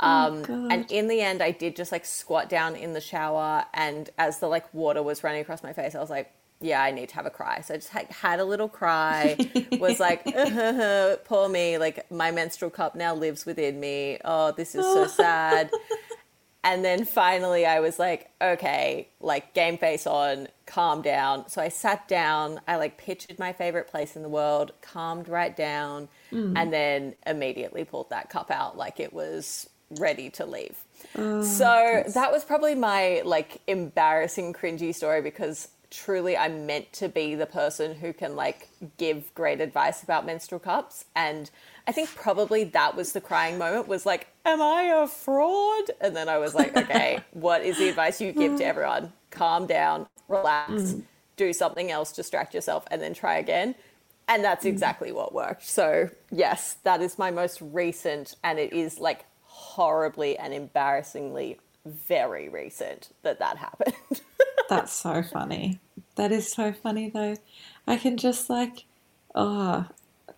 Um, 0.00 0.44
and 0.70 0.90
in 0.90 1.08
the 1.08 1.20
end, 1.20 1.42
I 1.42 1.50
did 1.50 1.76
just 1.76 1.92
like 1.92 2.04
squat 2.04 2.48
down 2.48 2.76
in 2.76 2.92
the 2.92 3.00
shower, 3.00 3.64
and 3.74 4.08
as 4.18 4.38
the 4.38 4.48
like 4.48 4.72
water 4.72 5.02
was 5.02 5.22
running 5.22 5.42
across 5.42 5.62
my 5.62 5.72
face, 5.72 5.94
I 5.94 6.00
was 6.00 6.08
like, 6.08 6.32
"Yeah, 6.60 6.82
I 6.82 6.90
need 6.90 7.10
to 7.10 7.14
have 7.16 7.26
a 7.26 7.30
cry." 7.30 7.60
So 7.60 7.74
I 7.74 7.76
just 7.76 7.94
like, 7.94 8.10
had 8.10 8.40
a 8.40 8.44
little 8.44 8.68
cry, 8.68 9.36
was 9.72 10.00
like, 10.00 10.24
"Poor 11.26 11.48
me!" 11.50 11.76
Like 11.76 12.10
my 12.10 12.30
menstrual 12.30 12.70
cup 12.70 12.94
now 12.94 13.14
lives 13.14 13.44
within 13.44 13.78
me. 13.78 14.18
Oh, 14.24 14.52
this 14.52 14.74
is 14.74 14.84
so 14.86 15.06
sad. 15.22 15.70
And 16.62 16.84
then 16.84 17.06
finally, 17.06 17.64
I 17.64 17.80
was 17.80 17.98
like, 17.98 18.30
okay, 18.40 19.08
like 19.20 19.54
game 19.54 19.78
face 19.78 20.06
on, 20.06 20.48
calm 20.66 21.00
down. 21.00 21.48
So 21.48 21.62
I 21.62 21.68
sat 21.68 22.06
down, 22.06 22.60
I 22.68 22.76
like 22.76 22.98
pictured 22.98 23.38
my 23.38 23.52
favorite 23.52 23.88
place 23.88 24.14
in 24.14 24.22
the 24.22 24.28
world, 24.28 24.72
calmed 24.82 25.26
right 25.28 25.56
down, 25.56 26.08
mm. 26.30 26.52
and 26.56 26.72
then 26.72 27.14
immediately 27.26 27.84
pulled 27.84 28.10
that 28.10 28.28
cup 28.28 28.50
out 28.50 28.76
like 28.76 29.00
it 29.00 29.12
was 29.12 29.70
ready 29.98 30.28
to 30.30 30.44
leave. 30.44 30.76
Oh, 31.16 31.42
so 31.42 32.04
that 32.14 32.30
was 32.30 32.44
probably 32.44 32.74
my 32.74 33.22
like 33.24 33.62
embarrassing, 33.66 34.52
cringy 34.52 34.94
story 34.94 35.22
because 35.22 35.68
truly 35.90 36.36
I'm 36.36 36.66
meant 36.66 36.92
to 36.94 37.08
be 37.08 37.34
the 37.34 37.46
person 37.46 37.94
who 37.94 38.12
can 38.12 38.36
like 38.36 38.68
give 38.96 39.34
great 39.34 39.60
advice 39.60 40.02
about 40.02 40.24
menstrual 40.24 40.60
cups. 40.60 41.04
And 41.16 41.50
I 41.86 41.92
think 41.92 42.14
probably 42.14 42.64
that 42.64 42.96
was 42.96 43.12
the 43.12 43.20
crying 43.20 43.58
moment 43.58 43.88
was 43.88 44.06
like, 44.06 44.28
am 44.44 44.62
I 44.62 44.82
a 44.82 45.06
fraud? 45.06 45.90
And 46.00 46.14
then 46.14 46.28
I 46.28 46.38
was 46.38 46.54
like, 46.54 46.76
okay, 46.76 47.20
what 47.32 47.62
is 47.62 47.78
the 47.78 47.88
advice 47.88 48.20
you 48.20 48.32
give 48.32 48.58
to 48.58 48.64
everyone? 48.64 49.12
Calm 49.30 49.66
down, 49.66 50.06
relax, 50.28 50.72
mm-hmm. 50.72 51.00
do 51.36 51.52
something 51.52 51.90
else, 51.90 52.12
distract 52.12 52.54
yourself, 52.54 52.84
and 52.90 53.02
then 53.02 53.14
try 53.14 53.36
again. 53.36 53.74
And 54.28 54.44
that's 54.44 54.60
mm-hmm. 54.64 54.72
exactly 54.72 55.10
what 55.10 55.34
worked. 55.34 55.66
So, 55.66 56.10
yes, 56.30 56.76
that 56.84 57.00
is 57.00 57.18
my 57.18 57.32
most 57.32 57.58
recent, 57.60 58.36
and 58.44 58.60
it 58.60 58.72
is 58.72 59.00
like 59.00 59.24
horribly 59.42 60.38
and 60.38 60.54
embarrassingly 60.54 61.58
very 61.84 62.48
recent 62.48 63.08
that 63.22 63.40
that 63.40 63.56
happened. 63.56 63.94
That's 64.70 64.92
so 64.92 65.22
funny. 65.22 65.80
That 66.14 66.32
is 66.32 66.50
so 66.50 66.72
funny 66.72 67.10
though. 67.10 67.36
I 67.86 67.96
can 67.96 68.16
just 68.16 68.48
like, 68.48 68.84
oh, 69.34 69.86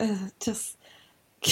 uh, 0.01 0.17
just. 0.41 0.77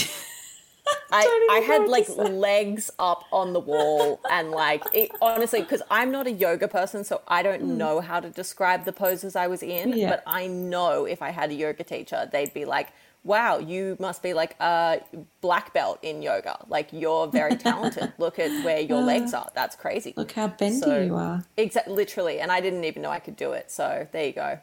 I, 1.12 1.48
I 1.52 1.58
had 1.60 1.88
like 1.88 2.08
legs 2.08 2.90
up 2.98 3.24
on 3.32 3.52
the 3.52 3.60
wall 3.60 4.20
and 4.30 4.50
like 4.50 4.84
it, 4.92 5.10
honestly 5.20 5.60
because 5.60 5.82
i'm 5.90 6.10
not 6.12 6.26
a 6.26 6.32
yoga 6.32 6.68
person 6.68 7.02
so 7.04 7.20
i 7.26 7.42
don't 7.42 7.62
know 7.62 8.00
how 8.00 8.20
to 8.20 8.30
describe 8.30 8.84
the 8.84 8.92
poses 8.92 9.34
i 9.34 9.46
was 9.46 9.62
in. 9.62 9.92
Yeah. 9.92 10.10
but 10.10 10.22
i 10.26 10.46
know 10.46 11.06
if 11.06 11.22
i 11.22 11.30
had 11.30 11.50
a 11.50 11.54
yoga 11.54 11.82
teacher 11.84 12.28
they'd 12.32 12.54
be 12.54 12.64
like 12.64 12.92
wow 13.24 13.58
you 13.58 13.96
must 14.00 14.22
be 14.22 14.32
like 14.34 14.54
a 14.60 15.00
black 15.40 15.72
belt 15.74 15.98
in 16.02 16.22
yoga. 16.22 16.56
Like 16.68 16.88
you're 16.92 17.26
very 17.26 17.56
talented. 17.68 18.12
Look 18.18 18.38
at 18.38 18.64
where 18.64 18.80
your 18.80 19.02
legs 19.02 19.34
are. 19.34 19.48
That's 19.54 19.76
crazy. 19.76 20.14
Look 20.16 20.32
how 20.32 20.48
bendy 20.48 20.80
So- 20.80 21.00
you 21.02 21.14
are. 21.16 21.44
exactly 21.56 21.94
literally 21.94 22.40
and 22.40 22.50
i 22.50 22.60
didn't 22.60 22.84
even 22.84 23.02
know 23.02 23.10
i 23.10 23.18
could 23.18 23.36
do 23.36 23.52
it. 23.52 23.70
So 23.70 24.06
there 24.12 24.26
you 24.26 24.32
go. 24.32 24.58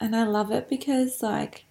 And 0.00 0.14
I 0.16 0.24
love 0.24 0.50
it 0.50 0.68
because, 0.68 1.22
like, 1.22 1.64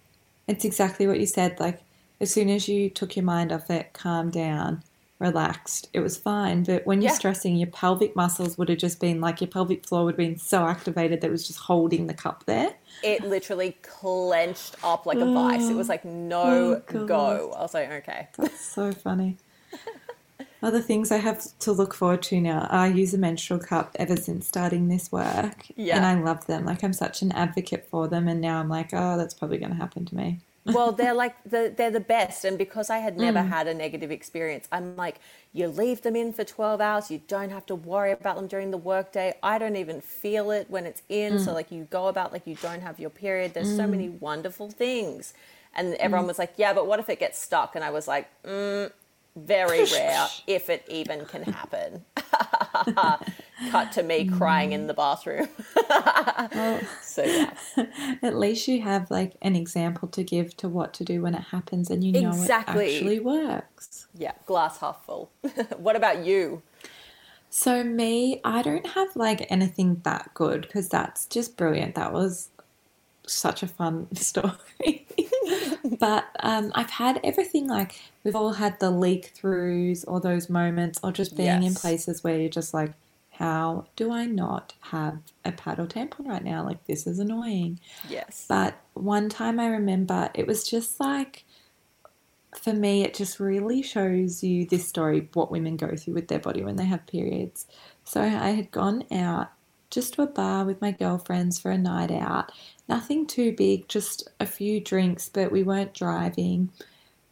it's 0.48 0.64
exactly 0.64 1.06
what 1.06 1.20
you 1.20 1.26
said. 1.26 1.60
Like, 1.60 1.82
as 2.20 2.32
soon 2.32 2.48
as 2.48 2.68
you 2.68 2.88
took 2.88 3.16
your 3.16 3.24
mind 3.24 3.52
off 3.52 3.70
it, 3.70 3.92
calmed 3.92 4.32
down, 4.32 4.82
relaxed, 5.24 5.88
it 5.92 6.00
was 6.00 6.16
fine. 6.16 6.62
But 6.62 6.86
when 6.86 7.00
you're 7.02 7.10
Yeah. 7.10 7.16
stressing, 7.16 7.56
your 7.56 7.66
pelvic 7.68 8.14
muscles 8.14 8.56
would 8.58 8.68
have 8.68 8.78
just 8.78 9.00
been 9.00 9.20
like 9.20 9.40
your 9.40 9.48
pelvic 9.48 9.86
floor 9.86 10.04
would 10.04 10.12
have 10.12 10.18
been 10.28 10.38
so 10.38 10.66
activated 10.66 11.20
that 11.20 11.28
it 11.28 11.30
was 11.30 11.46
just 11.46 11.58
holding 11.60 12.06
the 12.06 12.14
cup 12.14 12.44
there. 12.46 12.74
it 13.02 13.22
literally 13.24 13.76
clenched 13.82 14.76
up 14.84 15.04
like 15.04 15.18
a 15.18 15.26
vice 15.32 15.68
it 15.68 15.74
was 15.76 15.88
oh, 15.88 15.92
like 15.94 16.04
no 16.04 16.80
Oh, 16.94 17.06
go 17.06 17.52
i 17.58 17.60
was 17.62 17.74
like 17.74 17.90
okay 17.90 18.28
That's 18.38 18.60
so 18.64 18.92
funny. 18.92 19.36
Other 20.62 20.80
things 20.80 21.10
I 21.12 21.18
have 21.18 21.42
to 21.58 21.72
look 21.72 21.92
forward 21.94 22.22
to 22.24 22.40
now. 22.40 22.66
I 22.70 22.86
use 22.86 23.12
a 23.12 23.18
menstrual 23.18 23.58
cup 23.60 23.90
ever 23.98 24.16
since 24.16 24.46
starting 24.46 24.88
this 24.88 25.12
work. 25.12 25.66
Yeah. 25.76 25.96
And 25.96 26.06
I 26.06 26.14
love 26.22 26.46
them. 26.46 26.64
Like, 26.64 26.82
I'm 26.82 26.94
such 26.94 27.20
an 27.20 27.32
advocate 27.32 27.86
for 27.90 28.08
them. 28.08 28.28
And 28.28 28.40
now 28.40 28.60
I'm 28.60 28.70
like, 28.70 28.90
oh, 28.94 29.18
that's 29.18 29.34
probably 29.34 29.58
going 29.58 29.72
to 29.72 29.76
happen 29.76 30.06
to 30.06 30.14
me. 30.16 30.40
Well 30.66 30.92
they're 30.92 31.14
like 31.24 31.36
the, 31.44 31.72
they're 31.76 31.90
the 31.90 32.00
best 32.00 32.44
and 32.44 32.56
because 32.56 32.90
i 32.90 32.98
had 32.98 33.16
never 33.16 33.40
mm. 33.40 33.48
had 33.48 33.66
a 33.66 33.74
negative 33.74 34.10
experience 34.10 34.68
i'm 34.72 34.96
like 34.96 35.20
you 35.52 35.68
leave 35.68 36.02
them 36.02 36.16
in 36.16 36.32
for 36.32 36.44
12 36.44 36.80
hours 36.80 37.10
you 37.10 37.20
don't 37.28 37.50
have 37.50 37.66
to 37.66 37.74
worry 37.74 38.12
about 38.12 38.36
them 38.36 38.46
during 38.46 38.70
the 38.70 38.78
workday 38.78 39.34
i 39.42 39.58
don't 39.58 39.76
even 39.76 40.00
feel 40.00 40.50
it 40.50 40.68
when 40.70 40.86
it's 40.86 41.02
in 41.08 41.38
so 41.38 41.50
mm. 41.50 41.54
like 41.54 41.70
you 41.70 41.84
go 41.90 42.08
about 42.08 42.32
like 42.32 42.46
you 42.46 42.54
don't 42.56 42.80
have 42.80 42.98
your 42.98 43.10
period 43.10 43.54
there's 43.54 43.76
so 43.76 43.86
many 43.86 44.08
mm. 44.08 44.20
wonderful 44.20 44.70
things. 44.70 45.34
And 45.76 45.94
everyone 45.94 46.26
was 46.26 46.38
like 46.38 46.54
yeah 46.56 46.72
but 46.72 46.86
what 46.86 47.00
if 47.00 47.08
it 47.08 47.18
gets 47.18 47.38
stuck? 47.38 47.74
And 47.74 47.84
i 47.84 47.90
was 47.90 48.06
like 48.06 48.28
mm, 48.44 48.90
very 49.36 49.84
rare 49.92 50.26
if 50.46 50.70
it 50.70 50.84
even 50.88 51.24
can 51.26 51.42
happen 51.42 52.04
cut 53.70 53.92
to 53.92 54.02
me 54.02 54.26
crying 54.28 54.72
in 54.72 54.86
the 54.86 54.94
bathroom 54.94 55.48
so 57.02 57.22
yeah 57.24 57.52
At 58.22 58.36
least 58.36 58.68
you 58.68 58.82
have 58.82 59.10
like 59.10 59.36
an 59.42 59.56
example 59.56 60.08
to 60.08 60.22
give 60.22 60.56
to 60.58 60.68
what 60.68 60.92
to 60.94 61.04
do 61.04 61.22
when 61.22 61.34
it 61.34 61.42
happens 61.50 61.90
and 61.90 62.02
you 62.04 62.12
know 62.20 62.28
Exactly. 62.30 62.86
it 62.86 62.96
actually 62.96 63.20
works. 63.20 64.06
yeah 64.16 64.32
glass 64.46 64.78
half 64.78 65.04
full 65.04 65.30
what 65.76 65.96
about 65.96 66.24
you 66.24 66.62
So, 67.50 67.84
me, 67.84 68.40
I 68.44 68.62
don't 68.62 68.86
have 68.98 69.14
like 69.14 69.46
anything 69.48 70.00
that 70.02 70.30
good 70.34 70.62
because 70.62 70.88
that's 70.88 71.26
just 71.26 71.56
brilliant. 71.56 71.94
That 71.94 72.12
was 72.12 72.48
such 73.26 73.62
a 73.62 73.66
fun 73.66 74.14
story. 74.16 75.06
but 75.98 76.26
um, 76.40 76.72
I've 76.74 76.90
had 76.90 77.20
everything 77.24 77.68
like 77.68 78.00
we've 78.22 78.36
all 78.36 78.52
had 78.52 78.80
the 78.80 78.90
leak 78.90 79.32
throughs 79.36 80.04
or 80.06 80.20
those 80.20 80.48
moments 80.48 81.00
or 81.02 81.12
just 81.12 81.36
being 81.36 81.62
in 81.62 81.74
places 81.74 82.24
where 82.24 82.38
you're 82.38 82.48
just 82.48 82.74
like, 82.74 82.92
how 83.30 83.86
do 83.96 84.12
I 84.12 84.26
not 84.26 84.74
have 84.80 85.18
a 85.44 85.50
pad 85.50 85.80
or 85.80 85.86
tampon 85.86 86.26
right 86.26 86.44
now? 86.44 86.64
Like, 86.64 86.84
this 86.86 87.06
is 87.06 87.18
annoying. 87.18 87.80
Yes. 88.08 88.46
But 88.48 88.78
one 88.94 89.28
time 89.28 89.58
I 89.58 89.66
remember 89.66 90.30
it 90.34 90.46
was 90.46 90.66
just 90.66 91.00
like, 91.00 91.44
for 92.56 92.72
me, 92.72 93.02
it 93.02 93.14
just 93.14 93.40
really 93.40 93.82
shows 93.82 94.44
you 94.44 94.66
this 94.66 94.86
story, 94.86 95.28
what 95.32 95.50
women 95.50 95.76
go 95.76 95.96
through 95.96 96.14
with 96.14 96.28
their 96.28 96.38
body 96.38 96.62
when 96.62 96.76
they 96.76 96.84
have 96.84 97.06
periods. 97.06 97.66
So 98.04 98.22
I 98.22 98.50
had 98.50 98.70
gone 98.70 99.04
out 99.10 99.50
just 99.94 100.14
to 100.14 100.22
a 100.22 100.26
bar 100.26 100.64
with 100.64 100.80
my 100.80 100.90
girlfriends 100.90 101.58
for 101.58 101.70
a 101.70 101.78
night 101.78 102.10
out. 102.10 102.50
Nothing 102.88 103.26
too 103.26 103.52
big, 103.52 103.88
just 103.88 104.28
a 104.40 104.46
few 104.46 104.80
drinks, 104.80 105.28
but 105.28 105.52
we 105.52 105.62
weren't 105.62 105.94
driving. 105.94 106.70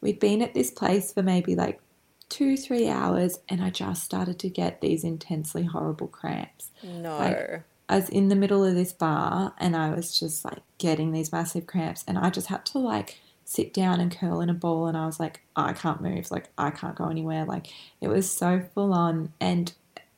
We'd 0.01 0.21
been 0.21 0.41
at 0.41 0.55
this 0.55 0.71
place 0.71 1.13
for 1.13 1.23
maybe 1.23 1.55
like 1.55 1.81
two, 2.29 2.57
three 2.57 2.89
hours, 2.89 3.39
and 3.49 3.63
I 3.63 3.71
just 3.71 4.05
started 4.05 4.39
to 4.39 4.49
get 4.49 4.81
these 4.81 5.05
intensely 5.05 5.65
horrible 5.65 6.09
cramps. 6.09 6.71
No. 6.83 7.19
Like, 7.19 7.63
I 7.89 7.97
was 7.97 8.09
in 8.09 8.29
the 8.29 8.37
middle 8.37 8.65
of 8.65 8.75
this 8.75 8.93
bar 8.93 9.53
and 9.59 9.77
I 9.77 9.91
was 9.91 10.19
just 10.19 10.45
like 10.45 10.61
getting 10.79 11.13
these 11.13 11.33
massive 11.33 11.67
cramps, 11.67 12.05
and 12.09 12.17
I 12.17 12.31
just 12.31 12.47
had 12.47 12.65
to 12.67 12.79
like 12.79 13.19
sit 13.45 13.75
down 13.75 14.01
and 14.01 14.17
curl 14.17 14.41
in 14.41 14.49
a 14.49 14.55
ball, 14.55 14.87
and 14.87 14.97
I 14.97 15.05
was 15.05 15.21
like, 15.21 15.43
I 15.57 15.75
can't 15.75 16.01
move, 16.01 16.31
like, 16.31 16.49
I 16.57 16.71
can't 16.71 16.95
go 16.95 17.09
anywhere. 17.09 17.45
Like, 17.45 17.67
it 18.01 18.09
was 18.09 18.31
so 18.31 18.63
full 18.73 18.95
on. 18.95 19.33
And 19.41 19.73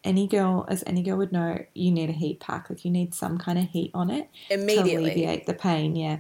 any 0.05 0.27
girl, 0.27 0.67
as 0.69 0.85
any 0.87 1.03
girl 1.03 1.17
would 1.17 1.33
know, 1.33 1.65
you 1.75 1.91
need 1.91 2.11
a 2.11 2.13
heat 2.13 2.41
pack, 2.41 2.71
like, 2.71 2.85
you 2.85 2.91
need 2.91 3.15
some 3.15 3.39
kind 3.39 3.59
of 3.59 3.65
heat 3.65 3.91
on 3.95 4.11
it 4.11 4.29
to 4.49 4.55
Immediately. 4.55 4.95
alleviate 4.97 5.47
the 5.47 5.55
pain, 5.55 5.97
yeah. 5.97 6.19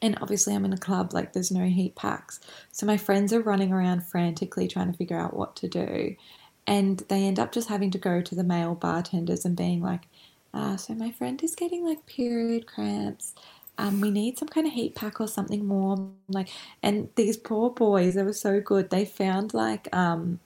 And 0.00 0.18
obviously, 0.20 0.54
I'm 0.54 0.64
in 0.64 0.72
a 0.72 0.78
club, 0.78 1.12
like, 1.12 1.32
there's 1.32 1.52
no 1.52 1.66
heat 1.66 1.94
packs. 1.94 2.40
So 2.72 2.86
my 2.86 2.96
friends 2.96 3.32
are 3.32 3.40
running 3.40 3.72
around 3.72 4.04
frantically 4.06 4.66
trying 4.66 4.90
to 4.90 4.98
figure 4.98 5.18
out 5.18 5.36
what 5.36 5.54
to 5.56 5.68
do. 5.68 6.16
And 6.66 7.00
they 7.08 7.24
end 7.24 7.38
up 7.38 7.52
just 7.52 7.68
having 7.68 7.90
to 7.92 7.98
go 7.98 8.20
to 8.20 8.34
the 8.34 8.44
male 8.44 8.74
bartenders 8.74 9.44
and 9.44 9.56
being 9.56 9.82
like, 9.82 10.02
uh, 10.54 10.76
so 10.76 10.94
my 10.94 11.10
friend 11.10 11.42
is 11.42 11.54
getting 11.54 11.84
like 11.84 12.04
period 12.06 12.66
cramps. 12.66 13.34
Um, 13.78 14.00
we 14.00 14.10
need 14.10 14.38
some 14.38 14.48
kind 14.48 14.66
of 14.66 14.72
heat 14.72 14.94
pack 14.94 15.20
or 15.20 15.26
something 15.26 15.68
warm. 15.68 16.14
Like, 16.28 16.48
and 16.82 17.08
these 17.16 17.36
poor 17.36 17.70
boys, 17.70 18.14
they 18.14 18.22
were 18.22 18.32
so 18.32 18.60
good. 18.60 18.90
They 18.90 19.04
found 19.04 19.54
like 19.54 19.94
um, 19.94 20.40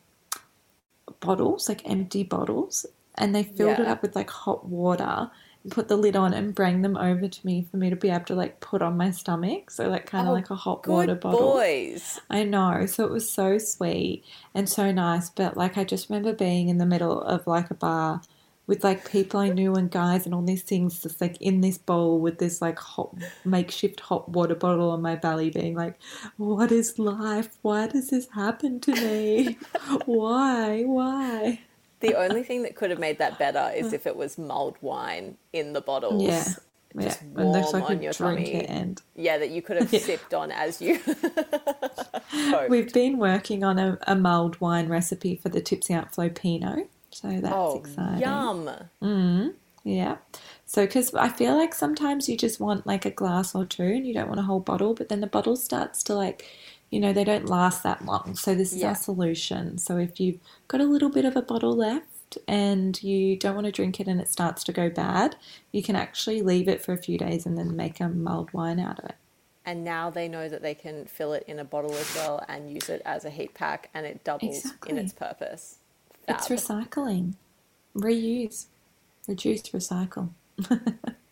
bottles, 1.21 1.69
like 1.69 1.89
empty 1.89 2.23
bottles, 2.23 2.87
and 3.17 3.35
they 3.35 3.43
filled 3.43 3.79
it 3.79 3.87
up 3.87 4.03
with 4.03 4.15
like 4.17 4.31
hot 4.31 4.67
water 4.67 5.31
and 5.63 5.73
put 5.73 5.89
the 5.89 5.97
lid 5.97 6.15
on 6.17 6.33
and 6.35 6.55
bring 6.55 6.83
them 6.83 6.97
over 6.97 7.27
to 7.29 7.47
me 7.47 7.67
for 7.71 7.77
me 7.77 7.91
to 7.91 7.97
be 7.97 8.11
able 8.11 8.25
to 8.27 8.35
like 8.35 8.61
put 8.61 8.83
on 8.83 8.97
my 8.97 9.11
stomach. 9.11 9.71
So 9.71 9.89
like 9.89 10.07
kind 10.07 10.27
of 10.27 10.31
Oh, 10.31 10.35
like 10.35 10.51
a 10.51 10.55
hot 10.55 10.87
water 10.87 11.15
bottle. 11.15 11.55
boys. 11.55 12.21
I 12.31 12.45
know. 12.45 12.87
So 12.87 13.05
it 13.05 13.11
was 13.11 13.31
so 13.33 13.59
sweet 13.59 14.25
and 14.55 14.69
so 14.69 14.93
nice. 14.93 15.31
But 15.31 15.57
like, 15.57 15.77
I 15.79 15.85
just 15.85 16.09
remember 16.11 16.33
being 16.33 16.69
in 16.69 16.79
the 16.79 16.87
middle 16.87 17.21
of 17.23 17.47
like 17.47 17.71
a 17.71 17.75
bar 17.75 18.21
with 18.67 18.83
like 18.83 19.11
people 19.11 19.41
I 19.41 19.51
knew 19.51 19.75
and 19.75 19.91
guys 19.91 20.25
and 20.25 20.35
all 20.35 20.43
these 20.43 20.63
things 20.63 21.03
just 21.03 21.21
like 21.21 21.41
in 21.41 21.61
this 21.61 21.79
bowl 21.79 22.21
with 22.21 22.39
this 22.39 22.61
like 22.61 22.79
hot 22.79 23.15
makeshift 23.45 24.01
hot 24.01 24.29
water 24.29 24.55
bottle 24.55 24.91
on 24.91 25.03
my 25.03 25.15
belly 25.15 25.51
being 25.51 25.75
like, 25.75 25.99
what 26.37 26.73
is 26.73 26.99
life? 26.99 27.57
Why 27.63 27.87
does 27.87 28.11
this 28.11 28.29
happen 28.31 28.81
to 28.81 28.93
me? 28.93 29.59
Why? 30.05 30.83
Why? 30.83 31.61
The 32.01 32.15
only 32.15 32.43
thing 32.43 32.63
that 32.63 32.77
could 32.77 32.91
have 32.91 32.99
made 32.99 33.19
that 33.19 33.39
better 33.39 33.73
is 33.75 33.93
uh. 33.93 33.97
if 33.97 34.07
it 34.07 34.17
was 34.17 34.37
mulled 34.37 34.77
wine 34.81 35.37
in 35.53 35.73
the 35.73 35.81
bottles. 35.81 36.23
Yeah. 36.23 36.45
Yeah. 36.95 37.03
Just 37.03 37.23
And 37.23 37.55
there's 37.55 37.73
warm 37.73 37.83
like 37.83 37.91
on 37.91 38.03
your 38.03 38.13
tummy. 38.13 38.55
at 38.55 38.71
end. 38.71 39.03
Yeah, 39.15 39.37
that 39.39 39.51
you 39.51 39.61
could 39.61 39.77
have 39.77 39.91
sipped 40.03 40.33
on 40.33 40.51
as 40.51 40.81
you. 40.81 40.99
We've 42.71 42.93
been 42.93 43.19
working 43.19 43.65
on 43.65 43.79
a, 43.79 43.99
a 44.07 44.17
mulled 44.17 44.61
wine 44.63 44.89
recipe 44.89 45.37
for 45.37 45.51
the 45.51 45.61
Tipsy 45.61 45.93
Aunt 45.93 46.15
Flo 46.15 46.31
Pinot. 46.31 46.89
So 47.11 47.29
that's 47.41 47.55
oh, 47.55 47.79
exciting. 47.79 48.21
yum. 48.21 48.71
Mm-hmm. 49.03 49.49
Yeah. 49.85 50.17
So, 50.65 50.85
because 50.85 51.15
I 51.15 51.29
feel 51.29 51.57
like 51.57 51.73
sometimes 51.75 52.29
you 52.29 52.37
just 52.37 52.59
want 52.59 52.87
like 52.87 53.05
a 53.05 53.11
glass 53.11 53.55
or 53.55 53.65
two 53.65 53.85
and 53.85 54.07
you 54.07 54.13
don't 54.13 54.29
want 54.29 54.41
a 54.41 54.45
whole 54.45 54.61
bottle, 54.61 54.95
but 54.95 55.09
then 55.09 55.21
the 55.21 55.27
bottle 55.29 55.57
starts 55.57 56.03
to 56.05 56.15
like, 56.15 56.45
you 56.91 56.99
know, 56.99 57.13
they 57.13 57.25
don't 57.25 57.47
last 57.47 57.83
that 57.85 58.05
long. 58.05 58.35
So, 58.35 58.55
this 58.55 58.73
is 58.73 58.81
Yeah. 58.81 58.89
our 58.89 58.95
solution. 58.97 59.79
So, 59.79 59.97
if 59.97 60.19
you've 60.19 60.41
got 60.67 60.81
a 60.81 60.85
little 60.85 61.09
bit 61.09 61.25
of 61.25 61.37
a 61.37 61.43
bottle 61.43 61.75
left 61.77 62.39
and 62.49 63.01
you 63.03 63.37
don't 63.37 63.55
want 63.55 63.67
to 63.67 63.73
drink 63.73 64.01
it 64.01 64.09
and 64.09 64.21
it 64.21 64.29
starts 64.29 64.65
to 64.65 64.73
go 64.73 64.91
bad, 64.91 65.37
you 65.71 65.83
can 65.85 65.95
actually 65.95 66.43
leave 66.43 66.67
it 66.67 66.83
for 66.85 66.93
a 66.93 66.99
few 66.99 67.17
days 67.17 67.47
and 67.47 67.57
then 67.57 67.77
make 67.77 68.01
a 68.01 68.09
mulled 68.09 68.53
wine 68.53 68.81
out 68.81 68.99
of 68.99 69.05
it. 69.05 69.15
And 69.65 69.85
now 69.85 70.11
they 70.11 70.27
know 70.29 70.49
that 70.49 70.63
they 70.63 70.75
can 70.75 71.07
fill 71.07 71.33
it 71.33 71.45
in 71.47 71.59
a 71.61 71.65
bottle 71.65 71.95
as 71.95 72.15
well 72.17 72.45
and 72.49 72.73
use 72.73 72.89
it 72.89 73.03
as 73.05 73.25
a 73.25 73.31
heat 73.31 73.55
pack, 73.55 73.91
and 73.95 74.05
it 74.07 74.25
doubles 74.25 74.67
in 74.87 74.99
its 74.99 75.13
purpose. 75.13 75.79
It's 76.29 76.49
recycling, 76.49 77.35
reuse, 77.97 78.67
reduce, 79.29 79.63
recycle. 79.71 80.31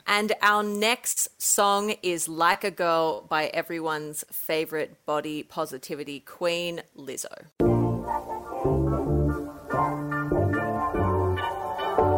And 0.07 0.34
our 0.42 0.62
next 0.62 1.40
song 1.40 1.95
is 2.03 2.28
Like 2.28 2.62
a 2.62 2.70
Girl 2.70 3.22
by 3.22 3.47
everyone's 3.47 4.22
favorite 4.30 5.05
body 5.07 5.42
positivity 5.42 6.20
queen, 6.20 6.82
Lizzo. 6.97 7.32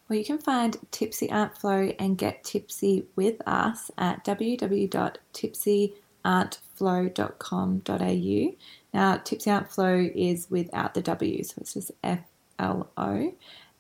Well, 0.09 0.19
you 0.19 0.25
can 0.25 0.39
find 0.39 0.77
Tipsy 0.91 1.31
Aunt 1.31 1.57
Flo 1.57 1.93
and 1.99 2.19
get 2.19 2.45
tipsy 2.45 3.07
with 3.17 3.41
us 3.47 3.91
at 6.25 6.59
www.tipsyauntflo.com.au. 6.79 8.57
Now, 8.95 9.17
Tipsy 9.19 9.51
Aunt 9.51 9.71
Flo 9.71 10.09
is 10.15 10.47
without 10.51 10.95
the 10.95 11.03
W, 11.03 11.43
so 11.45 11.55
it's 11.59 11.75
just 11.75 11.91
F 12.03 12.21
L 12.59 12.91
O. 12.97 13.35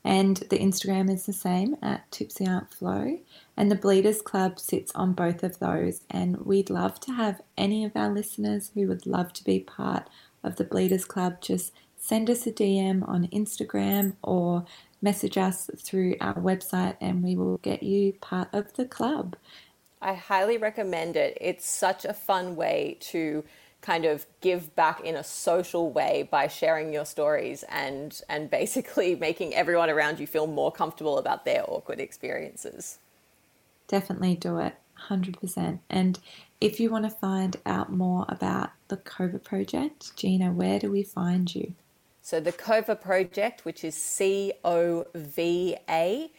And 0.04 0.36
the 0.36 0.58
Instagram 0.58 1.10
is 1.10 1.26
the 1.26 1.32
same 1.32 1.76
at 1.82 2.10
Tipsy 2.12 2.44
Aunt 2.44 2.72
Flo. 2.72 3.18
And 3.56 3.70
the 3.70 3.76
Bleeders 3.76 4.22
Club 4.22 4.60
sits 4.60 4.92
on 4.94 5.14
both 5.14 5.42
of 5.42 5.58
those. 5.58 6.02
And 6.10 6.36
we'd 6.46 6.70
love 6.70 7.00
to 7.00 7.12
have 7.12 7.40
any 7.56 7.84
of 7.84 7.96
our 7.96 8.10
listeners 8.10 8.70
who 8.74 8.86
would 8.86 9.06
love 9.06 9.32
to 9.32 9.42
be 9.42 9.60
part 9.60 10.08
of 10.44 10.56
the 10.56 10.64
Bleeders 10.64 11.04
Club 11.04 11.40
just 11.40 11.72
send 11.96 12.30
us 12.30 12.46
a 12.46 12.52
DM 12.52 13.06
on 13.08 13.26
Instagram 13.28 14.14
or 14.22 14.64
message 15.02 15.36
us 15.36 15.68
through 15.76 16.14
our 16.20 16.34
website 16.34 16.96
and 17.00 17.22
we 17.22 17.34
will 17.36 17.58
get 17.58 17.82
you 17.82 18.12
part 18.20 18.48
of 18.52 18.72
the 18.74 18.84
club. 18.84 19.34
I 20.00 20.14
highly 20.14 20.58
recommend 20.58 21.16
it. 21.16 21.38
It's 21.40 21.68
such 21.68 22.04
a 22.04 22.12
fun 22.12 22.56
way 22.56 22.98
to 23.00 23.44
kind 23.80 24.04
of 24.04 24.26
give 24.40 24.74
back 24.74 25.00
in 25.00 25.14
a 25.14 25.22
social 25.22 25.90
way 25.90 26.28
by 26.30 26.48
sharing 26.48 26.92
your 26.92 27.04
stories 27.04 27.64
and 27.68 28.20
and 28.28 28.50
basically 28.60 29.14
making 29.14 29.54
everyone 29.54 29.90
around 29.90 30.18
you 30.18 30.26
feel 30.26 30.46
more 30.46 30.72
comfortable 30.72 31.18
about 31.18 31.44
their 31.44 31.64
awkward 31.68 32.00
experiences. 32.00 32.98
Definitely 33.88 34.34
do 34.34 34.58
it, 34.58 34.74
100%. 35.08 35.78
And 35.88 36.18
if 36.60 36.80
you 36.80 36.90
want 36.90 37.04
to 37.04 37.10
find 37.10 37.56
out 37.64 37.92
more 37.92 38.26
about 38.28 38.70
the 38.88 38.96
COVA 38.96 39.38
project, 39.38 40.16
Gina, 40.16 40.50
where 40.50 40.80
do 40.80 40.90
we 40.90 41.04
find 41.04 41.54
you? 41.54 41.74
So 42.22 42.40
the 42.40 42.50
COVA 42.50 42.96
project, 42.96 43.64
which 43.64 43.84
is 43.84 43.94
C 43.94 44.52
O 44.64 45.06
V 45.14 45.76
A, 45.88 46.32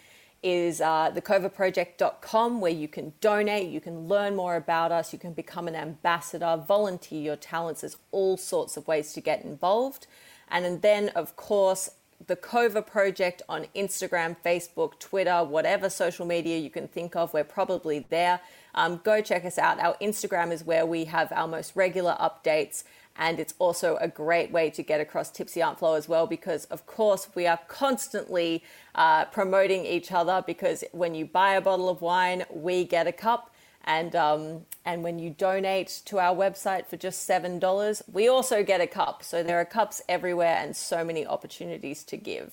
is 0.44 0.82
uh, 0.82 1.12
thecovaproject.com 1.12 2.62
where 2.62 2.72
you 2.72 2.88
can 2.88 3.14
donate, 3.22 3.70
you 3.70 3.82
can 3.82 4.08
learn 4.08 4.36
more 4.36 4.56
about 4.56 4.92
us, 4.92 5.12
you 5.12 5.20
can 5.20 5.34
become 5.34 5.68
an 5.68 5.76
ambassador, 5.76 6.62
volunteer 6.68 7.22
your 7.22 7.36
talents. 7.36 7.82
There's 7.82 7.98
all 8.12 8.38
sorts 8.38 8.78
of 8.78 8.88
ways 8.88 9.14
to 9.14 9.22
get 9.22 9.44
involved. 9.44 10.08
And 10.50 10.82
then, 10.82 11.10
of 11.10 11.36
course, 11.36 11.90
the 12.26 12.36
Cova 12.36 12.86
Project 12.86 13.42
on 13.48 13.68
Instagram, 13.76 14.36
Facebook, 14.44 15.00
Twitter, 15.00 15.44
whatever 15.44 15.90
social 15.90 16.26
media 16.26 16.58
you 16.58 16.70
can 16.70 16.88
think 16.88 17.16
of. 17.16 17.34
We're 17.34 17.44
probably 17.44 18.06
there. 18.10 18.40
Um, 18.74 19.02
go 19.04 19.22
check 19.22 19.46
us 19.46 19.58
out. 19.58 19.80
Our 19.80 19.96
Instagram 20.02 20.52
is 20.52 20.64
where 20.64 20.86
we 20.86 21.06
have 21.06 21.32
our 21.32 21.48
most 21.48 21.76
regular 21.76 22.16
updates. 22.20 22.84
And 23.18 23.40
it's 23.40 23.54
also 23.58 23.98
a 24.00 24.08
great 24.08 24.52
way 24.52 24.70
to 24.70 24.84
get 24.84 25.02
across 25.02 25.32
Tipsy 25.32 25.62
Aunt 25.62 25.80
Flo 25.80 25.96
as 25.96 26.08
well, 26.08 26.28
because 26.28 26.66
of 26.66 26.86
course 26.86 27.30
we 27.34 27.48
are 27.48 27.60
constantly 27.68 28.64
uh, 28.96 29.26
promoting 29.26 29.86
each 29.86 30.12
other. 30.12 30.44
Because 30.46 30.84
when 30.92 31.16
you 31.16 31.26
buy 31.26 31.54
a 31.54 31.62
bottle 31.62 31.90
of 31.90 32.02
wine, 32.02 32.46
we 32.52 32.84
get 32.84 33.08
a 33.08 33.12
cup. 33.12 33.54
And, 33.84 34.16
um, 34.16 34.66
and 34.86 35.02
when 35.02 35.18
you 35.18 35.30
donate 35.30 36.02
to 36.06 36.20
our 36.20 36.36
website 36.36 36.88
for 36.88 36.98
just 36.98 37.28
$7, 37.28 38.02
we 38.12 38.28
also 38.28 38.62
get 38.62 38.82
a 38.82 38.88
cup. 38.88 39.24
So 39.24 39.44
there 39.44 39.60
are 39.60 39.66
cups 39.66 40.02
everywhere 40.10 40.58
and 40.60 40.76
so 40.76 41.06
many 41.06 41.26
opportunities 41.26 42.04
to 42.04 42.18
give. 42.18 42.52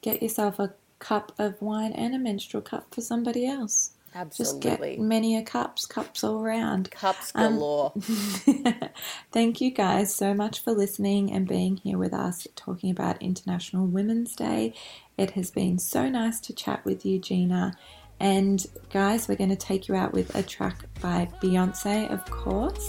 Get 0.00 0.22
yourself 0.22 0.58
a 0.58 0.72
cup 0.98 1.32
of 1.38 1.60
wine 1.60 1.92
and 1.92 2.14
a 2.14 2.18
menstrual 2.18 2.62
cup 2.62 2.94
for 2.94 3.02
somebody 3.02 3.46
else. 3.46 3.92
Just 4.36 4.60
get 4.60 4.98
many 4.98 5.36
a 5.36 5.42
cups, 5.42 5.86
cups 5.86 6.24
all 6.24 6.40
round. 6.40 6.90
Cups 6.90 7.32
Um, 7.34 7.54
galore. 7.54 7.92
Thank 9.32 9.60
you 9.60 9.70
guys 9.70 10.14
so 10.14 10.34
much 10.34 10.60
for 10.62 10.72
listening 10.72 11.30
and 11.32 11.46
being 11.46 11.76
here 11.76 11.98
with 11.98 12.12
us 12.14 12.46
talking 12.56 12.90
about 12.90 13.22
International 13.22 13.86
Women's 13.86 14.34
Day. 14.34 14.74
It 15.16 15.32
has 15.32 15.50
been 15.50 15.78
so 15.78 16.08
nice 16.08 16.40
to 16.40 16.52
chat 16.52 16.84
with 16.84 17.04
you, 17.04 17.18
Gina. 17.18 17.76
And 18.20 18.64
guys, 18.90 19.28
we're 19.28 19.36
going 19.36 19.50
to 19.50 19.56
take 19.56 19.86
you 19.88 19.94
out 19.94 20.12
with 20.12 20.34
a 20.34 20.42
track 20.42 20.84
by 21.00 21.28
Beyonce, 21.40 22.10
of 22.10 22.24
course, 22.30 22.88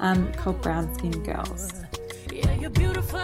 um, 0.00 0.30
called 0.34 0.60
Brown 0.60 0.92
Skin 0.94 1.22
Girls. 1.22 1.72
Yeah, 2.32 2.54
you're 2.56 2.70
beautiful. 2.70 3.18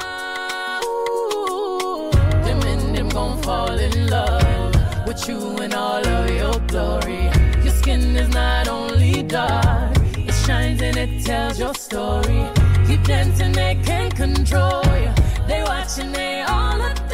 Them 2.42 2.62
and 2.62 2.96
them 2.96 3.08
gon' 3.10 3.42
fall 3.42 3.70
in 3.78 4.08
love 4.08 4.71
with 5.12 5.28
you 5.28 5.56
in 5.62 5.74
all 5.74 6.06
of 6.06 6.30
your 6.30 6.58
glory. 6.68 7.24
Your 7.64 7.74
skin 7.80 8.16
is 8.16 8.28
not 8.28 8.68
only 8.68 9.22
dark, 9.22 9.96
it 10.16 10.32
shines 10.46 10.80
and 10.80 10.96
it 10.96 11.24
tells 11.24 11.58
your 11.58 11.74
story. 11.74 12.42
Keep 12.86 13.04
dancing, 13.04 13.52
they 13.52 13.74
can't 13.84 14.14
control 14.14 14.82
you. 15.02 15.12
They 15.46 15.62
watching, 15.64 16.12
they 16.12 16.42
all 16.42 16.80
adore. 16.80 17.11